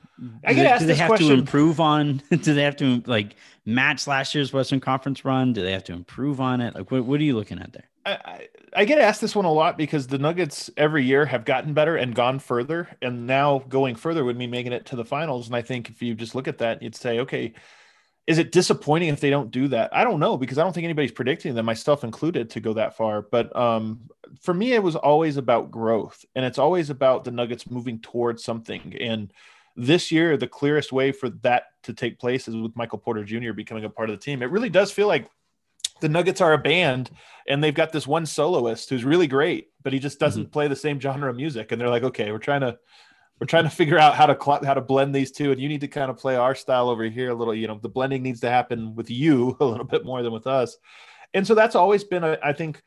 I 0.45 0.55
get 0.55 0.67
asked 0.67 0.83
do 0.83 0.87
they 0.87 0.95
have 0.95 1.09
question. 1.09 1.29
to 1.29 1.35
improve 1.35 1.81
on? 1.81 2.23
Do 2.31 2.55
they 2.55 2.63
have 2.63 2.77
to 2.77 3.03
like 3.07 3.37
match 3.65 4.07
last 4.07 4.35
year's 4.35 4.53
Western 4.53 4.81
Conference 4.81 5.25
run? 5.25 5.53
Do 5.53 5.63
they 5.63 5.73
have 5.73 5.85
to 5.85 5.93
improve 5.93 6.41
on 6.41 6.61
it? 6.61 6.75
Like, 6.75 6.91
what, 6.91 7.05
what 7.05 7.21
are 7.21 7.25
you 7.25 7.35
looking 7.35 7.59
at 7.59 7.73
there? 7.73 7.89
I, 8.07 8.13
I, 8.13 8.49
I 8.77 8.85
get 8.85 8.99
asked 8.99 9.21
this 9.21 9.35
one 9.35 9.45
a 9.45 9.53
lot 9.53 9.77
because 9.77 10.07
the 10.07 10.19
Nuggets 10.19 10.71
every 10.77 11.05
year 11.05 11.27
have 11.27 11.45
gotten 11.45 11.75
better 11.75 11.97
and 11.97 12.15
gone 12.15 12.39
further, 12.39 12.89
and 13.03 13.27
now 13.27 13.65
going 13.69 13.97
further 13.97 14.25
would 14.25 14.37
mean 14.37 14.51
making 14.51 14.73
it 14.73 14.87
to 14.87 14.97
the 14.97 15.05
finals. 15.05 15.47
And 15.47 15.57
I 15.57 15.63
think 15.63 15.89
if 15.89 16.03
you 16.03 16.15
just 16.15 16.35
look 16.35 16.49
at 16.49 16.59
that, 16.59 16.83
you'd 16.83 16.95
say, 16.95 17.21
okay, 17.21 17.55
is 18.27 18.39
it 18.39 18.53
disappointing 18.53 19.09
if 19.09 19.21
they 19.21 19.31
don't 19.31 19.51
do 19.51 19.69
that? 19.69 19.95
I 19.95 20.05
don't 20.05 20.21
know 20.21 20.37
because 20.37 20.59
I 20.59 20.63
don't 20.63 20.73
think 20.73 20.85
anybody's 20.85 21.13
predicting 21.13 21.55
them, 21.55 21.67
myself 21.67 22.05
included, 22.05 22.51
to 22.51 22.61
go 22.61 22.73
that 22.75 22.97
far. 22.97 23.23
But 23.23 23.55
um, 23.55 24.09
for 24.41 24.55
me, 24.55 24.73
it 24.73 24.83
was 24.83 24.97
always 24.97 25.37
about 25.37 25.71
growth, 25.71 26.25
and 26.35 26.45
it's 26.45 26.59
always 26.59 26.91
about 26.91 27.25
the 27.25 27.31
Nuggets 27.31 27.71
moving 27.71 27.99
towards 28.01 28.43
something 28.43 28.97
and 29.01 29.33
this 29.77 30.13
year, 30.13 30.37
the 30.37 30.47
clearest 30.47 30.93
way 30.93 31.13
for 31.13 31.31
that 31.43 31.65
to 31.85 31.93
take 31.93 32.19
place 32.19 32.49
is 32.49 32.57
with 32.57 32.77
Michael 32.77 32.99
Porter 32.99 33.25
Jr. 33.25 33.53
becoming 33.53 33.85
a 33.85 33.91
part 33.91 34.11
of 34.11 34.17
the 34.17 34.25
team. 34.25 34.43
It 34.43 34.51
really 34.51 34.71
does 34.71 34.93
feel 34.93 35.09
like 35.09 35.29
the 36.01 36.09
Nuggets 36.09 36.41
are 36.41 36.53
a 36.53 36.59
band 36.59 37.11
and 37.49 37.63
they've 37.63 37.75
got 37.75 37.93
this 37.93 38.07
one 38.07 38.27
soloist 38.27 38.91
who's 38.91 39.05
really 39.05 39.27
great, 39.27 39.69
but 39.83 39.93
he 39.93 39.99
just 39.99 40.19
doesn't 40.19 40.45
mm-hmm. 40.45 40.53
play 40.53 40.69
the 40.69 40.77
same 40.77 41.01
genre 41.01 41.31
of 41.31 41.37
music. 41.37 41.73
And 41.73 41.81
they're 41.81 41.89
like, 41.89 42.03
okay, 42.05 42.31
we're 42.31 42.39
trying 42.39 42.63
to 42.63 42.79
we're 43.41 43.47
trying 43.47 43.65
to 43.65 43.71
figure 43.71 43.99
out 43.99 44.15
how 44.15 44.27
to 44.27 44.39
cl- 44.41 44.65
how 44.65 44.75
to 44.75 44.81
blend 44.81 45.15
these 45.15 45.33
two, 45.33 45.51
and 45.51 45.61
you 45.61 45.69
need 45.69 45.81
to 45.81 45.89
kind 45.89 46.11
of 46.11 46.17
play 46.17 46.37
our 46.37 46.55
style 46.55 46.89
over 46.89 47.05
here 47.05 47.31
a 47.31 47.35
little. 47.35 47.55
You 47.55 47.67
know, 47.67 47.79
the 47.83 47.89
blending 47.89 48.23
needs 48.23 48.41
to 48.41 48.49
happen 48.49 48.95
with 48.95 49.11
you 49.11 49.57
a 49.61 49.65
little 49.65 49.85
bit 49.85 50.05
more 50.05 50.23
than 50.23 50.33
with 50.33 50.47
us. 50.47 50.77
And 51.35 51.47
so 51.47 51.55
that's 51.55 51.75
always 51.75 52.05
been, 52.05 52.23
a, 52.23 52.39
I 52.45 52.53
think, 52.53 52.81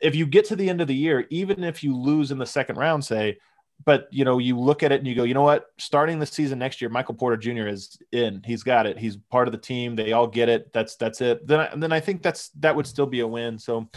if 0.00 0.16
you 0.16 0.26
get 0.26 0.46
to 0.46 0.56
the 0.56 0.68
end 0.68 0.80
of 0.80 0.88
the 0.88 0.94
year, 0.94 1.26
even 1.30 1.62
if 1.62 1.84
you 1.84 1.96
lose 1.96 2.32
in 2.32 2.38
the 2.38 2.46
second 2.46 2.76
round, 2.76 3.04
say 3.04 3.38
but 3.84 4.08
you 4.10 4.24
know, 4.24 4.38
you 4.38 4.58
look 4.58 4.82
at 4.82 4.92
it 4.92 4.98
and 4.98 5.06
you 5.06 5.14
go, 5.14 5.24
you 5.24 5.34
know 5.34 5.42
what? 5.42 5.66
Starting 5.78 6.18
the 6.18 6.26
season 6.26 6.58
next 6.58 6.80
year, 6.80 6.90
Michael 6.90 7.14
Porter 7.14 7.36
Jr. 7.36 7.68
is 7.68 7.98
in. 8.12 8.42
He's 8.44 8.62
got 8.62 8.86
it. 8.86 8.98
He's 8.98 9.16
part 9.16 9.48
of 9.48 9.52
the 9.52 9.58
team. 9.58 9.96
They 9.96 10.12
all 10.12 10.26
get 10.26 10.48
it. 10.48 10.72
That's 10.72 10.96
that's 10.96 11.20
it. 11.20 11.46
Then 11.46 11.60
I, 11.60 11.70
then 11.76 11.92
I 11.92 12.00
think 12.00 12.22
that's 12.22 12.48
that 12.60 12.74
would 12.74 12.86
still 12.86 13.06
be 13.06 13.20
a 13.20 13.26
win. 13.26 13.58
So 13.58 13.88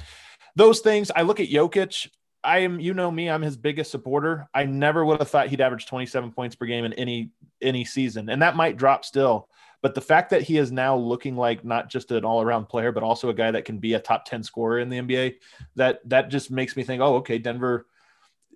those 0.55 0.79
things. 0.81 1.11
I 1.15 1.23
look 1.23 1.39
at 1.39 1.49
Jokic. 1.49 2.09
I 2.41 2.59
am, 2.59 2.79
you 2.79 2.93
know 2.93 3.11
me, 3.11 3.29
I'm 3.29 3.41
his 3.41 3.57
biggest 3.57 3.91
supporter. 3.91 4.47
I 4.53 4.63
never 4.63 5.03
would 5.03 5.19
have 5.19 5.29
thought 5.29 5.47
he'd 5.47 5.59
average 5.59 5.87
27 5.87 6.31
points 6.31 6.55
per 6.55 6.65
game 6.65 6.85
in 6.85 6.93
any 6.93 7.31
any 7.61 7.83
season, 7.83 8.29
and 8.29 8.41
that 8.41 8.55
might 8.55 8.77
drop 8.77 9.03
still. 9.03 9.49
But 9.81 9.95
the 9.95 10.01
fact 10.01 10.29
that 10.31 10.41
he 10.41 10.57
is 10.57 10.71
now 10.71 10.95
looking 10.95 11.35
like 11.35 11.63
not 11.63 11.89
just 11.89 12.11
an 12.11 12.25
all-around 12.25 12.67
player, 12.67 12.91
but 12.91 13.03
also 13.03 13.29
a 13.29 13.33
guy 13.33 13.51
that 13.51 13.65
can 13.65 13.77
be 13.77 13.93
a 13.93 13.99
top 13.99 14.25
10 14.25 14.43
scorer 14.43 14.79
in 14.79 14.89
the 14.89 14.99
NBA, 14.99 15.35
that 15.75 16.01
that 16.09 16.29
just 16.29 16.51
makes 16.51 16.75
me 16.75 16.83
think, 16.83 17.01
oh, 17.01 17.15
okay, 17.15 17.37
Denver, 17.37 17.85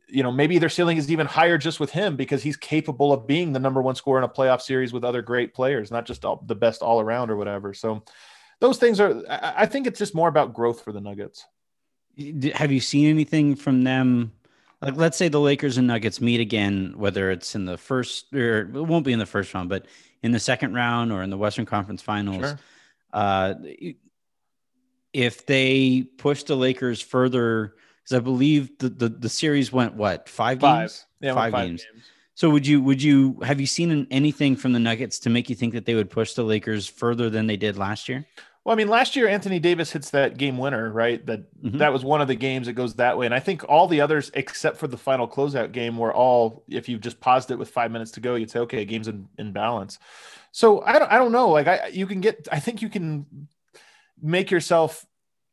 you 0.07 0.23
know, 0.23 0.31
maybe 0.31 0.57
their 0.59 0.69
ceiling 0.69 0.97
is 0.97 1.11
even 1.11 1.25
higher 1.25 1.57
just 1.57 1.79
with 1.79 1.91
him 1.91 2.15
because 2.15 2.43
he's 2.43 2.57
capable 2.57 3.11
of 3.13 3.25
being 3.25 3.53
the 3.53 3.59
number 3.59 3.81
one 3.81 3.95
scorer 3.95 4.19
in 4.19 4.23
a 4.23 4.29
playoff 4.29 4.61
series 4.61 4.93
with 4.93 5.03
other 5.03 5.21
great 5.21 5.53
players, 5.53 5.91
not 5.91 6.05
just 6.05 6.25
all, 6.25 6.43
the 6.45 6.55
best 6.55 6.81
all 6.81 6.99
around 6.99 7.31
or 7.31 7.37
whatever. 7.37 7.73
So 7.73 8.03
those 8.59 8.77
things 8.77 8.99
are, 8.99 9.23
I 9.29 9.65
think 9.65 9.87
it's 9.87 9.99
just 9.99 10.15
more 10.15 10.27
about 10.27 10.53
growth 10.53 10.81
for 10.81 10.91
the 10.91 11.01
Nuggets. 11.01 11.45
Have 12.53 12.71
you 12.71 12.79
seen 12.79 13.09
anything 13.09 13.55
from 13.55 13.83
them? 13.83 14.33
Like, 14.81 14.97
let's 14.97 15.17
say 15.17 15.29
the 15.29 15.39
Lakers 15.39 15.77
and 15.77 15.87
Nuggets 15.87 16.21
meet 16.21 16.41
again, 16.41 16.93
whether 16.97 17.31
it's 17.31 17.55
in 17.55 17.65
the 17.65 17.77
first 17.77 18.33
or 18.33 18.61
it 18.61 18.71
won't 18.71 19.05
be 19.05 19.13
in 19.13 19.19
the 19.19 19.25
first 19.25 19.53
round, 19.53 19.69
but 19.69 19.85
in 20.21 20.31
the 20.31 20.39
second 20.39 20.73
round 20.73 21.11
or 21.11 21.23
in 21.23 21.29
the 21.29 21.37
Western 21.37 21.65
Conference 21.65 22.01
Finals. 22.01 22.41
Sure. 22.41 22.59
Uh, 23.11 23.53
if 25.13 25.45
they 25.45 26.03
push 26.17 26.43
the 26.43 26.55
Lakers 26.55 27.01
further, 27.01 27.75
because 28.03 28.17
I 28.17 28.19
believe 28.19 28.77
the, 28.77 28.89
the, 28.89 29.09
the 29.09 29.29
series 29.29 29.71
went 29.71 29.95
what 29.95 30.27
five 30.29 30.59
games? 30.59 30.99
Five, 30.99 31.05
yeah, 31.21 31.33
five, 31.33 31.51
five 31.51 31.67
games. 31.67 31.85
games. 31.91 32.03
So 32.35 32.49
would 32.49 32.65
you 32.65 32.81
would 32.81 33.01
you 33.01 33.39
have 33.43 33.61
you 33.61 33.67
seen 33.67 34.07
anything 34.09 34.55
from 34.55 34.73
the 34.73 34.79
Nuggets 34.79 35.19
to 35.19 35.29
make 35.29 35.49
you 35.49 35.55
think 35.55 35.73
that 35.73 35.85
they 35.85 35.93
would 35.93 36.09
push 36.09 36.33
the 36.33 36.43
Lakers 36.43 36.87
further 36.87 37.29
than 37.29 37.47
they 37.47 37.57
did 37.57 37.77
last 37.77 38.09
year? 38.09 38.25
Well, 38.63 38.73
I 38.73 38.77
mean, 38.77 38.87
last 38.87 39.15
year 39.15 39.27
Anthony 39.27 39.59
Davis 39.59 39.91
hits 39.91 40.09
that 40.11 40.37
game 40.37 40.57
winner, 40.57 40.89
right? 40.91 41.23
That 41.25 41.53
mm-hmm. 41.61 41.77
that 41.79 41.91
was 41.91 42.03
one 42.03 42.21
of 42.21 42.27
the 42.27 42.35
games 42.35 42.67
that 42.67 42.73
goes 42.73 42.95
that 42.95 43.17
way, 43.17 43.25
and 43.25 43.35
I 43.35 43.39
think 43.39 43.65
all 43.67 43.87
the 43.87 44.01
others, 44.01 44.31
except 44.33 44.77
for 44.77 44.87
the 44.87 44.97
final 44.97 45.27
closeout 45.27 45.73
game, 45.73 45.97
were 45.97 46.13
all 46.13 46.63
if 46.69 46.87
you 46.87 46.97
just 46.97 47.19
paused 47.19 47.51
it 47.51 47.59
with 47.59 47.69
five 47.69 47.91
minutes 47.91 48.11
to 48.11 48.19
go, 48.19 48.35
you'd 48.35 48.49
say, 48.49 48.59
okay, 48.61 48.85
game's 48.85 49.07
in, 49.07 49.27
in 49.37 49.51
balance. 49.51 49.99
So 50.51 50.81
I 50.81 50.97
don't, 50.97 51.11
I 51.11 51.17
don't 51.17 51.31
know. 51.31 51.49
Like 51.49 51.67
I, 51.67 51.87
you 51.87 52.07
can 52.07 52.21
get, 52.21 52.47
I 52.51 52.59
think 52.59 52.81
you 52.81 52.89
can 52.89 53.47
make 54.21 54.49
yourself. 54.49 55.05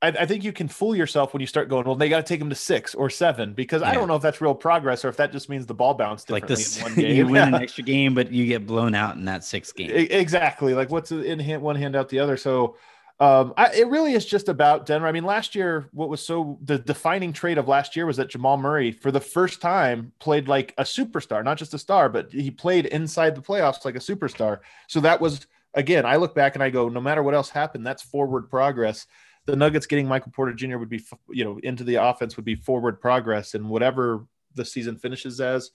I, 0.02 0.08
I 0.08 0.26
think 0.26 0.44
you 0.44 0.52
can 0.52 0.68
fool 0.68 0.96
yourself 0.96 1.32
when 1.32 1.40
you 1.40 1.46
start 1.46 1.68
going. 1.68 1.84
Well, 1.84 1.94
they 1.94 2.08
got 2.08 2.18
to 2.18 2.22
take 2.22 2.38
them 2.38 2.48
to 2.50 2.54
six 2.54 2.94
or 2.94 3.10
seven 3.10 3.52
because 3.52 3.82
yeah. 3.82 3.90
I 3.90 3.94
don't 3.94 4.08
know 4.08 4.16
if 4.16 4.22
that's 4.22 4.40
real 4.40 4.54
progress 4.54 5.04
or 5.04 5.08
if 5.08 5.16
that 5.18 5.32
just 5.32 5.48
means 5.48 5.66
the 5.66 5.74
ball 5.74 5.94
bounced 5.94 6.30
like 6.30 6.46
this. 6.46 6.82
you 6.96 7.26
win 7.26 7.54
an 7.54 7.54
extra 7.62 7.84
game, 7.84 8.14
but 8.14 8.32
you 8.32 8.46
get 8.46 8.66
blown 8.66 8.94
out 8.94 9.16
in 9.16 9.24
that 9.26 9.44
sixth 9.44 9.74
game. 9.74 9.90
Exactly. 9.92 10.74
Like 10.74 10.90
what's 10.90 11.12
in 11.12 11.38
hand, 11.38 11.62
one 11.62 11.76
hand 11.76 11.96
out 11.96 12.08
the 12.08 12.18
other. 12.18 12.36
So 12.36 12.76
um, 13.20 13.52
I, 13.58 13.70
it 13.74 13.88
really 13.88 14.14
is 14.14 14.24
just 14.24 14.48
about 14.48 14.86
Denver. 14.86 15.06
I 15.06 15.12
mean, 15.12 15.24
last 15.24 15.54
year, 15.54 15.90
what 15.92 16.08
was 16.08 16.24
so 16.24 16.58
the 16.62 16.78
defining 16.78 17.34
trait 17.34 17.58
of 17.58 17.68
last 17.68 17.94
year 17.94 18.06
was 18.06 18.16
that 18.16 18.30
Jamal 18.30 18.56
Murray, 18.56 18.92
for 18.92 19.12
the 19.12 19.20
first 19.20 19.60
time, 19.60 20.12
played 20.18 20.48
like 20.48 20.72
a 20.78 20.84
superstar, 20.84 21.44
not 21.44 21.58
just 21.58 21.74
a 21.74 21.78
star, 21.78 22.08
but 22.08 22.32
he 22.32 22.50
played 22.50 22.86
inside 22.86 23.34
the 23.34 23.42
playoffs 23.42 23.84
like 23.84 23.96
a 23.96 23.98
superstar. 23.98 24.60
So 24.88 25.00
that 25.00 25.20
was 25.20 25.46
again, 25.74 26.06
I 26.06 26.16
look 26.16 26.34
back 26.34 26.54
and 26.54 26.62
I 26.62 26.70
go, 26.70 26.88
no 26.88 27.00
matter 27.00 27.22
what 27.22 27.34
else 27.34 27.50
happened, 27.50 27.86
that's 27.86 28.02
forward 28.02 28.50
progress. 28.50 29.06
The 29.46 29.56
Nuggets 29.56 29.86
getting 29.86 30.06
Michael 30.06 30.32
Porter 30.32 30.52
Jr. 30.52 30.76
would 30.76 30.88
be, 30.88 31.04
you 31.30 31.44
know, 31.44 31.58
into 31.62 31.84
the 31.84 31.96
offense 31.96 32.36
would 32.36 32.44
be 32.44 32.54
forward 32.54 33.00
progress, 33.00 33.54
and 33.54 33.68
whatever 33.68 34.26
the 34.54 34.64
season 34.64 34.96
finishes 34.96 35.40
as, 35.40 35.70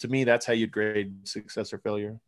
to 0.00 0.08
me, 0.08 0.24
that's 0.24 0.46
how 0.46 0.52
you'd 0.52 0.72
grade 0.72 1.26
success 1.26 1.72
or 1.72 1.78
failure. 1.78 2.20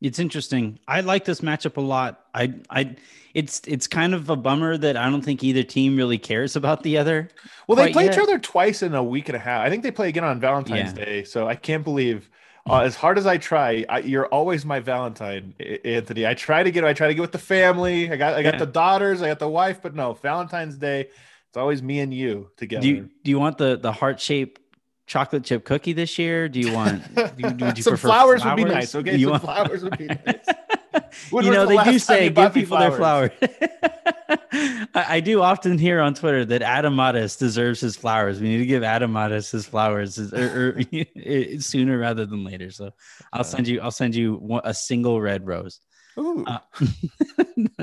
It's 0.00 0.20
interesting. 0.20 0.78
I 0.86 1.00
like 1.00 1.24
this 1.24 1.40
matchup 1.40 1.76
a 1.76 1.80
lot. 1.80 2.26
I, 2.32 2.54
I, 2.70 2.94
it's 3.34 3.60
it's 3.66 3.88
kind 3.88 4.14
of 4.14 4.30
a 4.30 4.36
bummer 4.36 4.76
that 4.76 4.96
I 4.96 5.10
don't 5.10 5.22
think 5.22 5.42
either 5.42 5.64
team 5.64 5.96
really 5.96 6.18
cares 6.18 6.54
about 6.54 6.84
the 6.84 6.98
other. 6.98 7.28
Well, 7.66 7.74
they 7.74 7.92
play 7.92 8.04
yet. 8.04 8.14
each 8.14 8.20
other 8.20 8.38
twice 8.38 8.82
in 8.82 8.94
a 8.94 9.02
week 9.02 9.28
and 9.28 9.34
a 9.34 9.40
half. 9.40 9.66
I 9.66 9.70
think 9.70 9.82
they 9.82 9.90
play 9.90 10.08
again 10.08 10.22
on 10.22 10.38
Valentine's 10.38 10.96
yeah. 10.96 11.04
Day. 11.04 11.24
So 11.24 11.48
I 11.48 11.56
can't 11.56 11.82
believe, 11.82 12.30
uh, 12.70 12.80
as 12.80 12.96
hard 12.96 13.18
as 13.18 13.26
I 13.26 13.38
try, 13.38 13.84
I, 13.88 14.00
you're 14.00 14.26
always 14.26 14.64
my 14.64 14.80
Valentine, 14.80 15.54
Anthony. 15.84 16.26
I 16.26 16.34
try 16.34 16.62
to 16.62 16.70
get, 16.70 16.84
I 16.84 16.92
try 16.92 17.08
to 17.08 17.14
get 17.14 17.20
with 17.20 17.32
the 17.32 17.38
family. 17.38 18.10
I 18.10 18.16
got, 18.16 18.34
I 18.34 18.42
got 18.42 18.54
yeah. 18.54 18.60
the 18.60 18.66
daughters, 18.66 19.22
I 19.22 19.28
got 19.28 19.38
the 19.38 19.48
wife, 19.48 19.80
but 19.82 19.94
no, 19.94 20.14
Valentine's 20.14 20.76
Day. 20.76 21.08
It's 21.48 21.56
always 21.56 21.82
me 21.82 22.00
and 22.00 22.12
you 22.12 22.50
together. 22.56 22.82
Do 22.82 22.88
you, 22.88 23.08
do 23.24 23.30
you 23.30 23.38
want 23.38 23.56
the 23.56 23.78
the 23.78 23.90
heart 23.90 24.20
shaped 24.20 24.60
chocolate 25.06 25.44
chip 25.44 25.64
cookie 25.64 25.94
this 25.94 26.18
year? 26.18 26.48
Do 26.48 26.60
you 26.60 26.72
want 26.72 27.14
do 27.14 27.22
you, 27.38 27.50
do 27.50 27.72
you 27.74 27.82
some 27.82 27.96
flowers, 27.96 28.42
flowers, 28.42 28.44
would 28.44 28.56
be 28.56 28.64
nice? 28.64 28.94
Okay, 28.94 29.16
you 29.16 29.26
some 29.26 29.30
want... 29.32 29.42
flowers 29.42 29.82
would 29.82 29.96
be 29.96 30.06
nice. 30.26 30.46
you 31.32 31.50
know, 31.50 31.66
they 31.66 31.82
do 31.84 31.98
say 31.98 32.30
give 32.30 32.54
people 32.54 32.76
flowers? 32.76 33.30
their 33.38 33.48
flowers. 33.50 34.88
I, 34.94 35.16
I, 35.16 35.20
do 35.20 35.42
often 35.42 35.78
hear 35.78 36.00
on 36.00 36.14
Twitter 36.14 36.44
that 36.46 36.62
Adam 36.62 36.96
Mares 36.96 37.36
deserves 37.36 37.80
his 37.80 37.96
flowers. 37.96 38.40
We 38.40 38.48
need 38.48 38.58
to 38.58 38.66
give 38.66 38.82
Adam 38.82 39.12
Mares 39.12 39.50
his 39.50 39.66
flowers 39.66 40.18
or, 40.18 40.36
er, 40.36 40.76
or, 40.76 40.98
er, 40.98 41.04
er, 41.56 41.60
sooner 41.60 41.98
rather 41.98 42.26
than 42.26 42.44
later. 42.44 42.70
So 42.70 42.92
I'll 43.32 43.44
send 43.44 43.68
you. 43.68 43.80
I'll 43.80 43.90
send 43.90 44.14
you 44.14 44.60
a 44.64 44.74
single 44.74 45.20
red 45.20 45.46
rose. 45.46 45.80
Ooh, 46.18 46.44
uh, 46.46 46.58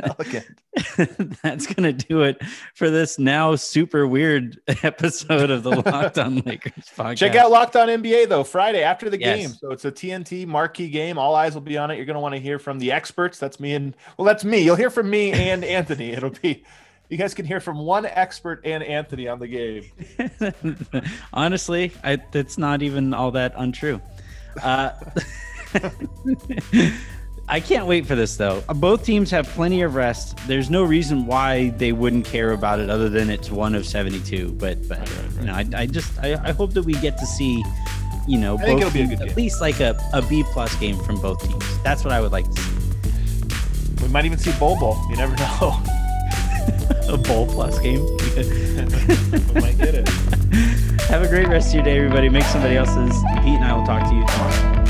elegant. 0.03 0.59
That's 1.43 1.67
gonna 1.67 1.93
do 1.93 2.23
it 2.23 2.41
for 2.73 2.89
this 2.89 3.19
now 3.19 3.55
super 3.55 4.07
weird 4.07 4.59
episode 4.83 5.51
of 5.51 5.63
the 5.63 5.69
Locked 5.69 6.17
On 6.17 6.35
Lakers 6.45 6.91
podcast. 6.95 7.17
Check 7.17 7.35
out 7.35 7.51
Locked 7.51 7.75
On 7.75 7.87
NBA 7.87 8.29
though 8.29 8.43
Friday 8.43 8.83
after 8.83 9.09
the 9.09 9.19
yes. 9.19 9.39
game. 9.39 9.49
So 9.49 9.71
it's 9.71 9.85
a 9.85 9.91
TNT 9.91 10.45
marquee 10.47 10.89
game. 10.89 11.17
All 11.17 11.35
eyes 11.35 11.53
will 11.53 11.61
be 11.61 11.77
on 11.77 11.91
it. 11.91 11.97
You're 11.97 12.05
gonna 12.05 12.19
want 12.19 12.35
to 12.35 12.41
hear 12.41 12.59
from 12.59 12.79
the 12.79 12.91
experts. 12.91 13.39
That's 13.39 13.59
me 13.59 13.73
and 13.73 13.95
well, 14.17 14.25
that's 14.25 14.45
me. 14.45 14.59
You'll 14.59 14.75
hear 14.75 14.89
from 14.89 15.09
me 15.09 15.31
and 15.31 15.63
Anthony. 15.63 16.11
It'll 16.11 16.29
be 16.29 16.63
you 17.09 17.17
guys 17.17 17.33
can 17.33 17.45
hear 17.45 17.59
from 17.59 17.77
one 17.77 18.05
expert 18.05 18.61
and 18.65 18.83
Anthony 18.83 19.27
on 19.27 19.39
the 19.39 19.47
game. 19.47 19.91
Honestly, 21.33 21.91
I, 22.03 22.19
it's 22.33 22.57
not 22.57 22.81
even 22.81 23.13
all 23.13 23.31
that 23.31 23.53
untrue. 23.55 24.01
Uh, 24.63 24.91
I 27.47 27.59
can't 27.59 27.85
wait 27.85 28.05
for 28.07 28.15
this 28.15 28.37
though. 28.37 28.61
Both 28.75 29.05
teams 29.05 29.29
have 29.31 29.47
plenty 29.49 29.81
of 29.83 29.95
rest. 29.95 30.37
There's 30.47 30.69
no 30.69 30.83
reason 30.83 31.27
why 31.27 31.69
they 31.71 31.91
wouldn't 31.91 32.25
care 32.25 32.51
about 32.51 32.79
it 32.79 32.89
other 32.89 33.07
than 33.07 33.29
it's 33.29 33.51
one 33.51 33.75
of 33.75 33.85
72. 33.85 34.53
But 34.53 34.87
but 34.87 34.97
right, 34.97 35.09
right, 35.09 35.17
right. 35.17 35.35
you 35.39 35.45
know, 35.45 35.53
I, 35.53 35.81
I 35.81 35.85
just 35.85 36.17
I, 36.19 36.33
I, 36.43 36.51
hope 36.53 36.73
that 36.73 36.83
we 36.83 36.93
get 36.93 37.17
to 37.19 37.25
see, 37.25 37.63
you 38.27 38.39
know, 38.39 38.57
both 38.57 38.93
teams, 38.93 39.21
at 39.21 39.35
least 39.35 39.61
like 39.61 39.79
a, 39.79 39.95
a 40.13 40.23
B 40.23 40.43
plus 40.53 40.75
game 40.77 40.97
from 41.03 41.21
both 41.21 41.47
teams. 41.47 41.83
That's 41.83 42.03
what 42.03 42.13
I 42.13 42.19
would 42.19 42.31
like 42.31 42.49
to 42.49 42.61
see. 42.61 44.03
We 44.03 44.07
might 44.09 44.25
even 44.25 44.39
see 44.39 44.51
Bol 44.59 44.79
Bol. 44.79 44.99
You 45.09 45.17
never 45.17 45.35
know. 45.35 45.83
a 47.09 47.17
bowl 47.17 47.45
plus 47.47 47.79
game. 47.79 48.01
we 49.53 49.61
might 49.61 49.77
get 49.77 49.93
it. 49.95 50.09
Have 51.09 51.21
a 51.21 51.27
great 51.27 51.47
rest 51.47 51.69
of 51.69 51.75
your 51.75 51.83
day, 51.83 51.97
everybody. 51.97 52.29
Make 52.29 52.43
somebody 52.45 52.75
else's. 52.75 53.15
Pete 53.43 53.55
and 53.55 53.63
I 53.63 53.73
will 53.73 53.85
talk 53.85 54.09
to 54.09 54.15
you 54.15 54.25
tomorrow. 54.25 54.84